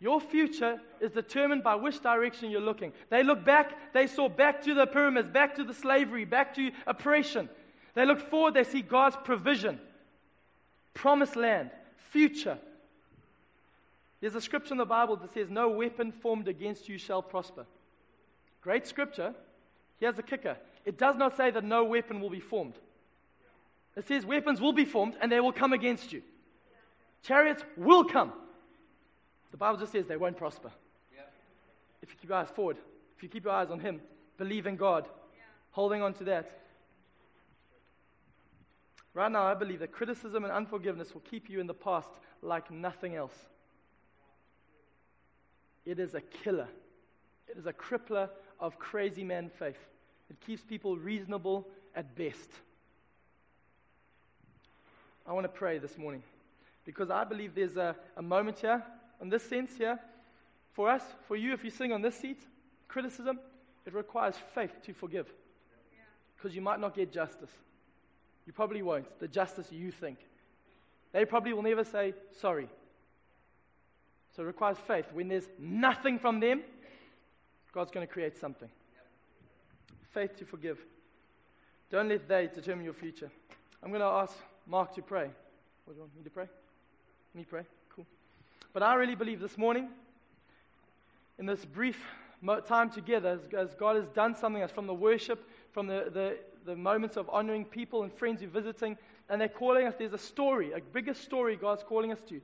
Your 0.00 0.20
future 0.20 0.80
is 1.00 1.12
determined 1.12 1.62
by 1.62 1.76
which 1.76 2.00
direction 2.02 2.50
you're 2.50 2.60
looking. 2.60 2.92
They 3.08 3.22
look 3.22 3.44
back, 3.44 3.92
they 3.92 4.08
saw 4.08 4.28
back 4.28 4.62
to 4.64 4.74
the 4.74 4.86
pyramids, 4.86 5.28
back 5.28 5.54
to 5.56 5.64
the 5.64 5.72
slavery, 5.74 6.24
back 6.24 6.54
to 6.56 6.72
oppression. 6.88 7.48
They 7.94 8.04
look 8.04 8.28
forward, 8.28 8.54
they 8.54 8.64
see 8.64 8.82
God's 8.82 9.16
provision, 9.22 9.78
promised 10.92 11.36
land, 11.36 11.70
future. 12.10 12.58
There's 14.20 14.34
a 14.34 14.40
scripture 14.40 14.74
in 14.74 14.78
the 14.78 14.84
Bible 14.84 15.14
that 15.16 15.32
says, 15.32 15.48
No 15.50 15.68
weapon 15.68 16.10
formed 16.10 16.48
against 16.48 16.88
you 16.88 16.98
shall 16.98 17.22
prosper. 17.22 17.64
Great 18.60 18.86
scripture. 18.86 19.34
Here's 20.00 20.16
the 20.16 20.22
kicker 20.22 20.56
it 20.84 20.98
does 20.98 21.16
not 21.16 21.36
say 21.36 21.52
that 21.52 21.62
no 21.62 21.84
weapon 21.84 22.20
will 22.20 22.30
be 22.30 22.40
formed. 22.40 22.74
It 23.96 24.08
says 24.08 24.24
weapons 24.24 24.60
will 24.60 24.72
be 24.72 24.84
formed 24.84 25.16
and 25.20 25.30
they 25.30 25.40
will 25.40 25.52
come 25.52 25.72
against 25.72 26.12
you. 26.12 26.22
Chariots 27.22 27.62
will 27.76 28.04
come. 28.04 28.32
The 29.50 29.56
Bible 29.56 29.78
just 29.78 29.92
says 29.92 30.06
they 30.06 30.16
won't 30.16 30.36
prosper. 30.36 30.70
If 32.00 32.10
you 32.10 32.16
keep 32.20 32.30
your 32.30 32.38
eyes 32.38 32.48
forward, 32.54 32.78
if 33.16 33.22
you 33.22 33.28
keep 33.28 33.44
your 33.44 33.52
eyes 33.52 33.70
on 33.70 33.78
Him, 33.78 34.00
believe 34.38 34.66
in 34.66 34.76
God, 34.76 35.06
holding 35.70 36.02
on 36.02 36.14
to 36.14 36.24
that. 36.24 36.62
Right 39.14 39.30
now, 39.30 39.44
I 39.44 39.54
believe 39.54 39.80
that 39.80 39.92
criticism 39.92 40.42
and 40.44 40.52
unforgiveness 40.52 41.12
will 41.12 41.20
keep 41.20 41.50
you 41.50 41.60
in 41.60 41.66
the 41.66 41.74
past 41.74 42.08
like 42.40 42.70
nothing 42.70 43.14
else. 43.14 43.34
It 45.84 45.98
is 45.98 46.14
a 46.14 46.20
killer, 46.20 46.68
it 47.46 47.58
is 47.58 47.66
a 47.66 47.72
crippler 47.72 48.30
of 48.58 48.78
crazy 48.78 49.22
man 49.22 49.50
faith. 49.58 49.78
It 50.30 50.40
keeps 50.40 50.62
people 50.62 50.96
reasonable 50.96 51.68
at 51.94 52.16
best. 52.16 52.48
I 55.26 55.32
want 55.32 55.44
to 55.44 55.48
pray 55.48 55.78
this 55.78 55.96
morning 55.96 56.22
because 56.84 57.10
I 57.10 57.24
believe 57.24 57.54
there's 57.54 57.76
a, 57.76 57.94
a 58.16 58.22
moment 58.22 58.58
here, 58.58 58.82
in 59.20 59.28
this 59.28 59.42
sense 59.48 59.76
here, 59.76 59.98
for 60.72 60.88
us, 60.90 61.02
for 61.28 61.36
you, 61.36 61.52
if 61.52 61.62
you 61.62 61.70
sing 61.70 61.92
on 61.92 62.02
this 62.02 62.16
seat, 62.16 62.40
criticism, 62.88 63.38
it 63.86 63.94
requires 63.94 64.34
faith 64.54 64.72
to 64.84 64.92
forgive. 64.92 65.26
Because 66.36 66.56
you 66.56 66.62
might 66.62 66.80
not 66.80 66.94
get 66.94 67.12
justice. 67.12 67.50
You 68.46 68.52
probably 68.52 68.82
won't, 68.82 69.06
the 69.20 69.28
justice 69.28 69.70
you 69.70 69.92
think. 69.92 70.18
They 71.12 71.24
probably 71.24 71.52
will 71.52 71.62
never 71.62 71.84
say 71.84 72.14
sorry. 72.40 72.68
So 74.34 74.42
it 74.42 74.46
requires 74.46 74.78
faith. 74.86 75.06
When 75.12 75.28
there's 75.28 75.48
nothing 75.58 76.18
from 76.18 76.40
them, 76.40 76.62
God's 77.72 77.90
going 77.90 78.06
to 78.06 78.12
create 78.12 78.36
something. 78.38 78.68
Faith 80.10 80.36
to 80.38 80.44
forgive. 80.44 80.78
Don't 81.90 82.08
let 82.08 82.26
they 82.26 82.48
determine 82.52 82.84
your 82.84 82.94
future. 82.94 83.30
I'm 83.82 83.90
going 83.90 84.00
to 84.00 84.06
ask 84.06 84.34
Mark 84.66 84.94
to 84.94 85.02
pray. 85.02 85.30
What 85.84 85.94
do 85.94 85.94
you 85.94 86.00
want 86.00 86.16
me 86.16 86.22
to 86.24 86.30
pray? 86.30 86.46
Me 87.34 87.44
pray? 87.44 87.62
Cool. 87.94 88.06
But 88.72 88.82
I 88.82 88.94
really 88.94 89.14
believe 89.14 89.40
this 89.40 89.58
morning, 89.58 89.88
in 91.38 91.46
this 91.46 91.64
brief 91.64 91.98
time 92.66 92.90
together, 92.90 93.40
as 93.56 93.74
God 93.74 93.96
has 93.96 94.06
done 94.08 94.36
something, 94.36 94.62
as 94.62 94.70
from 94.70 94.86
the 94.86 94.94
worship, 94.94 95.48
from 95.72 95.86
the, 95.86 96.10
the, 96.12 96.36
the 96.64 96.76
moments 96.76 97.16
of 97.16 97.28
honoring 97.30 97.64
people 97.64 98.02
and 98.02 98.12
friends 98.12 98.40
who 98.40 98.46
are 98.46 98.50
visiting, 98.50 98.96
and 99.28 99.40
they're 99.40 99.48
calling 99.48 99.86
us, 99.86 99.94
there's 99.98 100.12
a 100.12 100.18
story, 100.18 100.72
a 100.72 100.80
bigger 100.80 101.14
story 101.14 101.56
God's 101.56 101.82
calling 101.82 102.12
us 102.12 102.20
to. 102.28 102.40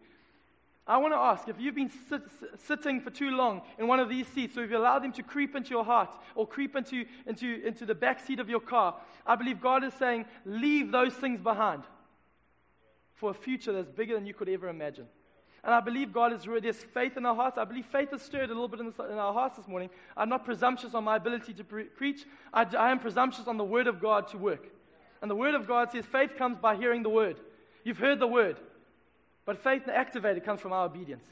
I 0.87 0.96
want 0.96 1.12
to 1.12 1.18
ask 1.18 1.48
if 1.48 1.61
you've 1.61 1.74
been 1.74 1.90
sit, 2.09 2.22
sitting 2.66 3.00
for 3.00 3.11
too 3.11 3.31
long 3.31 3.61
in 3.78 3.87
one 3.87 4.00
of 4.00 4.09
these 4.09 4.26
seats, 4.28 4.57
or 4.57 4.64
if 4.64 4.70
you 4.70 4.78
allowed 4.78 5.00
them 5.00 5.12
to 5.12 5.22
creep 5.22 5.54
into 5.54 5.70
your 5.70 5.85
heart 5.85 6.11
or 6.35 6.46
creep 6.46 6.74
into, 6.76 7.04
into, 7.26 7.62
into 7.66 7.85
the 7.85 7.94
back 7.94 8.24
seat 8.26 8.40
of 8.40 8.48
your 8.48 8.61
car, 8.61 8.94
I 9.26 9.37
believe 9.37 9.61
God 9.61 9.85
is 9.85 9.92
saying, 9.94 10.24
leave 10.46 10.90
those 10.90 11.12
things 11.12 11.40
behind 11.40 11.83
for 13.18 13.31
a 13.31 13.35
future 13.35 13.72
that's 13.72 13.90
bigger 13.90 14.14
than 14.14 14.26
you 14.26 14.35
could 14.35 14.48
ever 14.48 14.68
imagine. 14.68 15.07
And 15.64 15.74
I 15.74 15.81
believe 15.81 16.12
God 16.12 16.33
is 16.33 16.46
really 16.46 16.61
there's 16.61 16.76
faith 16.76 17.16
in 17.16 17.26
our 17.26 17.35
hearts. 17.35 17.59
I 17.59 17.64
believe 17.64 17.87
faith 17.87 18.12
is 18.12 18.22
stirred 18.22 18.50
a 18.50 18.54
little 18.54 18.68
bit 18.68 18.81
in, 18.81 18.87
this, 18.87 18.94
in 18.98 19.18
our 19.18 19.33
hearts 19.33 19.57
this 19.57 19.66
morning. 19.66 19.90
I'm 20.16 20.28
not 20.28 20.44
presumptuous 20.44 20.94
on 20.94 21.04
my 21.04 21.16
ability 21.16 21.52
to 21.54 21.64
pre- 21.64 21.85
preach. 21.85 22.24
I, 22.52 22.64
I 22.76 22.90
am 22.90 23.00
presumptuous 23.00 23.48
on 23.48 23.57
the 23.57 23.64
Word 23.64 23.88
of 23.88 24.00
God 24.00 24.28
to 24.28 24.38
work. 24.38 24.68
And 25.20 25.31
the 25.31 25.35
Word 25.35 25.54
of 25.54 25.66
God 25.66 25.90
says 25.90 26.04
faith 26.07 26.37
comes 26.38 26.59
by 26.59 26.76
hearing 26.76 27.02
the 27.02 27.11
Word. 27.11 27.40
You've 27.83 27.98
heard 27.98 28.20
the 28.20 28.26
Word. 28.26 28.59
But 29.44 29.62
faith 29.62 29.88
activated 29.88 30.44
comes 30.44 30.61
from 30.61 30.72
our 30.72 30.85
obedience. 30.85 31.24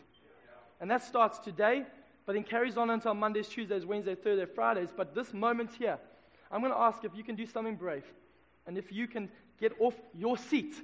And 0.81 0.91
that 0.91 1.05
starts 1.05 1.39
today, 1.39 1.85
but 2.27 2.33
then 2.33 2.43
carries 2.43 2.77
on 2.77 2.91
until 2.91 3.15
Mondays, 3.15 3.49
Tuesdays, 3.49 3.87
Wednesdays, 3.87 4.19
Thursdays, 4.23 4.49
Fridays. 4.55 4.89
But 4.95 5.15
this 5.15 5.33
moment 5.33 5.71
here, 5.79 5.99
I'm 6.51 6.61
going 6.61 6.73
to 6.73 6.79
ask 6.79 7.05
if 7.05 7.13
you 7.15 7.23
can 7.23 7.37
do 7.37 7.47
something 7.47 7.77
brave. 7.77 8.05
And 8.67 8.77
if 8.77 8.91
you 8.91 9.07
can 9.07 9.29
get 9.61 9.73
off 9.79 9.95
your 10.15 10.37
seat 10.37 10.75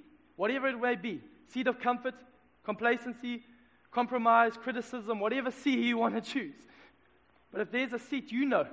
whatever 0.43 0.67
it 0.67 0.81
may 0.81 0.97
be 0.97 1.21
seat 1.53 1.69
of 1.69 1.79
comfort, 1.79 2.15
complacency, 2.65 3.45
compromise, 3.93 4.55
criticism, 4.57 5.21
whatever 5.21 5.53
seat 5.53 5.79
you 5.79 5.97
want 5.97 6.17
to 6.17 6.21
choose. 6.21 6.57
But 7.53 7.61
if 7.61 7.71
there's 7.71 7.93
a 7.93 7.99
seat 8.01 8.33
you 8.33 8.45
know, 8.45 8.67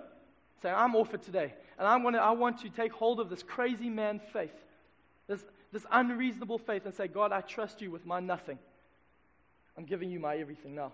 say, 0.64 0.72
I'm 0.72 0.96
off 0.96 1.14
it 1.14 1.22
today, 1.22 1.54
and 1.78 1.88
I'm 1.88 2.02
gonna, 2.02 2.18
I 2.18 2.32
want 2.32 2.60
to 2.62 2.70
take 2.70 2.92
hold 2.92 3.20
of 3.20 3.30
this 3.30 3.44
crazy 3.44 3.88
man 3.88 4.20
faith, 4.34 4.56
this, 5.28 5.46
this 5.72 5.86
unreasonable 5.92 6.58
faith, 6.58 6.88
and 6.88 6.96
say, 6.96 7.08
God, 7.08 7.32
I 7.32 7.42
trust 7.42 7.84
you 7.84 7.92
with 7.92 8.04
my 8.04 8.20
nothing. 8.20 8.58
I'm 9.78 9.86
giving 9.86 10.10
you 10.10 10.20
my 10.20 10.38
everything 10.38 10.74
now. 10.74 10.92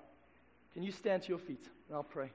Can 0.73 0.83
you 0.83 0.91
stand 0.91 1.23
to 1.23 1.29
your 1.29 1.39
feet? 1.39 1.63
And 1.87 1.95
I'll 1.95 2.03
pray. 2.03 2.31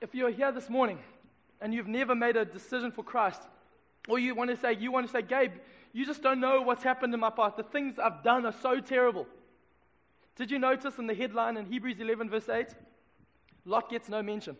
If 0.00 0.14
you're 0.14 0.30
here 0.30 0.52
this 0.52 0.70
morning 0.70 0.98
and 1.60 1.74
you've 1.74 1.88
never 1.88 2.14
made 2.14 2.36
a 2.36 2.44
decision 2.44 2.90
for 2.92 3.02
Christ, 3.02 3.42
or 4.08 4.18
you 4.18 4.34
want 4.34 4.50
to 4.50 4.56
say, 4.56 4.74
you 4.74 4.92
want 4.92 5.06
to 5.06 5.12
say, 5.12 5.22
Gabe, 5.22 5.52
you 5.92 6.06
just 6.06 6.22
don't 6.22 6.40
know 6.40 6.62
what's 6.62 6.82
happened 6.82 7.12
in 7.14 7.20
my 7.20 7.30
past. 7.30 7.56
The 7.56 7.62
things 7.62 7.98
I've 7.98 8.22
done 8.22 8.46
are 8.46 8.54
so 8.62 8.80
terrible. 8.80 9.26
Did 10.36 10.50
you 10.50 10.58
notice 10.58 10.98
in 10.98 11.06
the 11.06 11.14
headline 11.14 11.56
in 11.56 11.66
Hebrews 11.66 11.98
11, 11.98 12.30
verse 12.30 12.48
8? 12.48 12.68
Lot 13.64 13.90
gets 13.90 14.08
no 14.08 14.22
mention. 14.22 14.56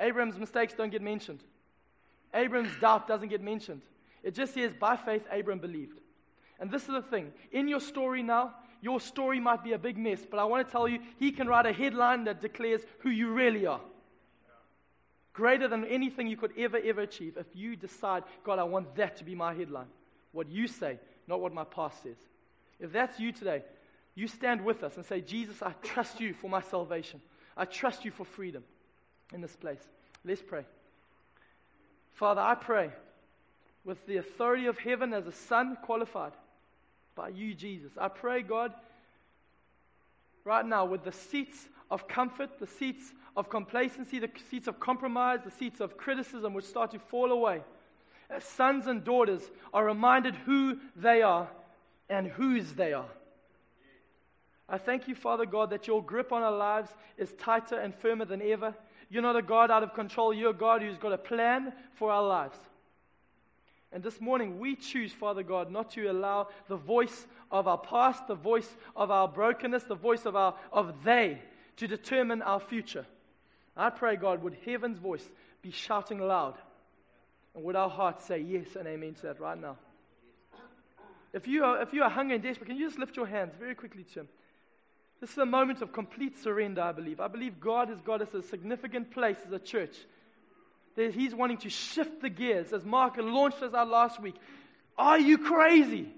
Abraham's 0.00 0.38
mistakes 0.38 0.74
don't 0.74 0.90
get 0.90 1.02
mentioned. 1.02 1.40
Abraham's 2.34 2.76
doubt 2.80 3.08
doesn't 3.08 3.28
get 3.28 3.40
mentioned. 3.40 3.82
It 4.22 4.34
just 4.34 4.54
says, 4.54 4.72
by 4.78 4.96
faith, 4.96 5.22
Abraham 5.30 5.60
believed. 5.60 6.00
And 6.60 6.70
this 6.70 6.82
is 6.82 6.88
the 6.88 7.02
thing. 7.02 7.32
In 7.52 7.68
your 7.68 7.80
story 7.80 8.22
now, 8.22 8.54
your 8.80 9.00
story 9.00 9.40
might 9.40 9.64
be 9.64 9.72
a 9.72 9.78
big 9.78 9.96
mess, 9.96 10.20
but 10.28 10.38
I 10.38 10.44
want 10.44 10.66
to 10.66 10.70
tell 10.70 10.88
you, 10.88 10.98
he 11.18 11.30
can 11.30 11.46
write 11.46 11.66
a 11.66 11.72
headline 11.72 12.24
that 12.24 12.42
declares 12.42 12.82
who 13.00 13.10
you 13.10 13.32
really 13.32 13.66
are. 13.66 13.80
Greater 15.38 15.68
than 15.68 15.84
anything 15.84 16.26
you 16.26 16.36
could 16.36 16.50
ever, 16.58 16.80
ever 16.82 17.02
achieve. 17.02 17.36
If 17.36 17.46
you 17.54 17.76
decide, 17.76 18.24
God, 18.42 18.58
I 18.58 18.64
want 18.64 18.96
that 18.96 19.18
to 19.18 19.24
be 19.24 19.36
my 19.36 19.54
headline. 19.54 19.86
What 20.32 20.50
you 20.50 20.66
say, 20.66 20.98
not 21.28 21.40
what 21.40 21.54
my 21.54 21.62
past 21.62 22.02
says. 22.02 22.16
If 22.80 22.90
that's 22.90 23.20
you 23.20 23.30
today, 23.30 23.62
you 24.16 24.26
stand 24.26 24.64
with 24.64 24.82
us 24.82 24.96
and 24.96 25.06
say, 25.06 25.20
Jesus, 25.20 25.62
I 25.62 25.74
trust 25.84 26.18
you 26.18 26.34
for 26.34 26.50
my 26.50 26.60
salvation. 26.60 27.20
I 27.56 27.66
trust 27.66 28.04
you 28.04 28.10
for 28.10 28.24
freedom 28.24 28.64
in 29.32 29.40
this 29.40 29.54
place. 29.54 29.78
Let's 30.24 30.42
pray. 30.42 30.64
Father, 32.14 32.40
I 32.40 32.56
pray 32.56 32.90
with 33.84 34.04
the 34.08 34.16
authority 34.16 34.66
of 34.66 34.76
heaven 34.76 35.14
as 35.14 35.28
a 35.28 35.32
son 35.32 35.78
qualified 35.84 36.32
by 37.14 37.28
you, 37.28 37.54
Jesus. 37.54 37.92
I 37.96 38.08
pray, 38.08 38.42
God, 38.42 38.72
right 40.42 40.66
now, 40.66 40.84
with 40.84 41.04
the 41.04 41.12
seats 41.12 41.68
of 41.92 42.08
comfort, 42.08 42.58
the 42.58 42.66
seats 42.66 43.12
of 43.38 43.48
complacency, 43.48 44.18
the 44.18 44.28
seats 44.50 44.66
of 44.66 44.80
compromise, 44.80 45.38
the 45.44 45.50
seats 45.52 45.78
of 45.78 45.96
criticism 45.96 46.52
which 46.52 46.64
start 46.64 46.90
to 46.90 46.98
fall 46.98 47.30
away, 47.30 47.62
as 48.28 48.42
sons 48.42 48.88
and 48.88 49.04
daughters 49.04 49.42
are 49.72 49.84
reminded 49.84 50.34
who 50.34 50.76
they 50.96 51.22
are 51.22 51.48
and 52.10 52.26
whose 52.26 52.72
they 52.72 52.92
are. 52.92 53.08
I 54.68 54.76
thank 54.76 55.06
you, 55.06 55.14
Father 55.14 55.46
God, 55.46 55.70
that 55.70 55.86
your 55.86 56.02
grip 56.02 56.32
on 56.32 56.42
our 56.42 56.52
lives 56.52 56.90
is 57.16 57.32
tighter 57.34 57.78
and 57.78 57.94
firmer 57.94 58.24
than 58.24 58.42
ever. 58.42 58.74
You're 59.08 59.22
not 59.22 59.36
a 59.36 59.42
God 59.42 59.70
out 59.70 59.84
of 59.84 59.94
control. 59.94 60.34
You're 60.34 60.50
a 60.50 60.52
God 60.52 60.82
who's 60.82 60.98
got 60.98 61.12
a 61.12 61.18
plan 61.18 61.72
for 61.94 62.10
our 62.10 62.26
lives. 62.26 62.58
And 63.92 64.02
this 64.02 64.20
morning, 64.20 64.58
we 64.58 64.74
choose, 64.74 65.12
Father 65.12 65.44
God, 65.44 65.70
not 65.70 65.92
to 65.92 66.10
allow 66.10 66.48
the 66.66 66.76
voice 66.76 67.28
of 67.52 67.68
our 67.68 67.78
past, 67.78 68.26
the 68.26 68.34
voice 68.34 68.68
of 68.96 69.12
our 69.12 69.28
brokenness, 69.28 69.84
the 69.84 69.94
voice 69.94 70.26
of, 70.26 70.34
our, 70.34 70.56
of 70.72 71.04
they 71.04 71.40
to 71.76 71.86
determine 71.86 72.42
our 72.42 72.58
future. 72.58 73.06
I 73.78 73.90
pray, 73.90 74.16
God, 74.16 74.42
would 74.42 74.56
heaven's 74.66 74.98
voice 74.98 75.24
be 75.62 75.70
shouting 75.70 76.18
loud? 76.18 76.54
And 77.54 77.62
would 77.62 77.76
our 77.76 77.88
hearts 77.88 78.26
say 78.26 78.40
yes 78.40 78.74
and 78.76 78.88
amen 78.88 79.14
to 79.14 79.22
that 79.22 79.40
right 79.40 79.58
now? 79.58 79.76
If 81.32 81.46
you 81.46 81.64
are, 81.64 81.80
if 81.80 81.92
you 81.92 82.02
are 82.02 82.10
hungry 82.10 82.34
and 82.34 82.42
desperate, 82.42 82.66
can 82.66 82.76
you 82.76 82.86
just 82.86 82.98
lift 82.98 83.16
your 83.16 83.26
hands 83.26 83.54
very 83.56 83.76
quickly 83.76 84.02
to 84.02 84.20
Him? 84.20 84.28
This 85.20 85.30
is 85.30 85.38
a 85.38 85.46
moment 85.46 85.80
of 85.80 85.92
complete 85.92 86.38
surrender, 86.38 86.82
I 86.82 86.92
believe. 86.92 87.20
I 87.20 87.28
believe 87.28 87.60
God 87.60 87.88
has 87.88 88.00
got 88.00 88.20
us 88.20 88.34
a 88.34 88.42
significant 88.42 89.12
place 89.12 89.36
as 89.46 89.52
a 89.52 89.58
church. 89.58 89.96
That 90.96 91.14
He's 91.14 91.34
wanting 91.34 91.58
to 91.58 91.70
shift 91.70 92.20
the 92.20 92.30
gears, 92.30 92.72
as 92.72 92.84
Mark 92.84 93.16
launched 93.18 93.62
us 93.62 93.74
out 93.74 93.88
last 93.88 94.20
week. 94.20 94.34
Are 94.96 95.18
you 95.18 95.38
crazy? 95.38 96.08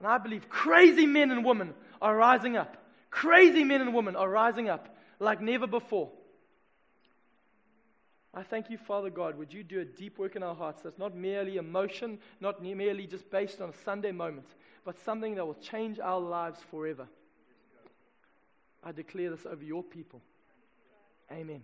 And 0.00 0.08
I 0.08 0.18
believe 0.18 0.48
crazy 0.48 1.06
men 1.06 1.30
and 1.30 1.44
women 1.44 1.74
are 2.02 2.16
rising 2.16 2.56
up. 2.56 2.76
Crazy 3.10 3.62
men 3.62 3.80
and 3.80 3.94
women 3.94 4.16
are 4.16 4.28
rising 4.28 4.68
up 4.68 4.93
like 5.24 5.40
never 5.40 5.66
before. 5.66 6.10
I 8.32 8.42
thank 8.42 8.68
you, 8.68 8.78
Father 8.78 9.10
God. 9.10 9.38
Would 9.38 9.52
you 9.52 9.62
do 9.62 9.80
a 9.80 9.84
deep 9.84 10.18
work 10.18 10.34
in 10.34 10.42
our 10.42 10.54
hearts 10.54 10.82
that's 10.82 10.98
not 10.98 11.14
merely 11.16 11.56
emotion, 11.56 12.18
not 12.40 12.62
merely 12.62 13.06
just 13.06 13.30
based 13.30 13.60
on 13.60 13.70
a 13.70 13.84
Sunday 13.84 14.10
moment, 14.10 14.46
but 14.84 14.98
something 14.98 15.36
that 15.36 15.46
will 15.46 15.54
change 15.54 16.00
our 16.00 16.20
lives 16.20 16.58
forever. 16.70 17.06
I 18.82 18.92
declare 18.92 19.30
this 19.30 19.46
over 19.46 19.64
your 19.64 19.82
people. 19.82 20.20
Amen. 21.30 21.62